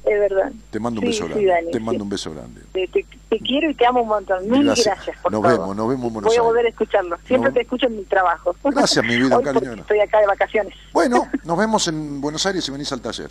[0.07, 0.53] Es verdad.
[0.71, 1.47] Te mando un Sí, beso sí, grande.
[1.53, 1.85] Dani, te sí.
[1.85, 2.61] mando un beso grande.
[2.73, 4.49] Te, te- te quiero y te amo un montón.
[4.49, 4.95] Mil Gracias.
[4.95, 5.51] gracias, por Nos todo.
[5.53, 7.17] vemos, nos vemos en Buenos Voy a volver a escucharlo.
[7.27, 7.55] Siempre No.
[7.55, 8.55] te escucho en mi trabajo.
[8.63, 9.73] Gracias, mi vida, cariño.
[9.75, 10.75] Estoy acá de vacaciones.
[10.93, 13.31] Bueno, nos vemos en Buenos Aires y venís al taller.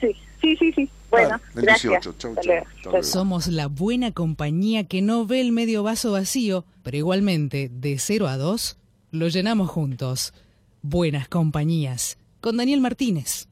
[0.00, 0.90] Sí, sí, sí, sí.
[1.10, 1.90] Bueno, del gracias.
[1.92, 2.14] 18.
[2.18, 2.44] Chau, chau.
[2.44, 2.66] luego.
[2.76, 3.02] Hasta luego.
[3.04, 8.28] Somos la buena compañía que no ve el medio vaso vacío, pero igualmente, de 0
[8.28, 8.76] a 2,
[9.12, 10.34] lo llenamos juntos.
[10.82, 12.18] Buenas compañías.
[12.40, 13.48] Con Daniel Martínez.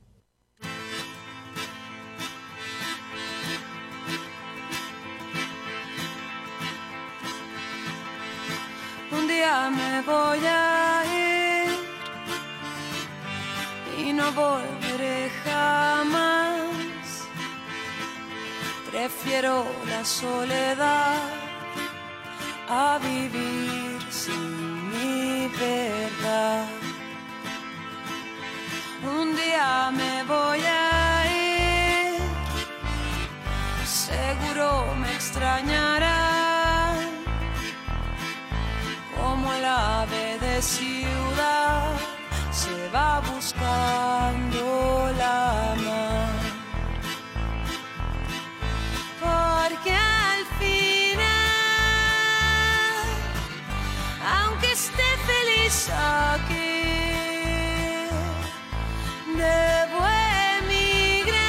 [9.43, 11.71] Día me voy a ir
[13.99, 17.07] y no volveré jamás.
[18.91, 19.55] Prefiero
[19.91, 21.23] la soledad
[22.69, 24.45] a vivir sin
[24.93, 26.69] mi verdad.
[29.19, 30.87] Un día me voy a
[31.51, 32.21] ir,
[34.07, 34.67] seguro
[35.01, 36.22] me extrañarán,
[39.73, 41.93] ave de ciudad
[42.51, 44.65] se va buscando
[45.19, 46.41] la mar.
[49.21, 51.25] Porque al final,
[54.37, 55.77] aunque esté feliz
[56.25, 56.81] aquí,
[59.43, 60.01] debo
[60.59, 61.43] emigrar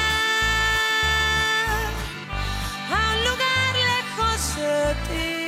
[2.90, 4.76] a un lugar lejos de
[5.08, 5.43] ti.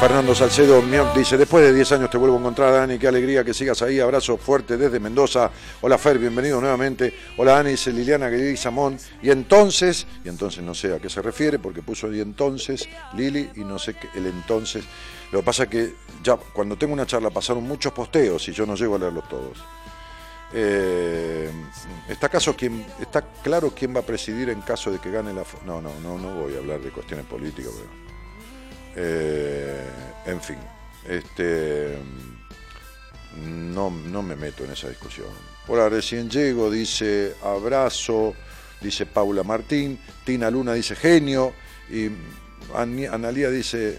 [0.00, 3.44] Fernando Salcedo Mioc dice, después de 10 años te vuelvo a encontrar, Dani, qué alegría
[3.44, 5.50] que sigas ahí, abrazo fuerte desde Mendoza.
[5.82, 7.12] Hola Fer, bienvenido nuevamente.
[7.36, 8.96] Hola Dani, dice Liliana Samón.
[9.22, 13.50] Y entonces, y entonces no sé a qué se refiere, porque puso y entonces Lili
[13.56, 14.84] y no sé qué, el entonces.
[15.30, 18.64] Lo que pasa es que ya cuando tengo una charla pasaron muchos posteos y yo
[18.64, 19.58] no llego a leerlos todos.
[20.54, 21.50] Eh,
[22.08, 25.44] ¿está, acaso quién, ¿Está claro quién va a presidir en caso de que gane la...
[25.66, 28.09] No, no, no, no voy a hablar de cuestiones políticas, pero...
[28.96, 29.84] Eh,
[30.26, 30.58] en fin,
[31.08, 31.96] este,
[33.36, 35.28] no, no me meto en esa discusión.
[35.68, 38.34] Hola, recién llego, dice abrazo,
[38.80, 41.52] dice Paula Martín, Tina Luna dice genio,
[41.90, 42.10] y
[42.74, 43.98] Analía dice,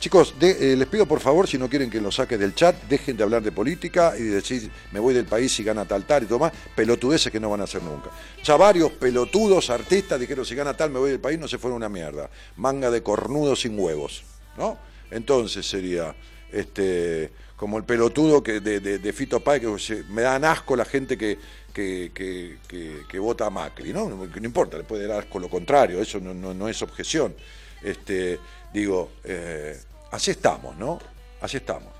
[0.00, 3.16] chicos, eh, les pido por favor, si no quieren que lo saque del chat, dejen
[3.16, 6.22] de hablar de política y de decir, me voy del país y gana tal, tal
[6.22, 8.10] y todo más, pelotudeces que no van a hacer nunca.
[8.44, 11.76] Ya varios pelotudos artistas dijeron, si gana tal, me voy del país, no se fueron
[11.76, 12.30] una mierda.
[12.56, 14.22] Manga de cornudos sin huevos,
[14.56, 14.78] ¿no?
[15.10, 16.14] Entonces sería,
[16.52, 21.38] este, como el pelotudo que de, Fito Páez, que me dan asco la gente que,
[21.72, 24.08] que, que- vota a Macri, ¿no?
[24.08, 27.34] No, importa, le puede dar asco lo contrario, eso no, no- no es objeción.
[27.82, 28.38] Este,
[28.72, 29.78] digo, eh,
[30.10, 30.98] así estamos, ¿no?
[31.40, 31.92] Así estamos.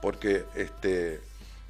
[0.00, 1.20] Porque este,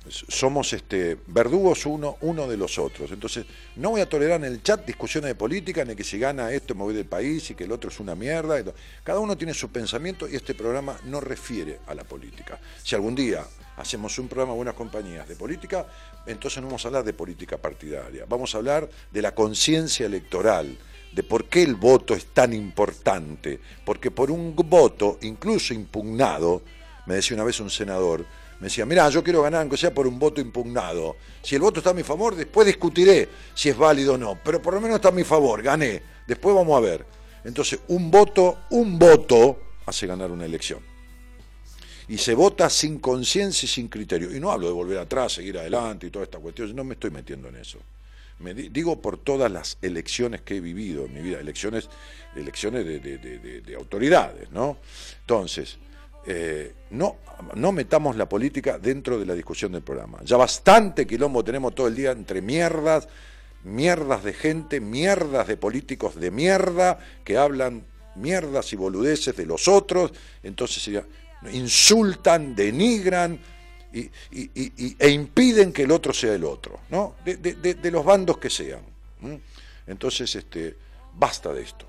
[0.09, 2.17] somos este, verdugos uno,
[2.49, 3.11] de los otros.
[3.11, 3.47] Entonces,
[3.77, 6.75] no voy a tolerar en el chat discusiones de política, ni que si gana esto
[6.75, 8.57] me voy del país y que el otro es una mierda.
[9.03, 12.59] Cada uno tiene su pensamiento y este programa no refiere a la política.
[12.83, 13.45] Si algún día
[13.77, 15.87] hacemos un programa Buenas Compañías de política,
[16.27, 18.25] entonces no vamos a hablar de política partidaria.
[18.29, 20.77] Vamos a hablar de la conciencia electoral,
[21.17, 23.59] de por qué el voto es tan importante.
[23.87, 26.61] Porque por un voto, incluso impugnado,
[27.07, 28.21] me decía una vez un senador,
[28.61, 31.17] me decía, mira, yo quiero ganar aunque sea por un voto impugnado.
[31.43, 34.61] Si el voto está a mi favor, después discutiré si es válido o no, pero
[34.61, 36.03] por lo menos está a mi favor, gané.
[36.27, 37.07] Después vamos a ver.
[37.45, 40.81] Entonces, un voto, un voto hace ganar una elección.
[42.09, 44.37] Y se vota sin conciencia y sin criterio.
[44.37, 47.11] Y no hablo de volver atrás, seguir adelante y toda esta cuestión, no me estoy
[47.11, 47.79] metiendo en eso.
[48.39, 51.89] Me di- digo por todas las elecciones que he vivido en mi vida, elecciones,
[52.35, 54.77] elecciones de, de- de- de- de autoridades, ¿no?
[55.21, 55.79] Entonces,
[56.27, 57.17] eh, no,
[57.55, 60.19] no metamos la política dentro de la discusión del programa.
[60.25, 63.09] Ya bastante quilombo tenemos todo el día entre mierdas,
[63.65, 67.85] mierdas de gente, mierdas de políticos de mierda que hablan
[68.17, 71.03] mierdas y boludeces de los otros, entonces
[71.53, 73.39] insultan, denigran
[73.97, 77.15] y, e impiden que el otro sea el otro, ¿no?
[77.25, 78.83] De, los bandos que sean.
[79.87, 80.77] Entonces, este,
[81.15, 81.87] basta de esto,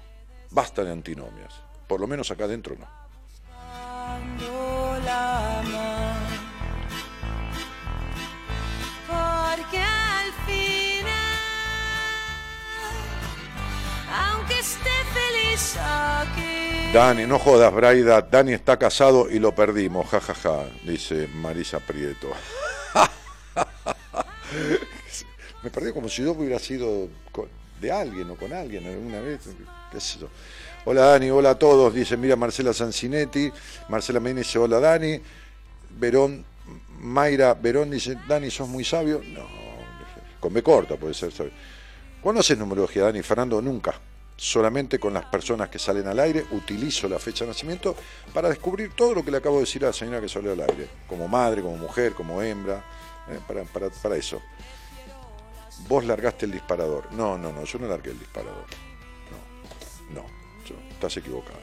[0.51, 1.53] basta de antinomias,
[1.87, 2.96] por lo menos acá adentro no.
[14.47, 20.65] Aunque esté feliz aquí, Dani, no jodas, Braida, Dani está casado y lo perdimos, jajaja,
[20.83, 22.31] dice Marisa Prieto.
[25.63, 27.09] Me perdí como si yo hubiera sido
[27.81, 29.41] de alguien o con alguien alguna vez.
[30.85, 33.51] Hola Dani, hola a todos, dice, mira Marcela Sancinetti,
[33.89, 35.19] Marcela me dice, hola Dani,
[35.99, 36.45] Verón,
[36.99, 39.21] Mayra Verón dice, Dani, sos muy sabio.
[39.25, 39.45] No,
[40.39, 41.51] con B corta puede ser sabio.
[42.21, 43.21] ¿Cuándo haces numerología, Dani?
[43.21, 43.99] Fernando, nunca.
[44.39, 47.95] Solamente con las personas que salen al aire utilizo la fecha de nacimiento
[48.31, 50.61] para descubrir todo lo que le acabo de decir a la señora que salió al
[50.61, 52.85] aire, como madre, como mujer, como hembra,
[53.29, 53.39] eh,
[54.01, 54.39] para, eso.
[55.87, 57.11] Vos largaste el disparador.
[57.13, 58.65] No, no, no, yo no largué el disparador.
[60.13, 60.27] No, no,
[60.65, 61.59] yo- estás equivocado.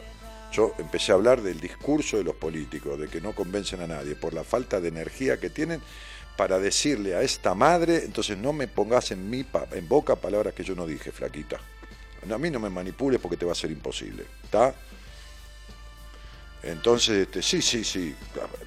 [0.52, 4.16] Yo empecé a hablar del discurso de los políticos, de que no convencen a nadie
[4.16, 5.80] por la falta de energía que tienen
[6.36, 10.64] para decirle a esta madre, entonces no me pongas en, mi en boca palabras que
[10.64, 11.60] yo no dije, flaquita.
[12.32, 14.74] A mí no me manipules porque te va a ser imposible, ¿está?
[16.62, 18.14] Entonces, este, sí, sí, sí,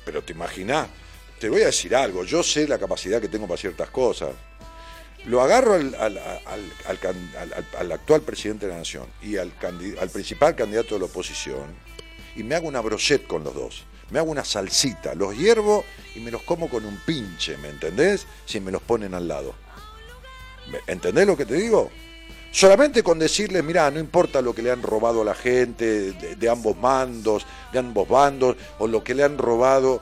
[0.05, 0.87] pero te imaginás,
[1.39, 4.29] te voy a decir algo, yo sé la capacidad que tengo para ciertas cosas.
[5.25, 9.51] lo agarro al, al- al- al actual presidente de la nación y al,
[9.99, 11.65] al principal candidato de la oposición
[12.35, 13.83] y me hago una brochette con los dos.
[14.09, 15.83] Me hago una salsita, los hiervo
[16.15, 18.25] y me los como con un pinche, ¿me entendés?
[18.45, 19.53] Si me los ponen al lado.
[20.71, 21.91] ¿Me- ¿Entendés lo que te digo?
[22.57, 26.49] Solamente con decirles, mirá, no importa lo que le han robado a la gente de,
[26.49, 30.01] ambos mandos, de ambos bandos, o lo que le han robado,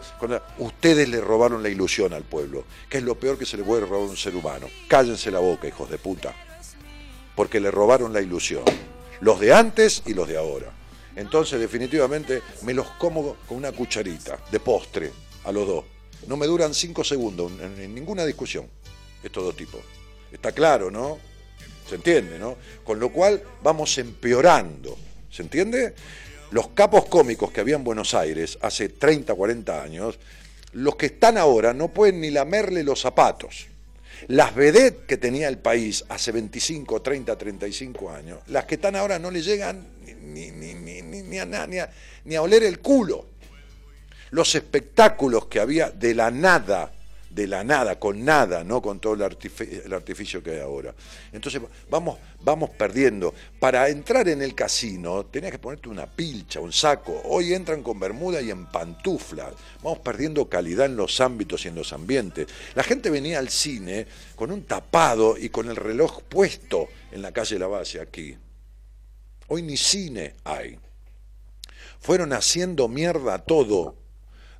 [0.59, 3.81] ustedes le robaron la ilusión al pueblo, que es lo peor que se le puede
[3.81, 4.67] robar a un ser humano.
[4.87, 6.33] Cállense la boca, hijos de puta,
[7.35, 8.63] porque le robaron la ilusión,
[9.19, 10.71] los de antes y los de ahora.
[11.17, 15.11] Entonces, definitivamente, me los como con una cucharita de postre
[15.43, 15.83] a los dos.
[16.27, 18.69] No me duran cinco segundos en, en ninguna discusión,
[19.21, 19.81] estos dos tipos.
[20.31, 21.34] Está claro, ¿no?
[21.87, 22.57] ¿Se entiende, no?
[22.83, 24.97] Con lo cual vamos empeorando.
[25.29, 25.93] ¿Se entiende?
[26.51, 30.17] Los capos cómicos que había en Buenos Aires hace 30, 40 años,
[30.73, 33.67] los que están ahora no pueden ni lamerle los zapatos.
[34.27, 39.19] Las vedettes que tenía el país hace 25, 30, 35 años, las que están ahora
[39.19, 39.87] no le llegan
[40.21, 43.27] ni, ni, ni, ni, a oler el culo.
[44.31, 46.91] Los espectáculos que había de la nada,
[47.35, 50.95] de la nada, con nada, no con todo el, artifi- el artificio que hay ahora.
[51.33, 53.33] Entonces vamos, vamos perdiendo.
[53.59, 57.21] Para entrar en el casino tenías que ponerte una pilcha, un saco.
[57.25, 59.53] Hoy entran con bermuda y en pantuflas.
[59.83, 62.47] Vamos perdiendo calidad en los ámbitos y en los ambientes.
[62.73, 64.07] La gente venía al cine
[64.37, 68.37] con un tapado y con el reloj puesto en la calle La Base, aquí.
[69.47, 70.79] Hoy ni cine hay.
[71.99, 73.97] Fueron haciendo mierda todo.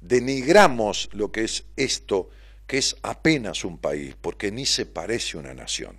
[0.02, 2.30] Denigramos lo que es esto,
[2.68, 5.98] que es apenas un país, porque ni se parece una nación.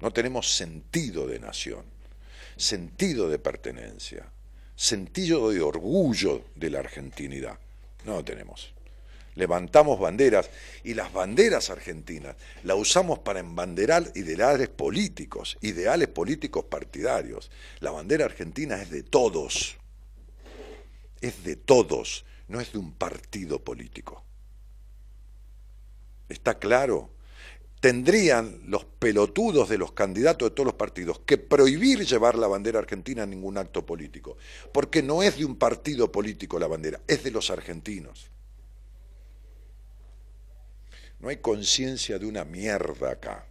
[0.00, 1.84] No tenemos sentido de nación,
[2.56, 4.26] sentido de pertenencia,
[4.76, 7.58] sentido de orgullo de la argentinidad.
[8.04, 8.72] No lo tenemos.
[9.34, 10.50] Levantamos banderas
[10.82, 17.50] y las banderas argentinas las usamos para embanderar ideales políticos, ideales políticos partidarios.
[17.78, 19.76] La bandera argentina es de todos,
[21.20, 24.24] es de todos, no es de un partido político.
[26.30, 27.10] ¿Está claro?
[27.80, 32.78] Tendrían los pelotudos de los candidatos de todos los partidos que prohibir llevar la bandera
[32.78, 34.36] argentina a ningún acto político,
[34.72, 38.30] porque no es de un partido político la bandera, es de los argentinos.
[41.18, 43.49] No hay conciencia de una mierda acá.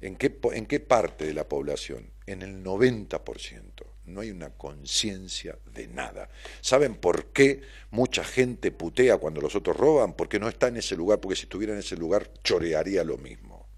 [0.00, 2.10] ¿En qué, ¿En qué parte de la población?
[2.26, 3.62] En el 90%.
[4.06, 6.28] No hay una conciencia de nada.
[6.60, 7.60] ¿Saben por qué
[7.90, 10.14] mucha gente putea cuando los otros roban?
[10.14, 13.68] Porque no está en ese lugar, porque si estuviera en ese lugar chorearía lo mismo.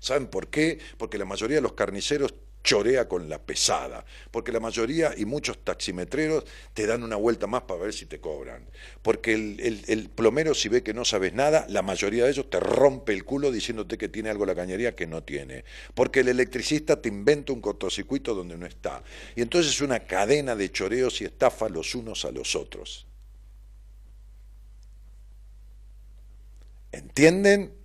[0.00, 0.78] ¿Saben por qué?
[0.98, 5.62] Porque la mayoría de los carniceros chorea con la pesada, porque la mayoría y muchos
[5.62, 8.64] taximetreros te dan una vuelta más para ver si te cobran,
[9.02, 13.12] porque el, plomero si ve que no sabes nada, la mayoría de ellos te rompe
[13.12, 15.64] el culo diciéndote que tiene algo la cañería que no tiene,
[15.94, 19.04] porque el electricista te inventa un cortocircuito donde no está,
[19.36, 23.06] y entonces es una cadena de choreos y estafa los unos a los otros.
[26.92, 27.83] ¿Entienden?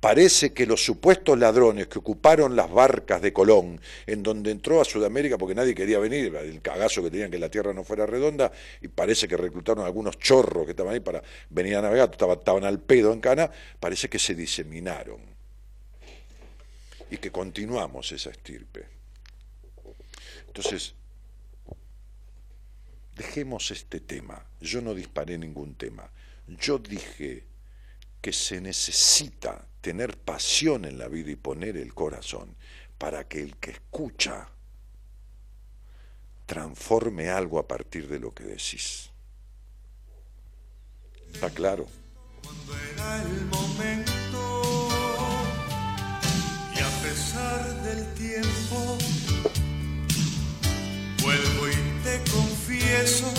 [0.00, 4.84] Parece que los supuestos ladrones que ocuparon las barcas de Colón, en donde entró a
[4.84, 8.52] Sudamérica porque nadie quería venir, el cagazo que tenían que la tierra no fuera redonda,
[8.82, 12.64] y parece que reclutaron algunos chorros que estaban ahí para venir a navegar, estaban, estaban
[12.64, 13.50] al pedo en Cana,
[13.80, 15.20] parece que se diseminaron.
[17.10, 18.86] Y que continuamos esa estirpe.
[20.46, 20.94] Entonces,
[23.14, 24.44] dejemos este tema.
[24.60, 26.10] Yo no disparé ningún tema.
[26.46, 27.44] Yo dije
[28.20, 32.56] que se necesita tener pasión en la vida y poner el corazón
[32.98, 34.48] para que el que escucha
[36.44, 39.10] transforme algo a partir de lo que decís.
[41.32, 41.86] ¿Está claro?
[42.94, 44.88] Era el momento
[46.74, 48.98] y a pesar del tiempo
[51.22, 53.32] vuelvo y te confieso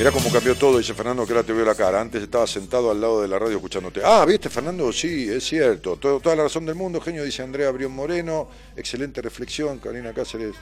[0.00, 2.00] Mirá cómo cambió todo, dice Fernando, que ahora te veo la cara.
[2.00, 4.00] Antes estaba sentado al lado de la radio escuchándote.
[4.02, 4.90] Ah, ¿viste, Fernando?
[4.94, 5.98] Sí, es cierto.
[5.98, 8.48] Todo- toda la razón del mundo, genio, dice Andrea Brión Moreno.
[8.74, 9.78] Excelente reflexión.
[9.78, 10.54] Carolina Cáceres,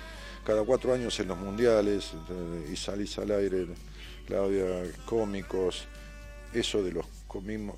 [0.44, 2.10] cada cuatro años en los mundiales.
[2.28, 3.66] eh, Y salís al aire.
[4.26, 5.84] Claudia, cómicos.
[6.52, 7.06] Eso de los,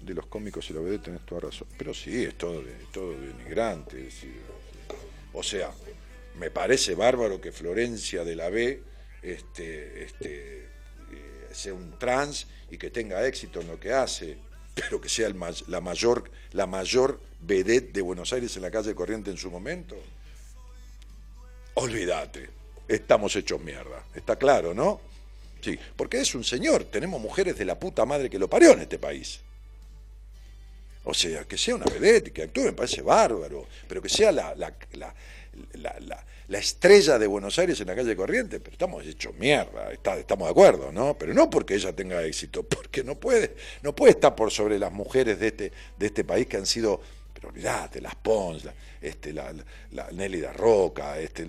[0.01, 1.69] de los cómicos y la vedette, tenés toda razón.
[1.77, 4.09] Pero sí, es todo, de, todo denigrante.
[5.35, 5.71] o sea,
[6.39, 8.83] me parece bárbaro que Florencia de la B
[9.23, 10.70] este, este,
[11.53, 14.39] sea un trans y que tenga éxito en lo que hace,
[14.75, 15.29] pero que sea
[15.67, 19.97] la, mayor, la mayor vedette de Buenos Aires en la calle Corriente en su momento.
[21.75, 22.49] Olvídate,
[22.89, 24.05] estamos hechos mierda.
[24.15, 25.01] Está claro, ¿no?
[25.61, 28.81] Sí, porque es un señor, tenemos mujeres de la puta madre que lo parió en
[28.81, 29.41] este país.
[31.05, 34.55] O sea, que sea una vedette, que actúe, me parece bárbaro, pero que sea la,
[35.75, 39.93] la, la- la estrella de Buenos Aires en la calle Corriente, pero estamos hechos mierda,
[39.93, 41.17] está- estamos de acuerdo, ¿no?
[41.17, 44.91] Pero no porque ella tenga éxito, porque no puede, no puede estar por sobre las
[44.93, 47.01] mujeres de este, de este país que han sido,
[47.33, 49.55] pero olvidate, las Pons, la, este, la,
[49.93, 51.49] la- Nelly da Roca, este,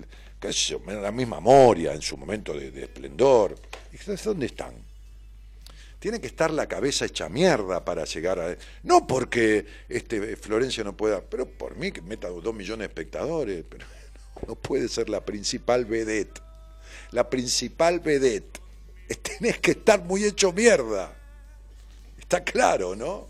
[0.86, 3.56] la misma Moria en su momento de, de esplendor.
[3.92, 4.74] ¿Y ¿Dónde están?
[6.02, 8.56] Tiene que estar la cabeza hecha mierda para llegar a...
[8.82, 13.64] No porque este, Florencia no pueda, pero por mí que meta dos millones de espectadores,
[13.68, 13.86] pero
[14.48, 16.40] no puede ser la principal vedette.
[17.12, 18.58] La principal vedette.
[19.22, 21.16] Tenés que estar muy hecho mierda.
[22.18, 23.28] Está claro, ¿no?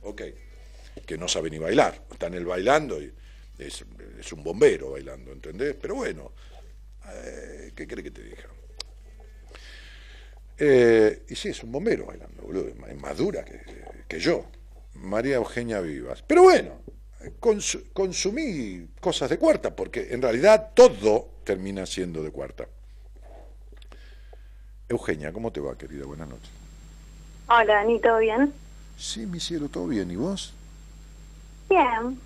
[0.00, 0.22] Ok.
[1.04, 2.06] Que no sabe ni bailar.
[2.10, 3.12] Está en el bailando y
[3.58, 3.84] es,
[4.18, 5.76] es un bombero bailando, ¿entendés?
[5.78, 6.32] Pero bueno,
[7.10, 8.51] eh, ¿qué cree que te diga?
[10.64, 13.60] Eh, y sí, es un bombero bailando, boludo, es más- dura que,
[14.06, 14.44] que yo.
[14.94, 16.22] María Eugenia Vivas.
[16.22, 16.74] Pero bueno,
[17.40, 22.68] cons- consumí cosas de cuarta, porque en realidad todo termina siendo de cuarta.
[24.88, 26.04] Eugenia, ¿cómo te va, querida?
[26.06, 26.50] Buenas noches.
[27.48, 28.52] Hola, Dani, ¿todo bien?
[28.96, 30.12] Sí, mi cielo, todo bien.
[30.12, 30.54] ¿Y vos?
[31.68, 32.20] Bien.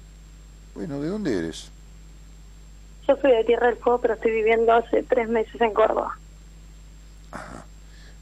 [0.75, 1.71] Bueno, ¿de dónde eres?
[3.09, 6.19] Yo soy de Tierra del Fuego, pero estoy viviendo hace tres meses en Córdoba.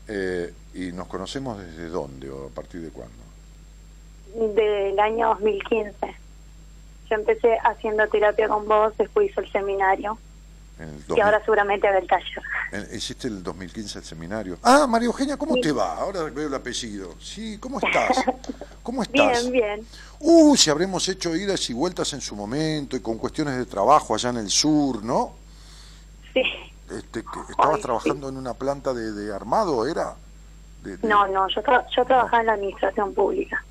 [0.09, 3.15] Eh, ¿Y nos conocemos desde dónde o a partir de cuándo?
[4.55, 5.95] Del año 2015.
[7.11, 10.19] Yo empecé haciendo terapia con vos, después hice el seminario
[10.79, 12.43] el y 2000 ahora seguramente haga el taller.
[12.93, 14.59] ¿Hiciste el 2015 el seminario?
[14.63, 15.95] Ah, María Eugenia, ¿cómo te va?
[15.95, 17.15] Ahora veo el apellido.
[17.21, 18.25] Sí, ¿cómo estás?
[18.83, 19.51] ¿Cómo estás?
[19.51, 19.87] Bien, bien.
[20.19, 24.15] Uh, si habremos hecho idas y vueltas en su momento y con cuestiones de trabajo
[24.15, 25.35] allá en el sur, ¿no?
[26.33, 26.43] Sí.
[26.91, 30.15] Este, que estabas Ay, trabajando en una planta de, de armado, ¿era?
[30.83, 33.65] De- de- No, no, yo, tra- yo trabajaba en la administración pública.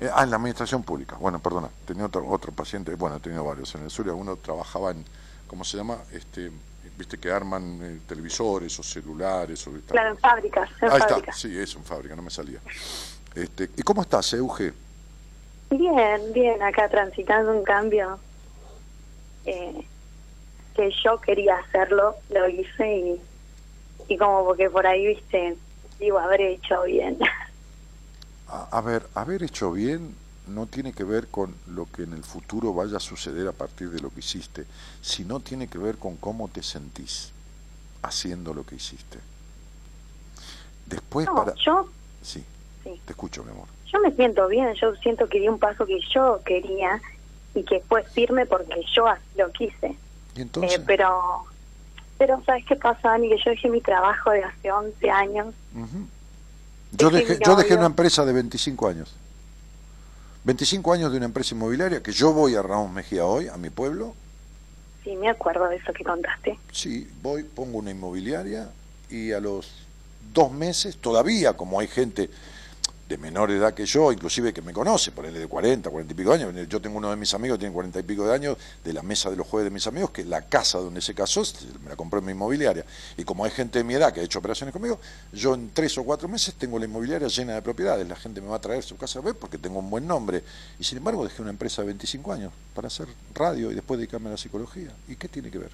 [0.00, 1.16] Eh, ah, en la administración pública.
[1.20, 4.36] Bueno, perdona, tenía otro, otro paciente, bueno, he tenido varios en el sur y alguno
[4.36, 5.04] trabajaba en,
[5.46, 5.98] ¿cómo se llama?
[6.12, 6.50] Este,
[6.96, 11.56] viste que arman eh, televisores o celulares o Claro, en fábricas, en Ahí está, sí,
[11.58, 12.60] es en fábrica, no me salía.
[13.34, 14.72] Este, ¿Y cómo estás, Euge?
[15.70, 18.18] Bien, bien, acá transitando un cambio
[19.44, 19.86] eh,
[20.74, 23.20] que yo quería hacerlo, lo hice y,
[24.08, 25.56] y como porque por ahí, viste,
[25.98, 27.18] digo, habré hecho bien.
[28.48, 30.14] A, a ver, haber hecho bien
[30.46, 33.88] no tiene que ver con lo que en el futuro vaya a suceder a partir
[33.90, 34.66] de lo que hiciste,
[35.00, 37.32] sino tiene que ver con cómo te sentís
[38.02, 39.18] haciendo lo que hiciste.
[40.86, 41.54] Después No, para...
[41.54, 41.88] yo,
[42.22, 42.44] Sí,
[42.82, 43.68] sí, te escucho, mi amor.
[43.90, 47.00] yo me siento bien, yo siento que di un paso que yo quería
[47.54, 49.06] y que fue firme porque yo
[49.36, 49.96] lo quise.
[50.36, 51.44] Eh, pero,
[52.18, 53.28] pero ¿sabes qué pasa, Dani?
[53.28, 55.54] Que yo dejé mi trabajo de hace 11 años.
[56.92, 59.14] Yo Dejé yo dejé una empresa de 25 años.
[60.44, 63.70] 25 años de una empresa inmobiliaria que yo voy a Ramos Mejía hoy, a mi
[63.70, 64.14] pueblo.
[65.02, 66.58] Sí, me acuerdo de eso que contaste.
[66.70, 68.70] Sí, voy, pongo una inmobiliaria
[69.08, 69.86] y a los
[70.32, 72.30] dos meses, todavía como hay gente
[73.08, 76.16] de menor edad que yo, inclusive que me conoce, por él de 40, 40 y
[76.16, 76.68] pico de años.
[76.68, 79.30] Yo tengo uno de mis amigos, tiene 40 y pico de años, de la mesa
[79.30, 81.42] de los jueves de mis amigos, que la casa donde se casó
[81.82, 82.84] me la compró en mi inmobiliaria.
[83.16, 84.98] Y como hay gente de mi edad que ha hecho operaciones conmigo,
[85.32, 88.08] yo en tres o cuatro meses tengo la inmobiliaria llena de propiedades.
[88.08, 90.42] La gente me va a traer su casa a ver porque tengo un buen nombre.
[90.78, 94.28] Y sin embargo dejé una empresa de 25 años para hacer radio y después dedicarme
[94.28, 94.90] a la psicología.
[95.08, 95.70] ¿Y qué tiene que ver?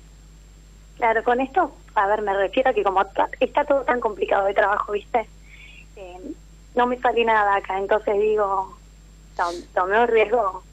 [0.96, 3.00] Claro, con esto, a ver, me refiero a que como
[3.38, 5.26] está todo tan complicado de trabajo, ¿viste?
[5.96, 6.34] Eh,
[6.74, 8.78] no me sale nada acá, entonces digo,
[9.36, 10.64] tom- tomé un riesgo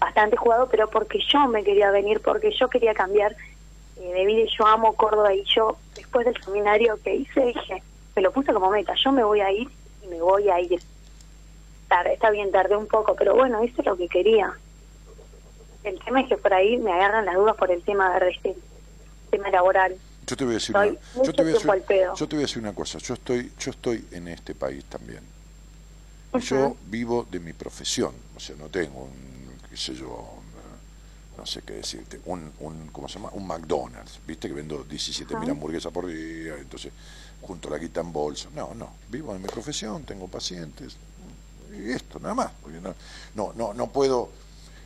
[0.00, 3.36] bastante jugado, pero porque yo me quería venir, porque yo quería cambiar
[3.96, 7.82] eh, de vida yo amo Córdoba y yo, después del seminario que hice, dije,
[8.16, 9.68] me lo puse como meta, yo me voy a ir
[10.02, 10.82] y me voy a ir.
[11.88, 14.58] Tar- Está bien, tardé un poco, pero bueno, hice lo que quería.
[15.82, 18.56] El tema es que por ahí me agarran las dudas por el tema de este
[19.30, 20.00] tema laboral.
[20.30, 21.70] Yo te voy a decir una, yo te voy a decir,
[22.16, 25.24] yo te voy a decir una cosa, yo estoy, yo estoy en este país también.
[26.40, 30.24] Yo vivo de mi profesión, o sea, no tengo un, qué sé yo,
[31.36, 33.30] no sé qué decirte, un, un, ¿cómo se llama?
[33.32, 35.50] Un McDonald's, viste que vendo 17 mil Ajá.
[35.50, 36.92] hamburguesas por día, entonces
[37.42, 38.50] junto la guita en bolsa.
[38.54, 40.94] No, no, vivo de mi profesión, tengo pacientes,
[41.76, 42.94] y esto nada más, porque no,
[43.34, 44.30] no, no, no puedo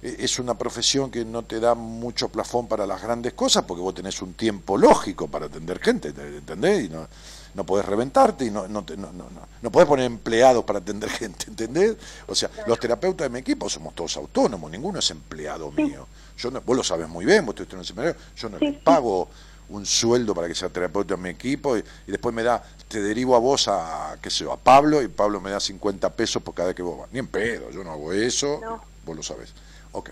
[0.04, 3.94] es una profesión que no te da mucho plafón para las grandes cosas porque vos
[3.94, 6.84] tenés un tiempo lógico para atender gente, ¿te- ¿entendés?
[6.84, 7.08] Y no,
[7.54, 9.24] no podés reventarte y no, no, te- no, no,
[9.62, 11.96] no, podés poner empleados para atender gente, ¿entendés?
[12.26, 16.06] O sea, los terapeutas de mi equipo somos todos autónomos, ninguno es empleado mío.
[16.36, 18.66] Yo no- vos lo sabes muy bien, vos estuviste en el seminario, yo no Sí,
[18.66, 19.28] les pago
[19.70, 23.00] un sueldo para que sea terapeuta en mi equipo y, y después me da, te
[23.00, 26.42] derivo a vos a, qué sé yo, a Pablo y Pablo me da 50 pesos
[26.42, 27.08] por cada vez que vos vas.
[27.12, 28.82] Ni en pedo, yo no hago eso, No.
[29.06, 29.54] vos lo sabés.
[29.94, 30.10] Ok.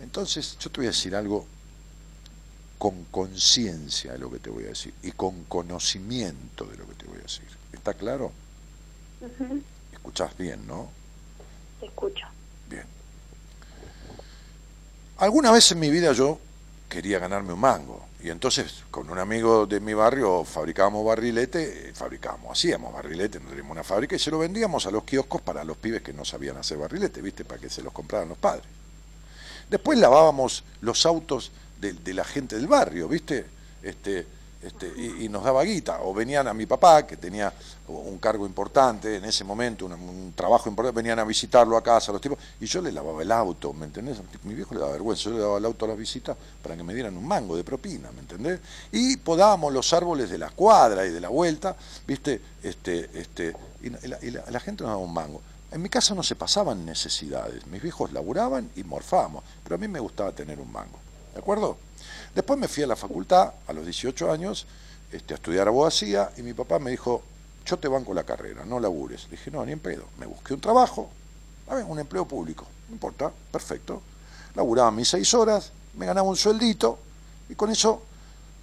[0.00, 1.46] Entonces, yo te voy a decir algo
[2.78, 6.94] con conciencia de lo que te voy a decir y con conocimiento de lo que
[6.94, 7.48] te voy a decir.
[7.72, 8.30] ¿Está claro?
[9.92, 10.88] Escuchás bien, ¿no?
[11.80, 12.26] Te escucho.
[12.68, 12.84] Bien.
[15.16, 16.38] Alguna vez en mi vida yo
[16.88, 18.06] quería ganarme un mango.
[18.22, 23.48] Y entonces, con un amigo de mi barrio, fabricábamos barrilete, eh, fabricábamos, hacíamos barrilete, no
[23.48, 26.24] teníamos una fábrica, y se lo vendíamos a los kioscos para los pibes que no
[26.24, 27.44] sabían hacer barrilete, ¿viste?
[27.44, 28.66] Para que se los compraran los padres.
[29.70, 31.50] Después lavábamos los autos
[31.80, 33.46] de, la gente del barrio, ¿viste?
[33.82, 34.26] Este,
[34.62, 36.00] este, y, nos daba guita.
[36.02, 37.52] O venían a mi papá, que tenía
[37.86, 42.12] un cargo importante en ese momento, un, un trabajo importante, venían a visitarlo a casa
[42.12, 44.18] los tipos, y yo le lavaba el auto, ¿me entendés?
[44.42, 46.82] Mi viejo le daba vergüenza, yo le daba el auto a las visitas para que
[46.82, 48.60] me dieran un mango de propina, ¿me entendés?
[48.90, 51.76] Y podábamos los árboles de la cuadra y de la vuelta,
[52.06, 52.40] ¿viste?
[52.62, 55.40] Este, este, y, la gente nos daba un mango.
[55.70, 59.86] En mi casa no se pasaban necesidades, mis viejos laburaban y morfábamos, pero a mí
[59.86, 60.98] me gustaba tener un mango,
[61.34, 61.76] ¿de acuerdo?
[62.34, 64.66] Después me fui a la facultad a los 18 años
[65.12, 67.22] este, a estudiar abogacía y mi papá me dijo,
[67.66, 69.24] yo te banco la carrera, no labures.
[69.24, 70.04] Le dije, no, ni en pedo.
[70.18, 71.10] Me busqué un trabajo,
[71.68, 74.02] ver, un empleo público, no importa, perfecto.
[74.54, 76.98] Laburaba mis seis horas, me ganaba un sueldito
[77.48, 78.02] y con eso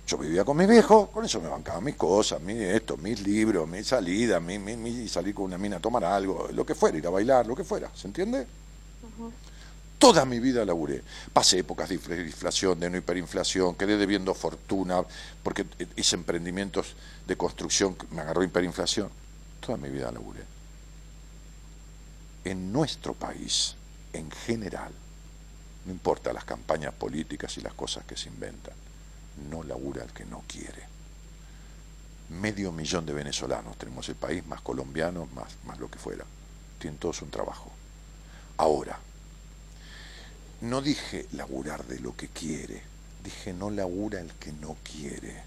[0.07, 3.67] yo vivía con mis viejos, con eso me bancaba mis cosas, mi esto, mis libros,
[3.67, 6.97] mi salida, mi, mi, mi salir con una mina a tomar algo, lo que fuera,
[6.97, 8.45] ir a bailar, lo que fuera, ¿se entiende?
[9.97, 11.01] Toda mi vida laburé.
[11.33, 15.03] Pasé épocas de infla- inflación, de no hiperinflación, quedé debiendo fortuna,
[15.41, 15.65] porque
[15.95, 16.95] hice emprendimientos
[17.25, 19.09] de construcción, me agarró hiperinflación.
[19.65, 20.43] Toda mi vida laburé.
[22.43, 23.75] En nuestro país,
[24.13, 24.91] en general,
[25.85, 28.73] no importa las campañas políticas y las cosas que se inventan,
[29.49, 30.83] no labura el que no quiere.
[32.29, 36.25] Medio millón de venezolanos tenemos el país, más colombianos, más, más lo que fuera.
[36.79, 37.71] Tienen todos un trabajo.
[38.57, 38.99] Ahora,
[40.61, 42.81] no dije laburar de lo que quiere,
[43.23, 45.43] dije no labura el que no quiere.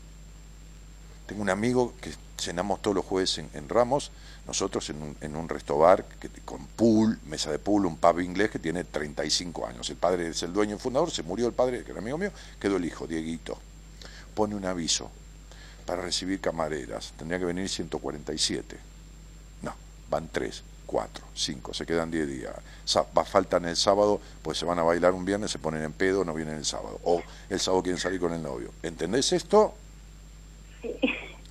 [1.27, 4.13] Tengo un amigo que cenamos todos los jueves en, en Ramos,
[4.47, 8.51] nosotros en un, en un restobar que, con pool, mesa de pool, un pub inglés
[8.51, 9.91] que tiene 35 años.
[9.91, 12.33] El padre es el dueño y fundador, se murió el padre, que era amigo mío,
[12.59, 13.59] quedó el hijo, Dieguito.
[14.39, 15.11] Pone un aviso
[15.85, 18.79] para recibir camareras, tendría que venir 147.
[19.63, 19.75] No,
[20.09, 22.55] van 3, 4, 5, se quedan 10 días.
[23.27, 26.35] Faltan el sábado, pues se van a bailar un viernes, se ponen en pedo, no
[26.35, 27.01] vienen el sábado.
[27.03, 27.21] O
[27.51, 28.71] el sábado quieren salir con el novio.
[28.85, 29.75] ¿Entendés esto?
[30.83, 30.95] Sí.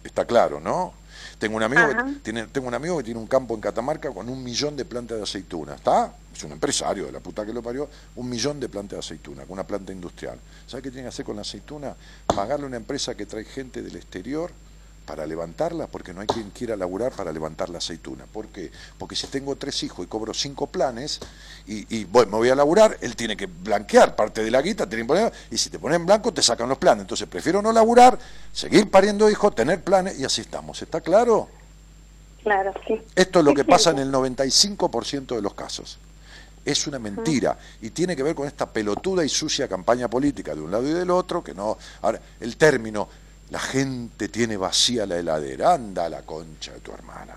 [0.06, 0.94] Está claro, ¿no?
[1.40, 2.06] Tengo un amigo Ajá.
[2.06, 4.86] que tiene, tengo un amigo que tiene un campo en Catamarca con un millón de
[4.86, 6.12] plantas de aceituna, ¿está?
[6.34, 9.44] Es un empresario de la puta que lo parió, un millón de plantas de aceituna,
[9.44, 10.40] con una planta industrial.
[10.66, 11.96] ¿Sabe qué tiene que hacer con la aceituna?
[12.26, 14.52] Pagarle a una empresa que trae gente del exterior
[15.08, 18.26] para levantarla, porque no hay quien quiera laburar para levantar la aceituna.
[18.26, 18.70] ¿Por qué?
[19.00, 21.20] Porque si tengo tres hijos y cobro cinco planes
[21.66, 24.86] y, y voy- me voy a laburar, él tiene que blanquear parte de la guita,
[24.88, 27.04] tiene que poner- y si te ponen en blanco te sacan los planes.
[27.04, 28.20] Entonces prefiero no laburar,
[28.52, 30.82] seguir pariendo hijos, tener planes y así estamos.
[30.82, 31.48] ¿Está claro?
[32.44, 33.02] Claro, sí.
[33.16, 35.98] Esto es lo que pasa en el 95% de los casos.
[36.66, 40.60] Es una mentira y tiene que ver con esta pelotuda y sucia campaña política de
[40.60, 41.78] un lado y del otro, que no...
[42.02, 43.08] Ahora, el término,
[43.50, 47.36] la gente tiene vacía la heladera, anda a la concha de tu hermana.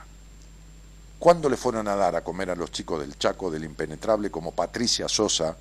[1.19, 4.53] ¿Cuándo le fueron a dar a comer a los chicos del Chaco del Impenetrable como
[4.53, 5.57] Patricia Sosa?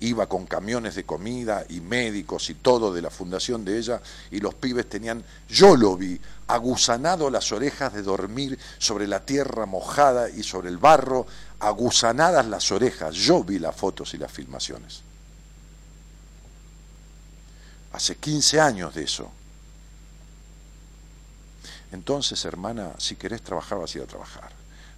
[0.00, 4.00] Iba con camiones de comida y médicos y todo de la fundación de ella
[4.30, 9.66] y los pibes tenían, yo lo vi, agusanado las orejas de dormir sobre la tierra
[9.66, 11.26] mojada y sobre el barro,
[11.58, 13.14] agusanadas las orejas.
[13.14, 15.02] Yo vi las fotos y las filmaciones.
[17.92, 19.30] Hace 15 años de eso.
[21.92, 24.50] Entonces, hermana, si querés trabajar, vas a ir a trabajar.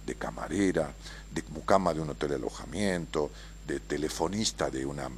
[0.05, 0.93] De camarera,
[1.33, 3.31] de mucama de un hotel de alojamiento,
[3.65, 5.09] de telefonista de una,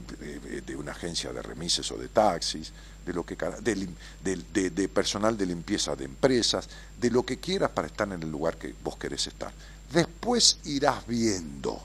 [0.65, 2.71] de, una agencia de remises o de taxis,
[3.05, 6.67] de, lo que, de- de personal de limpieza de empresas,
[6.99, 9.51] de lo que quieras para estar en el lugar que vos querés estar.
[9.91, 11.81] Después irás viendo.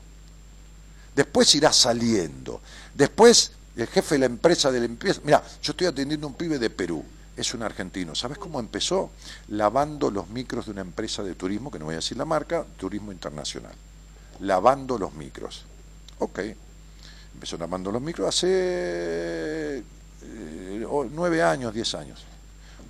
[1.17, 2.61] Después irás saliendo.
[2.95, 5.21] Después, el jefe de la empresa de limpieza.
[5.25, 7.05] Mira, yo estoy atendiendo a un pibe de Perú.
[7.41, 8.15] Es un argentino.
[8.15, 9.13] ¿Sabes cómo empezó?
[9.49, 12.67] Lavando los micros de una empresa de turismo, que no voy a decir la marca,
[12.77, 13.73] Turismo Internacional.
[14.41, 15.65] Lavando los micros.
[16.19, 16.39] Ok.
[17.33, 22.23] Empezó lavando los micros hace eh, nueve años, diez años.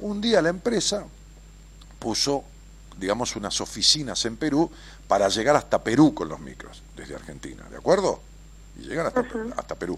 [0.01, 1.05] Un día la empresa
[2.01, 2.43] puso,
[2.99, 4.69] digamos, unas oficinas en Perú
[5.07, 8.21] para llegar hasta Perú con los micros, desde Argentina, ¿de acuerdo?
[8.81, 9.25] Y llegan hasta,
[9.57, 9.97] hasta Perú.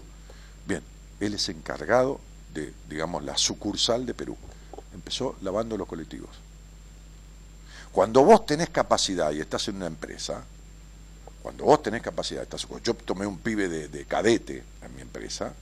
[0.67, 0.83] Bien,
[1.19, 2.19] él es encargado
[2.53, 4.37] de, digamos, la sucursal de Perú.
[4.93, 6.29] Empezó lavando los colectivos.
[7.91, 10.43] Cuando vos tenés capacidad y estás en una empresa,
[11.41, 15.53] cuando vos tenés capacidad, estás, yo tomé un pibe de, de cadete en mi empresa,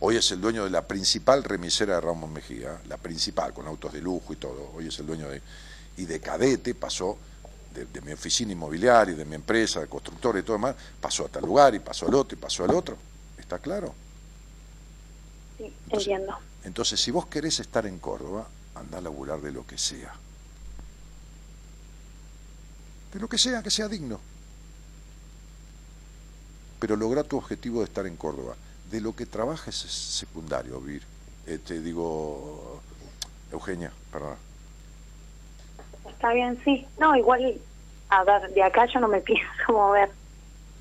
[0.00, 3.92] hoy es el dueño de la principal remisera de Ramos Mejía, la principal, con autos
[3.92, 5.42] de lujo y todo, hoy es el dueño de...
[5.96, 7.18] Y de cadete pasó
[7.74, 11.26] de, de mi oficina inmobiliaria, y de mi empresa, de constructora y todo demás, pasó
[11.26, 12.96] a tal lugar y pasó al otro y pasó al otro.
[13.38, 13.94] ¿Está claro?
[15.58, 16.38] Sí, Entonces- entiendo.
[16.64, 20.14] Entonces, si vos querés estar en Córdoba, anda a laburar de lo que sea.
[23.12, 24.18] De lo que sea, que sea digno.
[26.80, 28.56] Pero logra tu objetivo de estar en Córdoba.
[28.90, 31.02] De lo que trabajes es secundario, Vir.
[31.46, 32.80] Eh, te digo,
[33.52, 34.36] Eugenia, perdón.
[36.08, 36.86] Está bien, sí.
[36.98, 37.60] No, igual,
[38.08, 40.10] a ver, de acá yo no me pienso mover.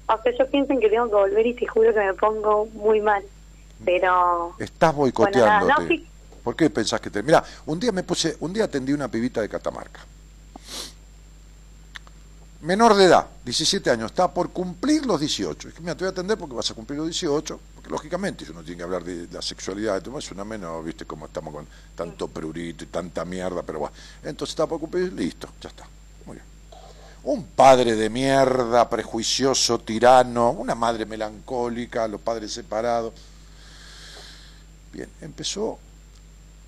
[0.07, 2.65] O sea, yo pienso en que tengo que volver y te juro que me pongo
[2.67, 3.23] muy mal.
[3.85, 5.13] Pero, Estás bueno,
[5.67, 6.07] no, sí,
[6.43, 7.23] ¿Por qué pensás que te.?
[7.23, 8.35] Mira, un día me puse.
[8.41, 10.01] Un día atendí una pibita de Catamarca.
[12.61, 15.67] Menor de edad, 17 años, está por cumplir los 18.
[15.67, 18.45] Es que mira, te voy a atender porque vas a cumplir los 18, porque lógicamente
[18.49, 22.29] uno tiene que hablar de la sexualidad, es una menor, viste cómo estamos con tanto
[22.29, 23.93] prurito y tanta mierda, pero bueno.
[24.23, 25.85] Entonces está por cumplir, listo, ya está.
[26.25, 26.45] Muy bien.
[27.23, 33.13] Un padre de mierda, prejuicioso, tirano, una madre melancólica, los padres separados.
[34.93, 35.79] Bien, empezó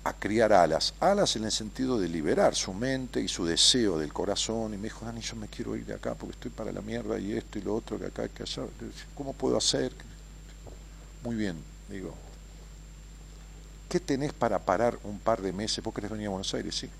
[0.02, 4.12] a criar alas, alas en el sentido de liberar su mente y su deseo del
[4.12, 6.80] corazón, y me dijo, Dani, yo me quiero ir de acá porque estoy para la
[6.80, 8.64] mierda y esto y lo otro, que acá, que allá,
[9.14, 9.92] ¿cómo puedo hacer?
[11.22, 11.56] Muy bien,
[11.88, 12.14] digo,
[13.88, 15.82] ¿qué tenés para parar un par de meses?
[15.82, 16.74] ¿Vos querés venir a Buenos Aires?
[16.74, 16.90] Sí.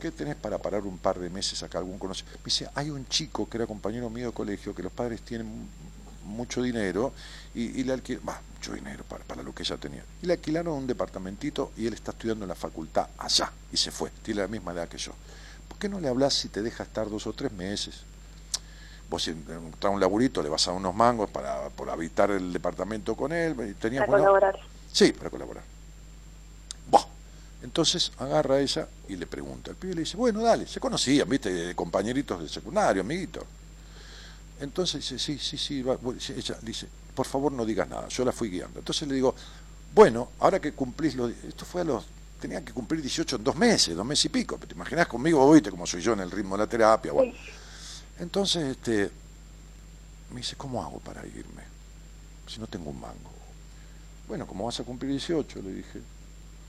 [0.00, 1.78] ¿Qué tenés para parar un par de meses acá?
[1.78, 2.24] ¿Algún conoce?
[2.24, 5.68] Me dice, hay un chico que era compañero mío de colegio, que los padres tienen
[6.24, 7.12] mucho dinero
[7.54, 8.26] y, y le alquilaron,
[8.56, 10.04] mucho dinero para, para lo que ella tenía.
[10.22, 13.90] Y le alquilaron un departamentito y él está estudiando en la facultad allá y se
[13.90, 15.12] fue, tiene la misma edad que yo.
[15.68, 18.00] ¿Por qué no le hablas si te deja estar dos o tres meses?
[19.10, 22.52] Vos si encontrás un laburito, le vas a dar unos mangos para por habitar el
[22.52, 23.54] departamento con él.
[23.80, 24.60] Tenías para buena- colaborar.
[24.90, 25.64] Sí, para colaborar.
[26.90, 27.04] Buah.
[27.62, 29.70] Entonces agarra a ella y le pregunta.
[29.70, 33.44] El pibe le dice, bueno, dale, se conocían, viste, de compañeritos de secundario, amiguitos.
[34.60, 35.96] Entonces dice, sí, sí, sí, va.
[36.36, 38.78] Ella dice, por favor no digas nada, yo la fui guiando.
[38.78, 39.34] Entonces le digo,
[39.94, 41.32] bueno, ahora que cumplís los...
[41.44, 42.04] Esto fue a los...
[42.40, 44.58] Tenía que cumplir 18 en dos meses, dos meses y pico.
[44.58, 47.12] ¿Te imaginas conmigo, vos viste cómo soy yo en el ritmo de la terapia?
[47.12, 47.32] Bueno.
[48.18, 49.10] Entonces, este,
[50.30, 51.62] me dice, ¿cómo hago para irme?
[52.48, 53.30] Si no tengo un mango.
[54.26, 56.00] Bueno, como vas a cumplir 18, le dije,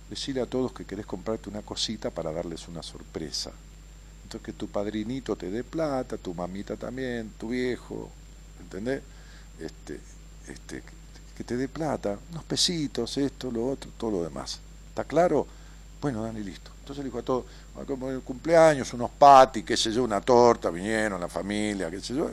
[0.09, 3.51] decile a todos que querés comprarte una cosita para darles una sorpresa.
[4.23, 8.11] Entonces que tu padrinito te dé plata, tu mamita también, tu viejo,
[8.59, 9.01] ¿entendés?
[9.59, 9.99] Este,
[10.47, 10.81] este,
[11.37, 14.59] que- te dé plata, unos pesitos, esto, lo otro, todo lo demás.
[14.89, 15.45] ¿Está claro?
[16.01, 16.71] Bueno, Dani, listo.
[16.79, 17.45] Entonces le dijo a todos,
[17.75, 21.99] "Ah, como el cumpleaños, unos patis, qué sé yo, una torta, vinieron la familia, qué
[21.99, 22.29] sé yo.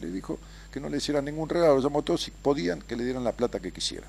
[0.00, 0.38] Le, dijo
[0.72, 3.24] que no le hicieran ningún regalo, los llamó a todos si podían que le dieran
[3.24, 4.08] la plata que quisieran.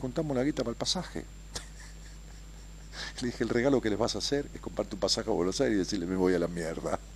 [0.00, 1.24] Juntamos la guita para el pasaje.
[3.20, 5.60] Le dije, el regalo que les vas a hacer es comprarte un pasaje a Buenos
[5.60, 6.98] Aires y decirle, me voy a la mierda.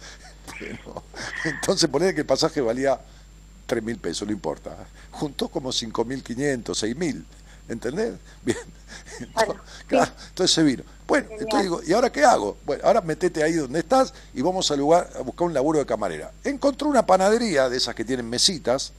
[1.44, 3.00] Entonces ponele que el pasaje valía
[3.72, 4.76] 3 mil pesos, no importa.
[5.12, 7.24] Juntó como 5.500, 6.000,
[7.70, 8.12] ¿entendés?
[8.44, 8.58] Bien.
[9.18, 9.54] Entonces,
[9.86, 10.82] claro, entonces se vino.
[11.08, 12.58] Bueno, entonces digo, ¿y ahora qué hago?
[12.66, 15.86] Bueno, ahora metete ahí donde estás y vamos a, lugar, a buscar un laburo de
[15.86, 16.30] camarera.
[16.44, 18.92] Encontró una panadería de esas que tienen mesitas,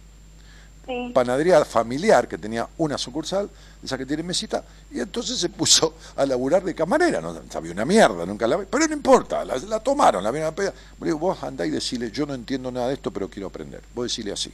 [0.86, 1.12] Sí.
[1.14, 3.50] panadería familiar que tenía una sucursal,
[3.82, 7.86] esa que tiene mesita, y entonces se puso a laburar de camarera, no sabía una
[7.86, 10.74] mierda, nunca la pero no importa, la, la tomaron, la vieron a pedir.
[11.00, 13.82] Le digo, vos andá y decile, yo no entiendo nada de esto, pero quiero aprender.
[13.96, 14.52] Vos decile así.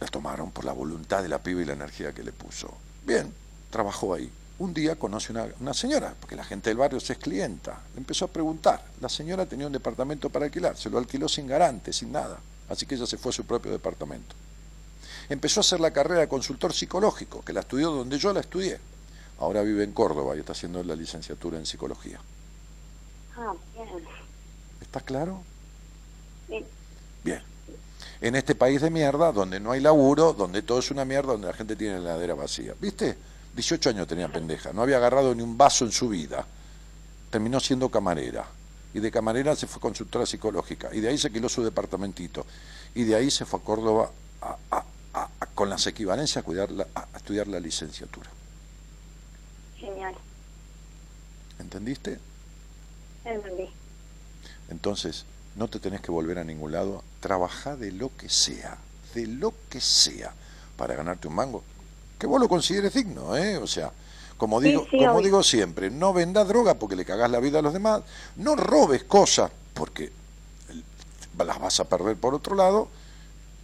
[0.00, 2.72] La tomaron por la voluntad de la piba y la energía que le puso.
[3.06, 3.32] Bien,
[3.70, 4.30] trabajó ahí.
[4.58, 7.80] Un día conoce una, una señora, porque la gente del barrio se es clienta.
[7.94, 8.82] Le empezó a preguntar.
[9.00, 12.38] La señora tenía un departamento para alquilar, se lo alquiló sin garante, sin nada.
[12.68, 14.34] Así que ella se fue a su propio departamento.
[15.28, 18.78] Empezó a hacer la carrera de consultor psicológico, que la estudió donde yo la estudié.
[19.38, 22.20] Ahora vive en Córdoba y está haciendo la licenciatura en psicología.
[23.36, 23.88] Ah, bien.
[24.80, 25.42] ¿Está claro?
[26.48, 26.64] Bien.
[28.20, 31.46] En este país de mierda, donde no hay laburo, donde todo es una mierda, donde
[31.48, 32.74] la gente tiene la heladera vacía.
[32.78, 33.16] ¿Viste?
[33.54, 36.46] 18 años tenía pendeja, no había agarrado ni un vaso en su vida.
[37.30, 38.44] Terminó siendo camarera.
[38.92, 40.90] Y de camarera se fue consultora psicológica.
[40.92, 42.44] Y de ahí se quiló su departamentito.
[42.94, 44.10] Y de ahí se fue a Córdoba
[44.42, 44.84] a- a-
[45.14, 48.28] a- a- con las equivalencias a, cuidar la- a estudiar la licenciatura.
[49.78, 50.14] Genial.
[51.58, 52.18] ¿Entendiste?
[53.24, 53.70] Entendí.
[54.70, 55.24] Entonces,
[55.56, 57.02] no te tenés que volver a ningún lado.
[57.20, 58.78] Trabajá de lo que sea,
[59.14, 60.32] de lo que sea,
[60.76, 61.62] para ganarte un mango.
[62.18, 63.56] Que vos lo consideres digno, ¿eh?
[63.58, 63.90] O sea,
[64.36, 65.24] Como digo, sí, como obvio.
[65.24, 68.00] digo siempre, no vendas droga porque le cagás la vida a los demás,
[68.36, 70.10] no robes cosas porque
[71.38, 72.88] las vas a perder por otro lado,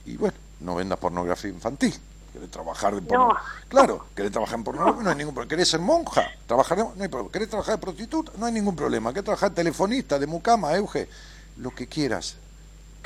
[0.07, 1.95] y bueno, no vendas pornografía infantil.
[2.33, 3.35] ¿Querés trabajar de porno- No.
[3.69, 5.49] Claro, querés trabajar en pornografía, no hay ningún problema.
[5.49, 6.27] ¿Querés ser monja?
[6.47, 7.33] Trabajar de- no hay problema.
[7.33, 8.33] ¿Querés trabajar de prostituta?
[8.37, 9.11] No hay ningún problema.
[9.13, 11.09] ¿Querés trabajar de telefonista, de mucama, Euge?
[11.57, 12.37] Lo que quieras.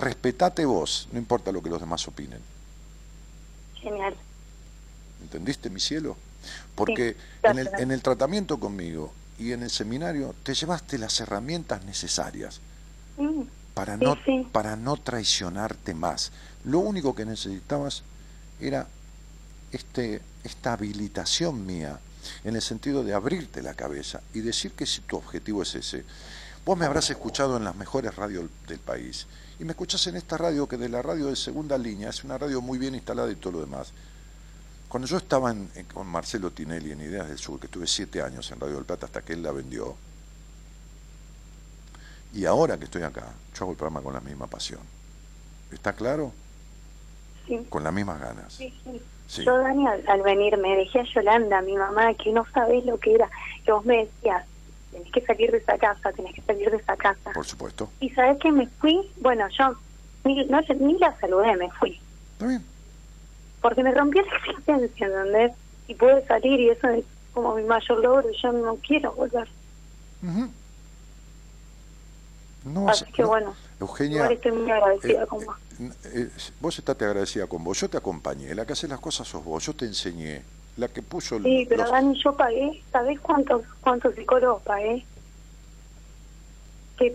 [0.01, 2.41] Respetate vos, no importa lo que los demás opinen.
[3.81, 4.15] Genial.
[5.23, 6.17] ¿Entendiste, mi cielo?
[6.75, 11.21] Porque Sí, en, el, en el tratamiento conmigo y en el seminario te llevaste las
[11.21, 12.61] herramientas necesarias
[13.19, 13.43] Mm,
[13.75, 14.47] para Sí, no, sí.
[14.53, 16.33] para no traicionarte más.
[16.65, 18.03] Lo único que necesitabas
[18.61, 18.87] era
[19.73, 21.99] este, esta habilitación mía
[22.45, 26.05] en el sentido de abrirte la cabeza y decir que si tu objetivo es ese,
[26.65, 29.27] vos me habrás escuchado en las mejores radios del país
[29.61, 32.39] y me escuchás en esta radio que de la radio de segunda línea es una
[32.39, 33.93] radio muy bien instalada y todo lo demás.
[34.89, 38.23] Cuando yo estaba en- en- con Marcelo Tinelli en Ideas del Sur, que estuve siete
[38.23, 39.95] años en Radio del Plata hasta que él la vendió,
[42.32, 44.81] y ahora que estoy acá, yo hago el programa con la misma pasión.
[45.73, 46.32] ¿Está claro?
[47.47, 47.66] Sí.
[47.69, 48.53] Con las mismas ganas.
[48.53, 49.01] Sí, sí.
[49.28, 49.45] Sí.
[49.45, 52.99] Yo, Dani, al, al venir me dejé a Yolanda, mi mamá, que no sabés lo
[52.99, 53.31] que era,
[53.65, 54.45] que vos me decías,
[54.93, 57.31] tenés que salir de esa casa, tenés que salir de esa casa.
[57.33, 57.91] Por supuesto.
[58.01, 59.75] Y sabés que me fui, bueno, yo
[60.25, 62.01] ni, no, ni la saludé, me fui.
[62.33, 62.65] Está bien.
[63.61, 65.53] Porque me rompió la existencia, ¿entendés?
[65.89, 69.49] Y pude salir y eso es como mi mayor logro y yo no quiero volver.
[70.23, 70.51] Ujú.
[72.65, 75.57] No Así que no, bueno, Eugenia, estoy muy agradecida eh, con vos.
[75.81, 76.31] eh, eh,
[76.61, 77.81] vos estate agradecida con vos.
[77.81, 78.55] Yo te acompañé.
[78.55, 79.65] La que hace las cosas sos vos.
[79.65, 80.43] Yo te enseñé.
[80.81, 85.05] La que puso el- Sí, pero los- Dani, yo pagué, ¿sabés cuántos cuántos psicólogos pagué?
[86.97, 87.15] Que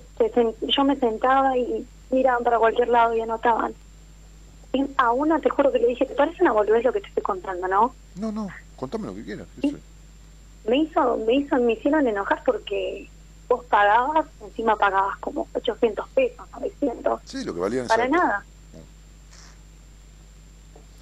[0.61, 3.73] yo me sentaba y miraban para cualquier lado y anotaban.
[4.71, 7.07] Y a una te juro que le dije, ¿te parece una boludez lo que te
[7.07, 7.95] estoy contando, no?
[8.15, 8.49] No, no.
[8.75, 9.47] Contame lo que quieras.
[9.59, 9.75] Sí.
[10.65, 13.09] Me hizo, me hizo, me hicieron enojar porque
[13.49, 18.07] vos pagabas, encima pagabas como 800 pesos, 900, Sí, lo que valía en esa para
[18.09, 18.45] nada.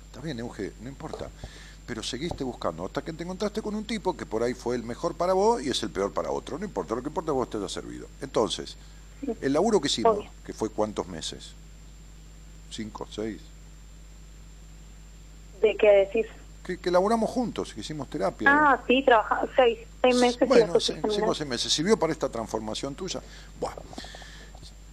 [0.08, 1.30] Está bien, Euge, no importa.
[1.86, 4.84] Pero seguiste buscando hasta que te encontraste con un tipo que por ahí fue el
[4.84, 6.58] mejor para vos y es el peor para otro.
[6.58, 8.08] No importa, lo que importa vos te haya servido.
[8.22, 8.78] Entonces,
[9.42, 10.30] el laburo que hicimos, Obvio.
[10.46, 11.52] que fue cuántos meses?
[12.72, 13.42] ¿Cinco, seis?
[15.62, 16.26] ¿De qué decís?
[16.64, 18.50] Que, que laburamos juntos, que hicimos terapia.
[18.50, 21.08] Ah, sí, trabajaba seis, seis meses bueno, terminé.
[21.10, 21.74] hicimos seis meses.
[21.74, 23.22] ¿Sirvió para esta transformación tuya?
[23.60, 23.82] Bueno,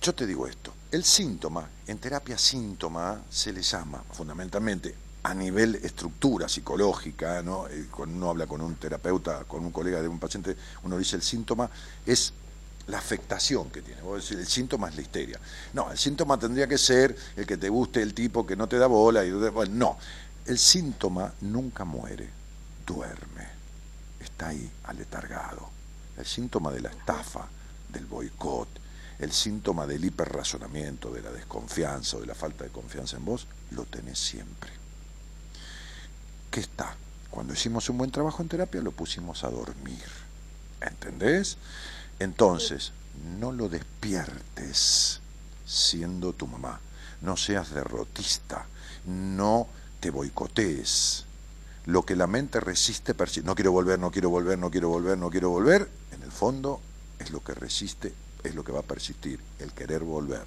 [0.03, 0.73] yo te digo esto.
[0.91, 7.69] El síntoma, en terapia síntoma, se le llama fundamentalmente a nivel estructura psicológica, ¿no?
[7.69, 11.17] Eh, Cuando uno habla con un terapeuta, con un colega de un paciente, uno dice
[11.17, 11.71] el síntoma
[12.07, 12.33] es
[12.87, 14.03] la afectación que tiene.
[14.03, 15.39] Vos decís, el síntoma es la histeria.
[15.75, 18.79] No, el síntoma tendría que ser el que te guste el tipo que no te
[18.79, 19.25] da bola.
[19.25, 19.99] Y, bueno, no,
[20.47, 22.29] el síntoma nunca muere,
[22.87, 23.47] duerme,
[24.21, 25.69] está ahí, aletargado.
[26.17, 27.47] El síntoma de la estafa,
[27.93, 28.69] del boicot,
[29.19, 33.47] el síntoma del hiperrazonamiento, de la desconfianza o de la falta de confianza en vos,
[33.71, 34.80] lo tenés siempre.
[36.51, 36.97] ¿Qué está?
[37.31, 40.03] Cuando hicimos un buen trabajo en terapia lo pusimos a dormir.
[40.81, 41.57] ¿Entendés?
[42.19, 42.93] Entonces,
[43.39, 45.21] no lo despiertes
[45.67, 46.81] siendo tu mamá.
[47.21, 48.67] No seas derrotista.
[49.07, 49.69] No
[50.01, 51.25] te boicotees.
[51.87, 55.17] Lo que la mente resiste, persi- no quiero volver, no quiero volver, no quiero volver,
[55.17, 56.81] no quiero volver, en el fondo
[57.19, 58.13] es lo que resiste,
[58.45, 60.45] es lo que va a persistir, el querer volver.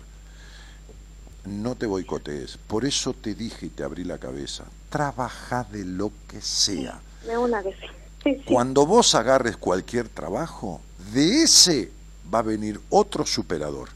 [1.45, 2.57] No te boicotees.
[2.57, 4.63] Por eso te dije y te abrí la cabeza.
[4.89, 6.99] Trabaja de lo que sea.
[7.25, 7.87] De una que sí.
[8.23, 8.43] Sí, sí.
[8.45, 10.79] Cuando vos agarres cualquier trabajo,
[11.13, 11.91] de ese
[12.33, 13.89] va a venir otro superador.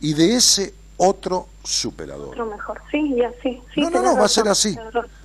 [0.00, 2.28] Y de ese otro superador.
[2.28, 2.80] Otro mejor.
[2.90, 3.60] Sí, y así.
[3.74, 4.76] Sí, no, no, no, va a ser así.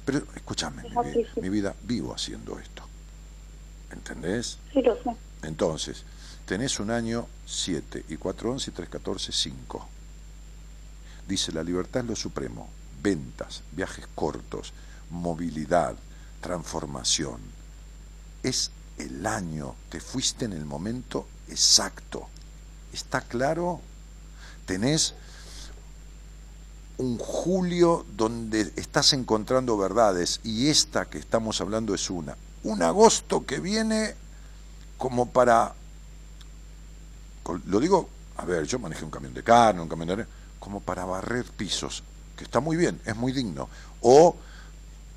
[0.06, 1.42] Pero escúchame, Es así, sí.
[1.42, 2.82] mi vida, vivo haciendo esto.
[3.92, 4.58] ¿Entendés?
[4.74, 5.12] Sí, lo sé.
[5.44, 6.04] Entonces,
[6.46, 9.88] tenés un año 7 y 4, 11 y 3, 14, 5.
[11.28, 12.70] Dice, la libertad es lo supremo.
[13.02, 14.74] Ventas, viajes cortos,
[15.10, 15.96] movilidad,
[16.42, 17.40] transformación.
[18.44, 22.28] Es el año, te fuiste en el momento exacto.
[22.94, 23.82] ¿Está claro?
[24.66, 25.14] Tenés
[26.98, 32.36] un julio donde estás encontrando verdades y esta que estamos hablando es una.
[32.64, 34.16] Un agosto que viene
[34.98, 35.74] como para,
[37.66, 40.26] lo digo, a ver, yo manejé un camión de carne, un camión de
[40.68, 42.04] como para barrer pisos,
[42.36, 43.70] que está muy bien, es muy digno.
[44.02, 44.36] O,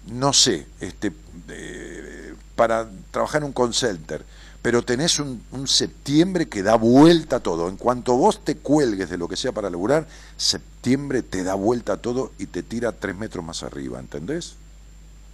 [0.06, 1.10] no sé, este,
[1.48, 4.24] eh, para trabajar en un call center,
[4.62, 7.68] pero tenés un, un septiembre que da vuelta todo.
[7.68, 10.06] En cuanto vos te cuelgues de lo que sea para laburar,
[10.36, 14.54] septiembre te da vuelta todo y te tira tres metros más arriba, ¿entendés?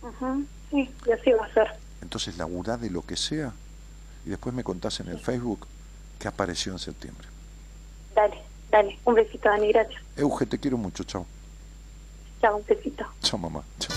[0.00, 1.68] Ujú, Sí, y así va a ser.
[2.00, 3.52] Entonces laburá de lo que sea
[4.24, 5.66] y después me contás en el Facebook
[6.18, 7.28] qué apareció en septiembre.
[8.14, 8.38] Dale,
[8.70, 8.98] dale.
[9.04, 10.05] Un besito, Dani, gracias.
[10.16, 11.26] Euge, te quiero mucho, chao.
[12.40, 13.04] Chao, un besito.
[13.22, 13.62] Chao, mamá.
[13.78, 13.94] Chao.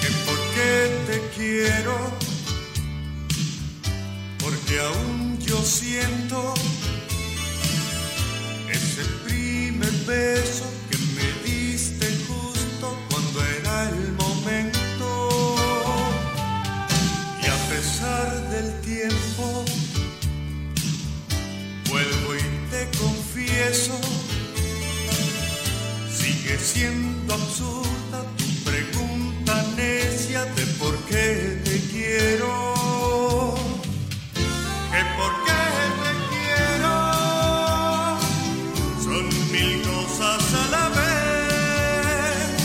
[0.00, 1.94] que por qué te quiero,
[4.42, 6.54] porque aún yo siento
[8.68, 10.64] ese primer beso
[23.54, 23.92] confieso.
[26.10, 33.54] Sigue siendo absurda tu pregunta necia de por qué te quiero.
[34.90, 35.62] Que por qué
[36.02, 36.92] te quiero
[39.02, 42.56] son mil cosas a la vez.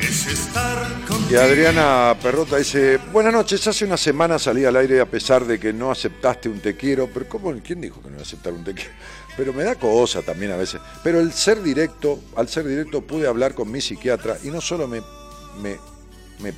[0.00, 1.30] Es estar contigo.
[1.30, 5.58] Y Adriana Perrota dice, buenas noches, hace una semana salí al aire a pesar de
[5.58, 7.52] que no aceptaste un te quiero, pero ¿cómo?
[7.62, 8.90] ¿quién dijo que no iba a aceptar un te quiero?
[9.38, 10.80] Pero me da cosa también a veces.
[11.04, 14.88] Pero el ser directo, al ser directo pude hablar con mi psiquiatra y no solo
[14.88, 15.00] me,
[15.62, 15.76] me,
[16.40, 16.52] me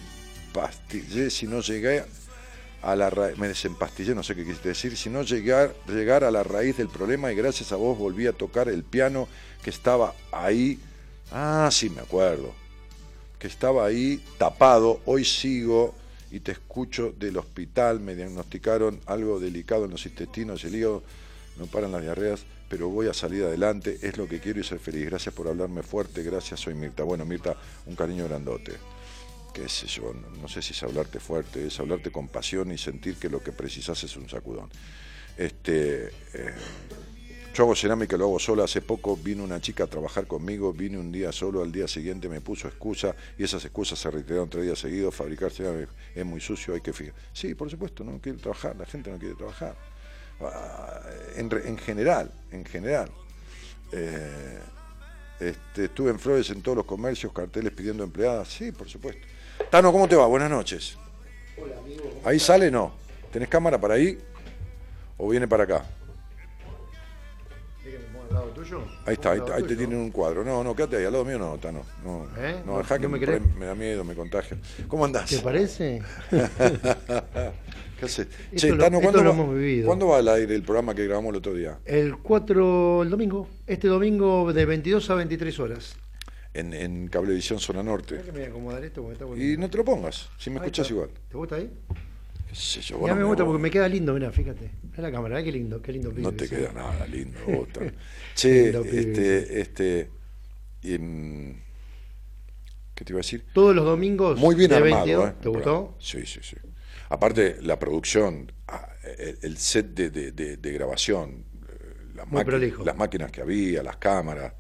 [0.55, 2.03] pastillé, sino llegué
[2.81, 6.43] a la raíz, me desempastillé, no sé qué quisiste decir, sino llegar, llegar a la
[6.43, 9.29] raíz del problema y gracias a vos volví a tocar el piano
[9.63, 10.81] que estaba ahí.
[11.31, 12.55] Ah, sí, me acuerdo
[13.39, 15.95] que estaba ahí tapado, hoy sigo
[16.31, 21.03] y te escucho del hospital, me diagnosticaron algo delicado en los intestinos, el hígado,
[21.59, 24.79] no paran las diarreas, pero voy a salir adelante, es lo que quiero y ser
[24.79, 25.05] feliz.
[25.05, 27.03] Gracias por hablarme fuerte, gracias, soy Mirta.
[27.03, 27.57] Bueno, Mirta,
[27.87, 28.75] un cariño grandote.
[29.53, 33.17] Qué sé yo, no, sé si es hablarte fuerte, es hablarte con pasión y sentir
[33.17, 34.71] que lo que precisas es un sacudón.
[35.37, 36.55] Este, eh,
[37.53, 38.63] yo hago cerámica, lo hago sola.
[38.63, 42.29] Hace poco vino una chica a trabajar conmigo, vine un día solo, al día siguiente
[42.29, 45.13] me puso excusa y esas excusas se reiteraron tres días seguidos.
[45.13, 47.15] Fabricar cerámica es muy sucio, hay que fijar.
[47.33, 49.75] Sí, por supuesto, no quiere trabajar, la gente no quiere trabajar.
[51.37, 53.11] En, en general, en general.
[53.93, 54.59] Eh,
[55.41, 58.49] este, estuve en Flores en todos los comercios, carteles pidiendo empleadas.
[58.49, 59.27] Sí, por supuesto.
[59.71, 60.27] Tano, ¿cómo te va?
[60.27, 60.97] Buenas noches.
[62.25, 62.71] ¿Ahí sale?
[62.71, 62.93] No.
[63.33, 64.19] ¿Tenés cámara para ahí?
[65.17, 65.85] ¿O viene para acá?
[69.07, 70.45] Ahí está, ahí, te tienen un cuadro.
[70.45, 71.83] No, no, quédate ahí, al lado mío no, Tano.
[72.05, 72.61] No, ¿Eh?
[72.65, 73.43] no, ¿No- dejá que no me me, querés?
[73.57, 74.59] me da miedo, me contagia.
[74.89, 75.29] ¿Cómo andás?
[75.31, 76.03] ¿Te parece?
[76.31, 78.29] ¿Qué haces?
[78.55, 79.85] Che, lo- Tano, ¿cuándo, lo va.
[79.87, 81.79] ¿cuándo va al aire el programa que grabamos el otro día?
[81.85, 83.49] El 4, el domingo.
[83.67, 85.97] Este domingo de 22 a 23 horas.
[86.53, 88.17] En, en Cablevisión Zona Norte.
[88.23, 89.25] Que me voy a acomodar esto está.
[89.37, 90.95] Y no te lo pongas, si me Ahí escuchas está.
[90.95, 91.11] igual.
[91.29, 91.71] ¿Te gusta ahí?
[92.51, 93.01] ¿Qué sé yo?
[93.07, 94.71] Ya no me gusta porque me queda lindo, mirá, fíjate.
[94.83, 96.09] Mirá la cámara, mirá qué lindo, qué lindo.
[96.11, 96.57] No pibe te ese.
[96.57, 97.69] queda nada lindo, vos.
[98.35, 100.11] Che, Lindo este, este,
[100.99, 101.51] mm,
[102.95, 103.45] ¿qué te iba a decir?
[103.53, 105.29] Todos los domingos Muy bien de armado, 22.
[105.31, 105.35] ¿eh?
[105.41, 105.97] ¿Te gustó?
[106.01, 106.57] Sí, sí, sí.
[107.09, 111.95] Aparte, la producción, ah, el, el set de, de- de- de grabación, eh,
[112.85, 114.53] las máquinas que había, las cámaras,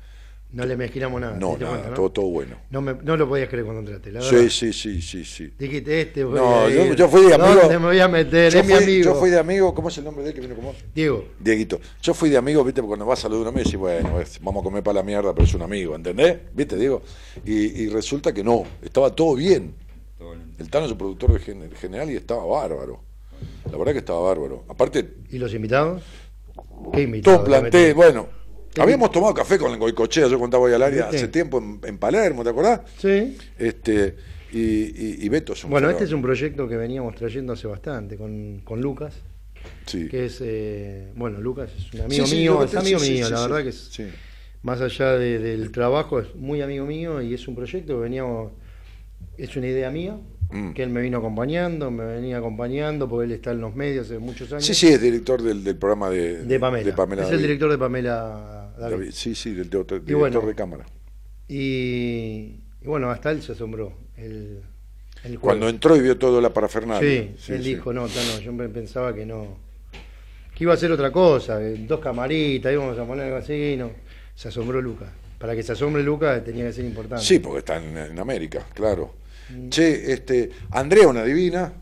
[0.53, 1.35] No le mezquinamos nada.
[1.35, 1.95] ¿te no, nada, cuenta, no?
[1.95, 2.57] todo, todo bueno.
[2.71, 4.41] No, me- no lo podías creer cuando entraste, la verdad.
[4.41, 5.53] Sí, sí, sí, sí, sí.
[5.57, 6.97] Dijiste, este voy No, a yo, ir.
[6.97, 7.61] yo fui de amigo.
[7.61, 8.53] ¿Dónde me voy a meter?
[8.53, 9.05] Yo es mi fui- amigo.
[9.05, 10.77] Yo fui de amigo, ¿cómo es el nombre de él que vino con vos?
[10.93, 11.25] Diego.
[11.39, 11.81] Dieguito.
[12.03, 14.21] Yo fui de amigo, viste, porque cuando vas a saludar a uno me decís, bueno,
[14.21, 16.39] es- vamos a comer para la mierda, pero es un amigo, ¿entendés?
[16.53, 17.03] ¿Viste, Diego?
[17.45, 19.75] Y, y resulta que no, estaba todo bien.
[20.59, 23.01] El Tano es un productor de gen- general y estaba bárbaro.
[23.71, 24.65] La verdad que estaba bárbaro.
[24.69, 26.03] Aparte, ¿Y los invitados?
[26.93, 27.39] ¿Qué invitados?
[27.39, 28.40] todo planté, bueno.
[28.73, 31.81] ¿Qué Habíamos tomado café con el Goicochea, yo contaba hoy al área hace tiempo en,
[31.85, 32.81] en Palermo, ¿te acordás?
[32.99, 33.37] Sí.
[33.59, 34.15] Este,
[34.53, 37.67] y, y, y Beto es un Bueno, este es un proyecto que veníamos trayendo hace
[37.67, 39.15] bastante con, con Lucas,
[39.87, 40.09] Sí.
[40.09, 43.63] que es, eh, bueno, Lucas es un amigo Sí, mío, es amigo mío, la verdad
[43.63, 43.91] que es,
[44.63, 48.53] más allá de- del trabajo, es muy amigo mío y es un proyecto que veníamos,
[49.37, 50.17] es una idea mía,
[50.53, 50.73] Mm.
[50.73, 54.19] que él me vino acompañando, me venía acompañando, porque él está en los medios hace
[54.19, 54.67] muchos años.
[54.67, 56.85] Sí, sí, es director del, del programa de, De Pamela.
[56.85, 58.97] de Pamela es el director de Pamela David.
[58.97, 59.69] David, Sí, sí, del
[60.19, 60.87] bueno, de cámara.
[61.49, 63.93] Y, y bueno, hasta él se asombró.
[64.17, 64.61] El,
[65.25, 67.33] el Cuando entró y vio toda la parafernalia.
[67.39, 69.59] Sí, él dijo, no, Tano, yo pensaba que no,
[70.55, 73.91] que iba a ser otra cosa, eh, dos camaritas, íbamos a poner algo así, no.
[74.35, 75.09] Se asombró Lucas.
[75.39, 77.25] Para que se asombre Lucas tenía que ser importante.
[77.25, 79.15] Sí, porque está en, en América, claro.
[79.51, 79.69] Mm.
[79.71, 81.73] Che, este, Andrea una divina.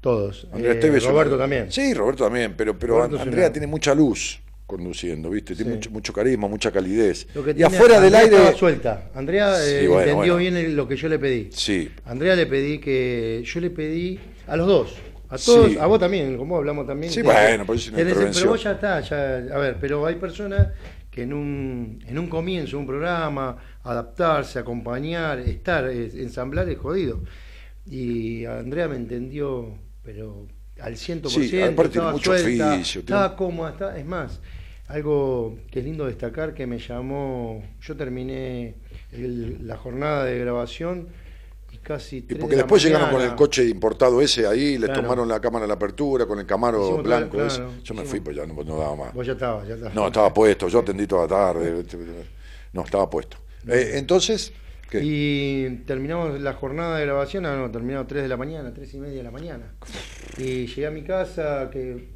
[0.00, 0.46] Todos.
[0.52, 1.70] Andrea Eh, una- Roberto también.
[1.70, 5.56] Sí, Roberto también, pero, pero Roberto Andrea una- tiene mucha luz conduciendo, ¿viste?
[5.56, 5.76] Tiene Sí.
[5.76, 7.26] mucho, mucho carisma, mucha calidez.
[7.34, 8.52] Lo que Y afuera del aire.
[8.54, 9.10] suelta.
[9.14, 10.36] Andrea Sí, eh, bueno, entendió bueno.
[10.36, 11.48] bien lo que yo le pedí.
[11.52, 13.42] Sí, Andrea le pedí que.
[13.44, 14.94] Yo le pedí a los dos.
[15.30, 15.78] A todos, Sí.
[15.78, 17.10] a vos también, como hablamos también.
[17.12, 18.42] Sí, de- bueno, es una de- intervención.
[18.42, 19.54] Pero vos ya está, ya.
[19.54, 20.68] A ver, pero hay personas
[21.10, 27.22] que en un, en un comienzo, un programa, adaptarse, acompañar, estar, es- ensamblar es jodido.
[27.86, 30.46] Y Andrea me entendió, pero
[30.80, 34.40] al 100%, Sí, aparte tiene mucho suelta, oficio, tiene- estaba cómoda, está- es más,
[34.88, 38.74] algo que es lindo destacar que me llamó, yo terminé
[39.12, 41.08] el- la jornada de grabación
[41.72, 44.86] y casi Y porque de la después llegaron con el coche importado ese ahí, les
[44.86, 45.02] Claro.
[45.02, 47.30] tomaron la cámara a la apertura con el camaro Hicimos blanco.
[47.36, 47.62] claro, ese.
[47.84, 49.14] Yo me fui, pues ya no, no daba más.
[49.14, 49.94] Vos ya estabas, ya estabas.
[49.94, 51.84] No, estaba puesto, yo atendí toda la tarde.
[52.72, 53.36] No, estaba puesto.
[53.66, 54.52] Eh, entonces,
[54.88, 55.00] ¿qué?
[55.02, 58.98] Y terminamos la jornada de grabación, ah, no, terminamos 3 de la mañana, 3 y
[58.98, 59.74] media de la mañana.
[60.38, 62.08] Y llegué a mi casa, que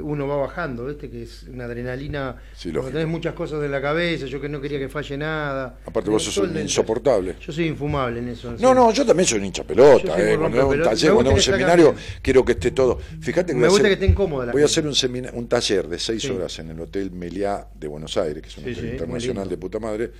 [0.00, 1.08] uno va bajando, ¿viste?
[1.10, 2.36] Que es una adrenalina.
[2.56, 5.78] Sí, cuando tenés muchas cosas en la cabeza, yo que no quería que falle nada.
[5.86, 7.36] Aparte vos sos un insoportable.
[7.40, 8.54] Yo soy infumable en eso.
[8.58, 10.14] No, no, yo también soy un hincha pelota.
[10.18, 12.98] Eh, Cuando es un taller, cuando es un seminario, quiero que esté todo.
[13.20, 14.94] Fíjate que Me gusta hacer, que esté incómoda la voy a hacer un,
[15.34, 16.30] un taller de seis Sí.
[16.30, 19.78] horas en el Hotel Meliá de Buenos Aires, que es un hotel internacional de puta
[19.78, 20.10] madre.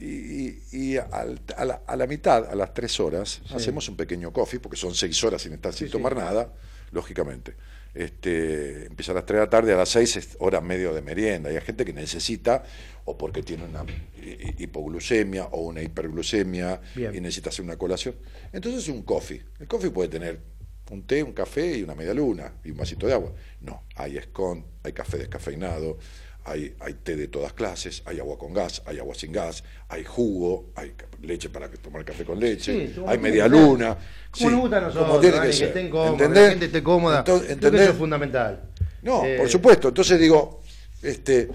[0.00, 3.96] Y, y- y al- a, la, a la mitad, a las tres horas, hacemos un
[3.96, 6.52] pequeño coffee, porque son seis horas sin estar sin tomar nada,
[6.92, 7.54] lógicamente.
[7.94, 11.02] Este, empieza a las 3 de la tarde, a las 6 es hora medio de
[11.02, 11.52] merienda.
[11.52, 12.62] Y hay gente que necesita,
[13.04, 13.84] o porque tiene una
[14.16, 17.14] hi- hi- hipoglucemia o una hiperglucemia Bien.
[17.14, 18.14] y necesita hacer una colación.
[18.52, 19.42] Entonces un coffee.
[19.58, 20.40] El coffee puede tener
[20.90, 23.32] un té, un café y una media luna y un vasito de agua.
[23.60, 25.98] No, hay escon, hay café descafeinado,
[26.44, 30.04] hay, hay té de todas clases, hay agua con gas, hay agua sin gas, hay
[30.04, 30.92] jugo, hay
[31.22, 33.96] leche para tomar café con leche, Sí, hay media luna.
[34.30, 35.68] Como Sí, nos gusta a nosotros, como tiene que que, ser.
[35.68, 37.18] estén cómodos, que la gente esté cómoda.
[37.18, 37.82] Entonces, Creo que ¿entendés?
[37.82, 38.62] eso es fundamental.
[39.02, 39.88] No, Eh, por supuesto.
[39.88, 40.60] Entonces digo,
[41.02, 41.48] este,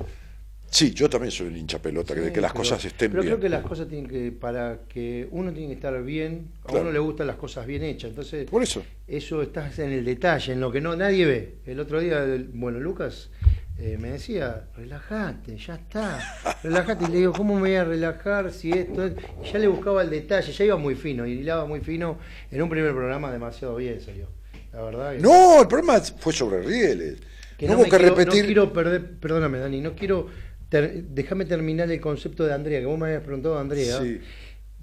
[0.70, 3.12] sí, yo también soy un hincha pelota, que de Sí, que las pero- cosas estén
[3.12, 3.34] pero bien.
[3.36, 6.82] creo que las cosas tienen que, para que uno tiene que estar bien, a Claro.
[6.82, 8.10] uno le gustan las cosas bien hechas.
[8.10, 8.84] Entonces, Por eso.
[9.08, 11.56] eso estás en el detalle, en lo que no nadie ve.
[11.66, 13.30] El otro día, bueno, Lucas
[13.78, 16.20] eh, me decía, relajate, ya está,
[16.64, 17.06] relajate.
[17.06, 19.14] Y le digo, ¿cómo me voy a relajar si esto es?
[19.44, 22.18] Y ya le buscaba el detalle, ya iba muy fino, y hilaba muy fino.
[22.52, 24.28] En un primer programa demasiado bien salió.
[24.72, 25.14] La verdad.
[25.14, 27.18] que- No, el problema fue sobre rieles.
[27.58, 28.42] que no, no, hubo que quiero, repetir.
[28.42, 30.28] no quiero perder, perdóname Dani, no quiero,
[30.70, 34.00] ter- déjame terminar el concepto de Andrea, que vos me habías preguntado Andrea.
[34.02, 34.20] Sí,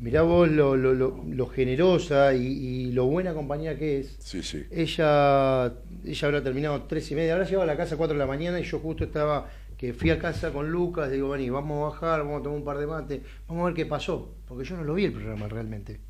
[0.02, 4.16] Mirá vos lo, lo, lo, lo generosa y, y lo buena compañía que es.
[4.18, 4.64] sí, sí.
[4.68, 5.74] Ella,
[6.04, 8.26] ella habrá terminado tres y media, habrá llegado a la casa a cuatro de la
[8.26, 9.48] mañana y yo justo estaba,
[9.78, 12.64] que fui a casa con Lucas, digo, vení, vamos a bajar, vamos a tomar un
[12.64, 15.46] par de mates, vamos a ver qué pasó, porque yo no lo vi el programa
[15.46, 16.00] realmente.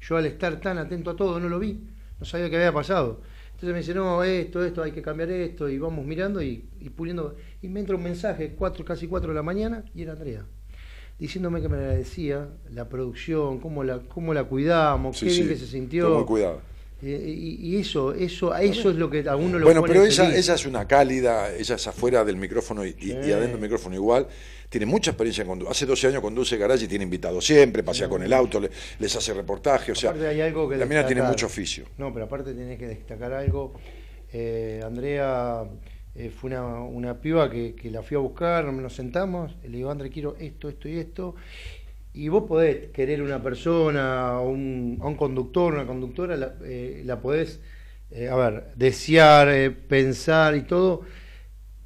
[0.00, 1.88] Yo al estar tan atento a todo no lo vi,
[2.20, 3.20] no sabía qué había pasado.
[3.46, 6.90] Entonces me dice, no, esto, esto, hay que cambiar esto, y vamos mirando y, y
[6.90, 7.34] puliendo.
[7.62, 10.46] Y me entra un mensaje, cuatro, casi cuatro de la mañana, y era Andrea,
[11.20, 15.48] diciéndome que me agradecía la producción, cómo la, cómo la cuidamos, Sí, qué bien sí,
[15.50, 16.10] que se sintió.
[16.10, 16.60] muy cuidado.
[17.02, 19.92] Eh, y, y eso, eso, a eso es lo que a uno lo Bueno, pone
[19.94, 23.32] pero ella, ella es una cálida, ella es afuera del micrófono y, y- y Sí.
[23.32, 24.26] adentro del micrófono igual.
[24.68, 25.70] Tiene mucha experiencia en conducir.
[25.72, 29.16] Hace 12 años conduce garage y tiene invitados siempre, pasea con el auto, le- les
[29.16, 29.92] hace reportaje.
[29.92, 31.84] O sea, hay algo que la mina tiene mucho oficio.
[31.98, 33.72] No, pero aparte tenés que destacar algo.
[34.32, 35.64] Eh, Andrea
[36.14, 40.10] eh, fue una, una piba que, la fui a buscar, nos sentamos, le digo, Andrea,
[40.10, 41.34] quiero esto, esto y esto.
[42.12, 47.16] Y vos podés querer una persona, a un, a un conductor, una conductora, la, eh,
[47.22, 47.60] podés,
[48.10, 51.02] eh, a ver, desear, pensar y todo,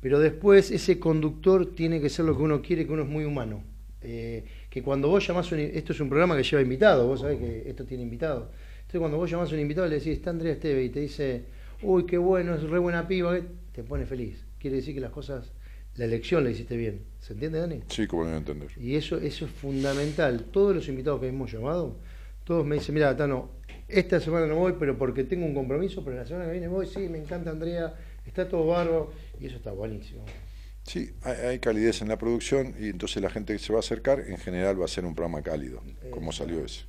[0.00, 3.24] pero después ese conductor tiene que ser lo que uno quiere, que uno es muy
[3.24, 3.62] humano.
[4.00, 7.70] Que cuando vos llamás, un, esto es un programa que lleva invitados, vos sabés que
[7.70, 8.48] esto tiene invitados.
[8.80, 11.44] Entonces cuando vos llamás a un invitado le decís, está Andrea Esteve y te dice,
[11.82, 13.38] uy, qué bueno, es re buena piba.
[13.74, 14.44] Te pone feliz.
[14.58, 15.52] Quiere decir que las cosas,
[15.96, 17.02] la elección la hiciste bien.
[17.20, 17.80] ¿Se entiende, Dani?
[17.88, 18.70] Sí, como deben entender.
[18.78, 20.44] Y eso, eso es fundamental.
[20.52, 21.96] Todos los invitados que hemos llamado,
[22.44, 23.50] todos me dicen, mira, Tano,
[23.88, 26.86] esta semana no voy, pero porque tengo un compromiso, pero la semana que viene voy,
[26.86, 27.94] sí, me encanta Andrea,
[28.26, 30.24] está todo bárbaro, y eso está buenísimo.
[30.84, 33.80] Sí, hay, hay calidez en la producción y entonces la gente que se va a
[33.80, 36.84] acercar en general va a ser un programa cálido, como salió ese.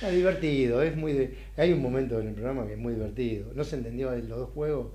[0.00, 3.52] Es divertido, es muy de- hay un momento en el programa que es muy divertido.
[3.54, 4.92] No se entendió en los dos juegos,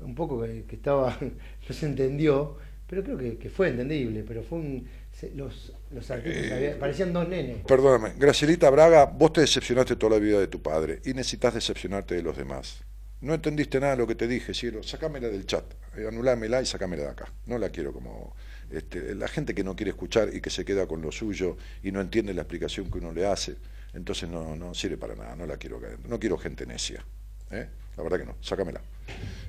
[0.00, 1.16] un poco que, que estaba,
[1.68, 2.56] no se entendió,
[2.86, 7.12] pero creo que, que fue entendible, pero fue un, se- los, los artistas Eh, parecían
[7.12, 7.64] dos nenes.
[7.66, 12.14] Perdóname, Gracielita Braga, vos te decepcionaste toda la vida de tu padre y necesitas decepcionarte
[12.14, 12.82] de los demás.
[13.20, 14.82] No entendiste nada de lo que te dije, cielo.
[14.84, 15.64] Sacámela del chat,
[15.96, 17.32] eh, anulámela y sacámela de acá.
[17.46, 18.36] No la quiero como
[18.70, 21.90] este, la gente que no quiere escuchar y que se queda con lo suyo y
[21.90, 23.56] no entiende la explicación que uno le hace.
[23.92, 25.80] Entonces no, no sirve para nada, no la quiero.
[26.08, 27.04] No quiero gente necia.
[27.50, 27.66] ¿eh?
[27.98, 28.82] La verdad que no, sácamela.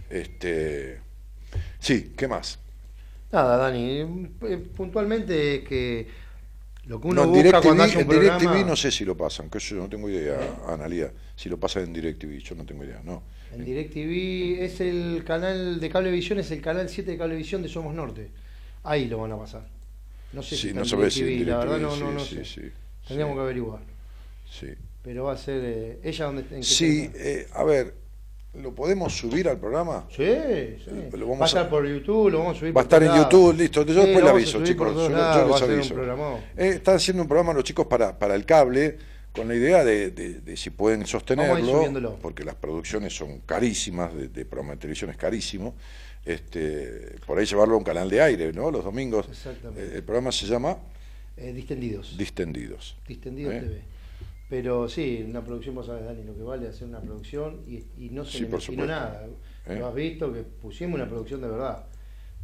[0.09, 1.01] Este,
[1.79, 2.59] sí, ¿qué más?
[3.31, 3.99] Nada, Dani,
[4.41, 6.07] eh, puntualmente es que
[6.85, 8.39] lo que uno No, en busca cuando hace un en programa...
[8.39, 11.83] DirecTV no sé si lo pasan, que yo no tengo idea, Analía, si lo pasan
[11.83, 13.23] en DirecTV, yo no tengo idea, no.
[13.51, 17.93] En DirecTV es el canal de Cablevisión, es el canal 7 de Cablevisión de Somos
[17.95, 18.31] Norte.
[18.83, 19.67] Ahí lo van a pasar.
[20.31, 22.11] No sé Sí, si no está en sabés si DirecTV, en la verdad no, no,
[22.11, 22.45] no sí, sé.
[22.45, 22.71] sí, sí,
[23.07, 23.81] Tendríamos que averiguar.
[24.49, 24.75] Sí.
[25.01, 25.61] Pero va a ser.
[25.63, 27.95] eh, ¿Ella dónde en qué Sí, eh, a ver,
[28.55, 30.05] ¿lo podemos subir al programa?
[30.09, 30.25] Sí,
[30.83, 30.91] sí.
[31.17, 33.13] Lo vamos va a estar por YouTube, lo vamos a subir Va a estar en.
[33.15, 33.83] YouTube, listo.
[33.85, 34.93] Yo Sí, después le aviso, chicos.
[34.95, 36.39] Yo, lados, yo va les aviso.
[36.57, 38.97] Eh, están haciendo un programa los chicos para, para el cable,
[39.33, 44.27] con la idea de, de- de si pueden sostenerlo, porque las producciones son carísimas, de,
[44.29, 45.75] de programa de televisión es carísimo.
[46.25, 48.69] Este, por ahí llevarlo a un canal de aire, ¿no?
[48.71, 49.27] Los domingos.
[49.29, 49.81] Exactamente.
[49.93, 50.77] Eh, el programa se llama
[51.37, 52.17] Eh, distendidos.
[52.17, 52.97] Distendidos.
[53.07, 53.59] Distendidos ¿Eh?
[53.61, 53.81] TV.
[54.49, 58.09] Pero sí, una producción, vos sabés, Dani, lo que vale hacer una producción y, y
[58.09, 59.27] no se Sí, por nada.
[59.67, 59.77] ¿Eh?
[59.77, 61.85] Lo has visto, que pusimos una producción de verdad.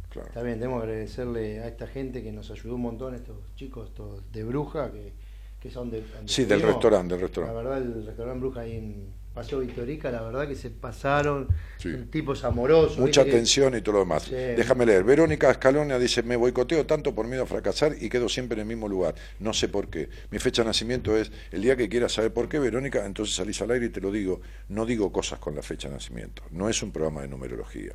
[0.08, 0.28] Claro.
[0.28, 3.88] Está bien, tenemos que agradecerle a esta gente que nos ayudó un montón, estos chicos
[3.88, 5.12] estos de Bruja, que,
[5.58, 6.04] que son de...
[6.26, 7.56] Sí, del restaurante, del restaurante.
[7.56, 11.46] La verdad, el restaurante Bruja ahí en Paseo Victorica, la verdad que se pasaron,
[11.76, 11.94] Sí.
[12.10, 12.96] tipos amorosos.
[12.98, 14.22] Mucha ¿viste que- atención y todo lo demás.
[14.22, 14.34] Sí.
[14.34, 15.04] Déjame leer.
[15.04, 18.66] Verónica Escalona dice, me boicoteo tanto por miedo a fracasar y quedo siempre en el
[18.66, 19.14] mismo lugar.
[19.38, 20.08] No sé por qué.
[20.30, 23.60] Mi fecha de nacimiento es el día que quieras saber por qué, Verónica, entonces salís
[23.60, 24.40] al aire y te lo digo.
[24.70, 26.42] No digo cosas con la fecha de nacimiento.
[26.50, 27.92] No es un programa de numerología.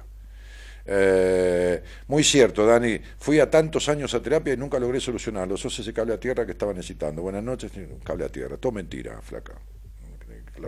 [0.86, 3.00] Eh, muy cierto, Dani.
[3.18, 5.58] Fui a tantos años a terapia y nunca logré solucionarlo.
[5.58, 7.24] Sos ese cable a tierra que estaba necesitando.
[7.24, 7.72] Buenas noches,
[8.04, 8.58] cable a tierra.
[8.58, 9.54] Todo mentira, flaca.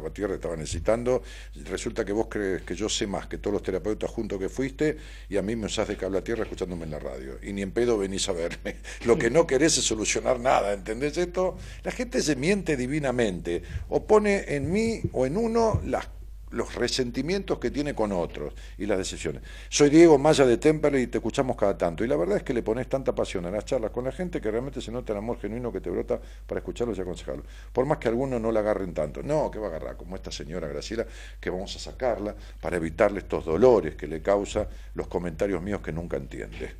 [0.01, 1.23] La tierra estaba necesitando.
[1.65, 4.97] Resulta que vos crees que yo sé más que todos los terapeutas juntos que fuiste
[5.29, 7.39] y a mí me usás de cable a tierra escuchándome en la radio.
[7.41, 8.77] Y ni en pedo venís a verme.
[9.05, 11.57] Lo que no querés es solucionar nada, ¿entendés esto?
[11.83, 13.63] La gente se miente divinamente.
[13.89, 16.07] O pone en mí o en uno las
[16.53, 19.41] los resentimientos que tiene con otros y las decisiones.
[19.69, 22.03] Soy Diego Maya de Temperley y te escuchamos cada tanto.
[22.03, 24.39] Y la verdad es que le pones tanta pasión a las charlas con la gente
[24.39, 27.45] que realmente se nota el amor genuino que te brota para escucharlos y aconsejarlos.
[27.71, 29.23] Por más que algunos no la agarren tanto.
[29.23, 31.05] No, que va a agarrar, como esta señora Graciela,
[31.39, 35.91] que vamos a sacarla para evitarle estos dolores que le causa los comentarios míos que
[35.91, 36.75] nunca entiende.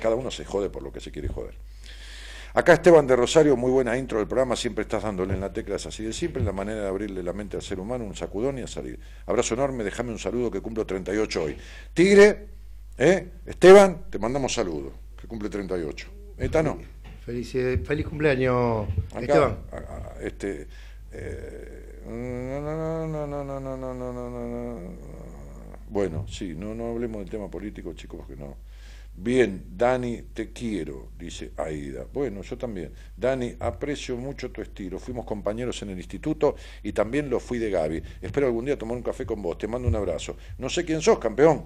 [0.00, 1.67] Cada uno se jode por lo que se quiere joder.
[2.54, 5.76] Acá Esteban de Rosario, muy buena intro del programa, siempre estás dándole en la tecla,
[5.76, 8.58] es así de simple, la manera de abrirle la mente al ser humano, un sacudón
[8.58, 8.98] y a salir.
[9.26, 11.56] Abrazo enorme, déjame un saludo que cumplo 38 hoy.
[11.94, 12.46] Tigre,
[12.96, 13.28] ¿eh?
[13.46, 16.08] Esteban, te mandamos saludo, que cumple 38.
[16.38, 16.78] ¿Esta no?
[17.24, 19.58] Feliz, eh, feliz cumpleaños, Acá, Esteban.
[19.70, 20.66] a- a- este,
[21.12, 24.90] eh, no, no, no, no, no, no, no, no, no, no, no.
[25.90, 28.56] Bueno, sí, no, no hablemos del tema político, chicos, que no.
[29.20, 32.06] Bien, Dani, te quiero, dice Aida.
[32.12, 32.92] Bueno, yo también.
[33.16, 35.00] Dani, aprecio mucho tu estilo.
[35.00, 36.54] Fuimos compañeros en el instituto
[36.84, 38.00] y también lo fui de Gaby.
[38.22, 39.58] Espero algún día tomar un café con vos.
[39.58, 40.36] Te mando un abrazo.
[40.58, 41.64] No sé quién sos, campeón.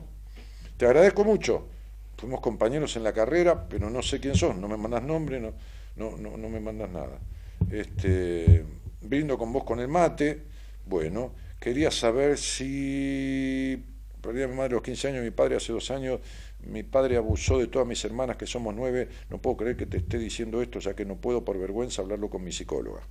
[0.79, 1.69] Te agradezco mucho.
[2.17, 4.57] Fuimos compañeros en la carrera, pero no sé quién sos.
[4.57, 5.53] No me mandas nombre, no,
[5.97, 7.19] no, no, no me mandas nada.
[7.71, 8.65] Este,
[9.03, 10.41] brindo con vos con el mate.
[10.87, 13.85] Bueno, quería saber si
[14.23, 16.21] perdí a mi madre los 15 años, mi padre hace dos años,
[16.65, 19.99] mi padre abusó de todas mis hermanas, que somos nueve, no puedo creer que te
[19.99, 23.03] esté diciendo esto, ya que no puedo por vergüenza hablarlo con mi psicóloga.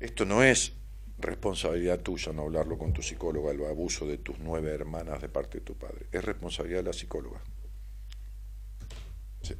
[0.00, 0.72] Esto no es
[1.18, 5.58] responsabilidad tuya no hablarlo con tu psicóloga, el abuso de tus nueve hermanas de parte
[5.58, 7.40] de tu padre, es responsabilidad de la psicóloga.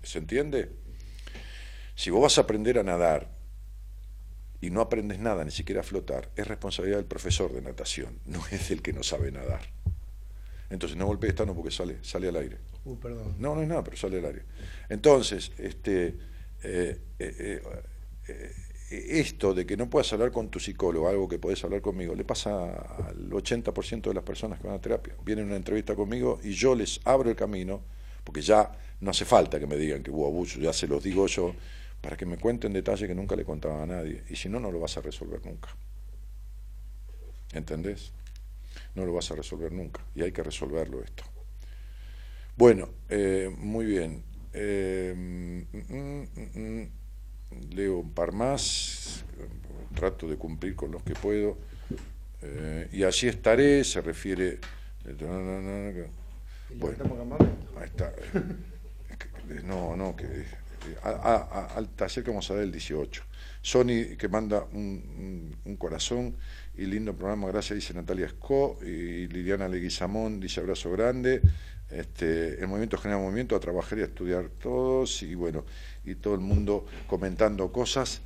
[0.03, 0.70] ¿Se, entiende?
[1.95, 3.31] Si vos vas a aprender a nadar
[4.61, 8.45] y no aprendes nada, ni siquiera a flotar, es responsabilidad del profesor de natación, no
[8.51, 9.61] es del que no sabe nadar.
[10.70, 12.59] Entonces no golpees tanto porque sale, sale al aire.
[12.85, 13.36] Uh, perdón.
[13.39, 14.43] No, no es nada, pero sale al aire.
[14.89, 16.15] Entonces, este,
[16.62, 17.62] eh, eh,
[18.28, 18.53] eh,
[18.90, 22.24] esto de que no puedas hablar con tu psicólogo, algo que podés hablar conmigo, le
[22.24, 22.70] pasa
[23.09, 25.15] al 80% de las personas que van a terapia.
[25.24, 27.82] Vienen a una entrevista conmigo y yo les abro el camino,
[28.24, 31.27] porque ya no hace falta que me digan que hubo abuso, ya se los digo
[31.27, 31.55] yo,
[32.01, 34.24] para que me cuenten detalles que nunca le contaba a nadie.
[34.31, 35.69] Y si no, no lo vas a resolver nunca.
[37.53, 38.12] ¿Entendés?
[38.94, 40.02] No lo vas a resolver nunca.
[40.15, 41.24] Y hay que resolverlo esto.
[42.56, 44.23] Bueno, eh, muy bien.
[44.52, 46.23] Eh, mm, mm,
[46.55, 46.90] mm,
[47.74, 49.24] leo un par más,
[49.94, 51.56] trato de cumplir con los que puedo.
[52.43, 54.59] Eh, y allí estaré, se refiere.
[56.81, 56.97] Bueno,
[57.77, 58.12] ahí está.
[59.65, 60.27] No, no, que
[61.02, 63.23] a- a- a- al taller que vamos a dar el 18.
[63.62, 64.81] Sony que manda un,
[65.16, 66.36] un- un corazón
[66.78, 71.42] y lindo programa, gracias, dice Natalia Esco, y Liliana Leguizamón dice abrazo grande.
[71.90, 75.64] Este, el movimiento genera movimiento, a trabajar y a estudiar todos, y bueno,
[76.05, 78.22] y todo el mundo comentando cosas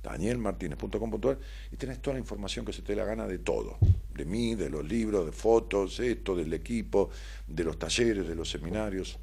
[0.03, 1.39] danielmartinez.com.ar
[1.71, 3.77] y tenés toda la información que se te dé la gana de todo,
[4.13, 7.09] de mí, de los libros, de fotos, esto, del equipo,
[7.47, 9.17] de los talleres, de los seminarios.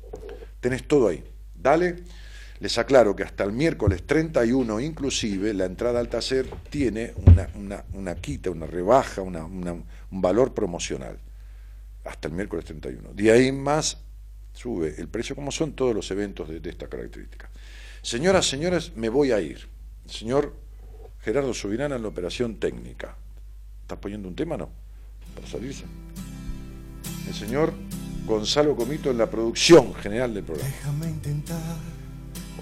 [0.61, 1.23] Tenés todo ahí.
[1.55, 1.97] Dale.
[2.61, 7.15] Les aclaro que hasta el miércoles 31 inclusive la entrada al taller tiene
[7.95, 11.19] una, quita, una rebaja, un valor promocional.
[12.05, 13.15] Hasta el miércoles 31.
[13.15, 13.99] De ahí más
[14.53, 17.49] sube el precio como son todos los eventos de, esta característica.
[18.03, 19.69] Señoras, señores, me voy a ir.
[20.07, 20.55] Señor
[21.21, 23.17] Gerardo Subirana en la operación técnica.
[23.83, 24.71] ¿Estás poniendo un tema, no?
[25.35, 25.85] Para salirse.
[27.27, 27.73] El señor
[28.27, 30.71] Gonzalo Comito en la producción general del programa.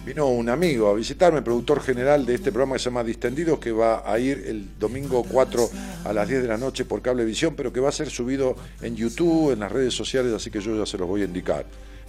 [0.08, 3.72] Vino un amigo a visitarme, productor general de este programa que se llama Distendidos, que
[3.72, 5.68] va a ir el domingo 4
[6.06, 8.96] a las 10 de la noche por Cablevisión, pero que va a ser subido en
[8.96, 11.66] YouTube, en las redes sociales, así que yo ya se los voy a indicar.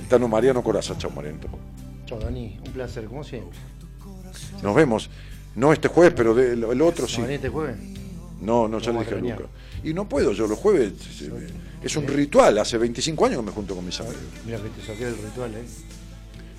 [0.07, 1.39] Tano Mariano Coraza, chao Mariano.
[2.05, 3.59] Chao Dani, un placer, como siempre.
[4.63, 5.09] Nos vemos.
[5.55, 7.21] No este jueves, pero el otro sí.
[7.27, 7.75] este jueves?
[8.39, 9.43] No, no, ya le dije nunca.
[9.83, 10.93] Y no puedo, yo los jueves
[11.83, 14.21] es un ritual, hace 25 años que me junto con mis amigos.
[14.45, 15.65] Mira que te saqué del ritual, ¿eh?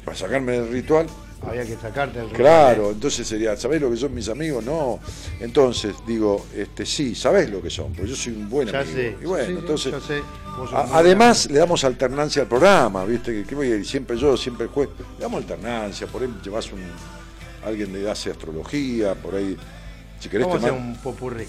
[0.05, 1.07] Para sacarme del ritual.
[1.47, 2.37] Había que sacarte ritual.
[2.37, 4.65] Claro, entonces sería, ¿sabés lo que son mis amigos?
[4.65, 5.01] No.
[5.41, 8.95] Entonces, digo, este sí, sabés lo que son, porque yo soy un buen ya amigo.
[8.95, 9.95] Sé, y bueno, entonces.
[10.07, 10.23] sé.
[10.75, 13.45] además, le damos alternancia al programa, ¿viste?
[13.45, 14.89] Que, voy a ir siempre yo, siempre el juez.
[15.17, 16.81] Le damos alternancia, por ahí llevas un
[17.65, 19.57] alguien le hace astrología, por ahí.
[20.19, 21.47] Si querés vamos a hacer un popurrí.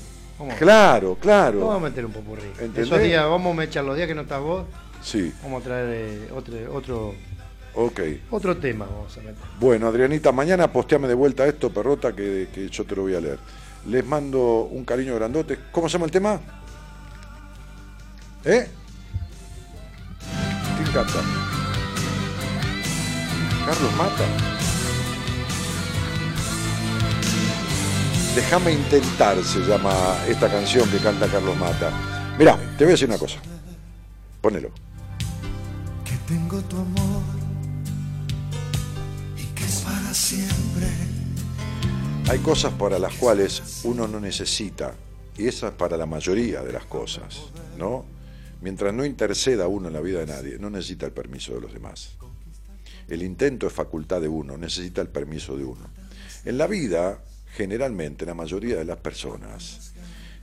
[0.58, 1.60] Claro, claro.
[1.60, 2.52] Vamos a meter un popurrí.
[2.76, 4.66] Esos días, vamos a echar los días que no estás vos.
[5.02, 5.34] Sí.
[5.44, 7.16] Vamos a traer eh, otro, otro,
[7.76, 8.24] okay.
[8.30, 8.86] otro tema.
[8.86, 9.36] Vamos a meter.
[9.60, 13.22] Bueno, Adrianita, mañana posteame de vuelta esto, perrota, que, que yo te lo voy a
[13.22, 13.40] leer.
[13.88, 15.58] Les mando un cariño grandote.
[15.72, 16.40] ¿Cómo se llama el tema?
[18.46, 18.68] ¿Eh?
[20.78, 21.22] ¿Quién canta?
[23.66, 24.26] Carlos Mata.
[28.36, 29.94] Déjame intentar, se llama
[30.28, 31.92] esta canción que canta Carlos Mata.
[32.40, 33.40] Mirá, te voy a decir una cosa.
[34.40, 34.72] Ponelo.
[36.06, 37.11] Que tengo tu amor
[40.14, 40.88] siempre.
[42.30, 44.94] Hay cosas para las cuales uno no necesita,
[45.38, 47.42] y esa es para la mayoría de las cosas,
[47.78, 48.06] ¿no?
[48.62, 51.74] Mientras no interceda uno en la vida de nadie, no necesita el permiso de los
[51.74, 52.12] demás.
[53.08, 55.90] El intento es facultad de uno, necesita el permiso de uno.
[56.46, 57.20] En la vida
[57.56, 59.94] generalmente la mayoría de las personas,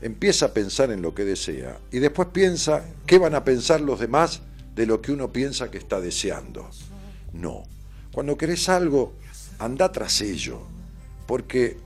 [0.00, 3.98] empieza a pensar en lo que desea y después piensa qué van a pensar los
[3.98, 4.42] demás
[4.74, 6.68] de lo que uno piensa que está deseando.
[7.32, 7.64] No,
[8.12, 9.14] cuando querés algo,
[9.58, 10.60] anda tras ello,
[11.26, 11.76] porque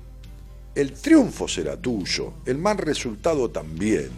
[0.75, 4.11] el triunfo será tuyo, el mal resultado también.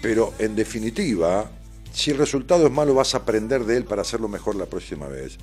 [0.00, 1.50] Pero en definitiva,
[1.92, 5.08] si el resultado es malo, vas a aprender de él para hacerlo mejor la próxima
[5.08, 5.38] vez.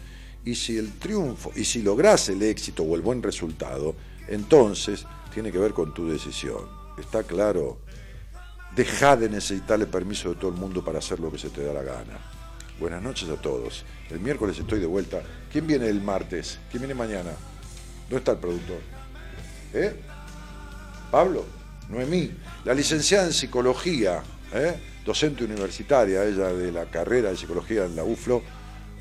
[0.46, 3.96] Y si el triunfo, y si logras el éxito o el buen resultado,
[4.28, 6.68] entonces tiene que ver con tu decisión.
[6.98, 7.80] ¿Está claro?
[8.76, 11.64] Deja de necesitar el permiso de todo el mundo para hacer lo que se te
[11.64, 12.35] da la gana.
[12.80, 13.86] Buenas noches a todos.
[14.10, 15.22] El miércoles estoy de vuelta.
[15.52, 16.60] ¿Quién viene el martes?
[16.70, 17.32] ¿Quién viene mañana?
[18.10, 18.80] ¿Dónde está el productor?
[19.74, 19.96] ¿Eh?
[21.10, 21.46] ¿Pablo?
[21.90, 22.32] Noemí.
[22.66, 24.22] La licenciada en psicología,
[24.54, 24.76] ¿eh?
[25.06, 28.42] docente universitaria, ella de la carrera de psicología en la UFLO,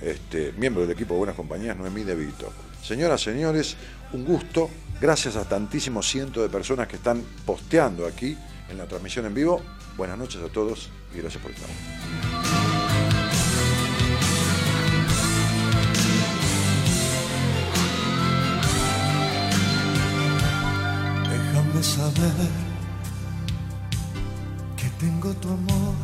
[0.00, 2.52] este, miembro del equipo de Buenas Compañías, Noemí De Vito.
[2.82, 3.76] Señoras, señores,
[4.12, 4.70] un gusto.
[5.00, 8.36] Gracias a tantísimos cientos de personas que están posteando aquí
[8.68, 9.60] en la transmisión en vivo.
[9.96, 12.63] Buenas noches a todos y gracias por estar.
[21.84, 22.50] Saber
[24.76, 25.94] que tengo tu amor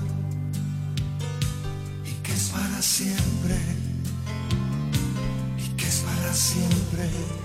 [2.05, 3.57] y que es para siempre
[5.57, 7.40] y que es para siempre.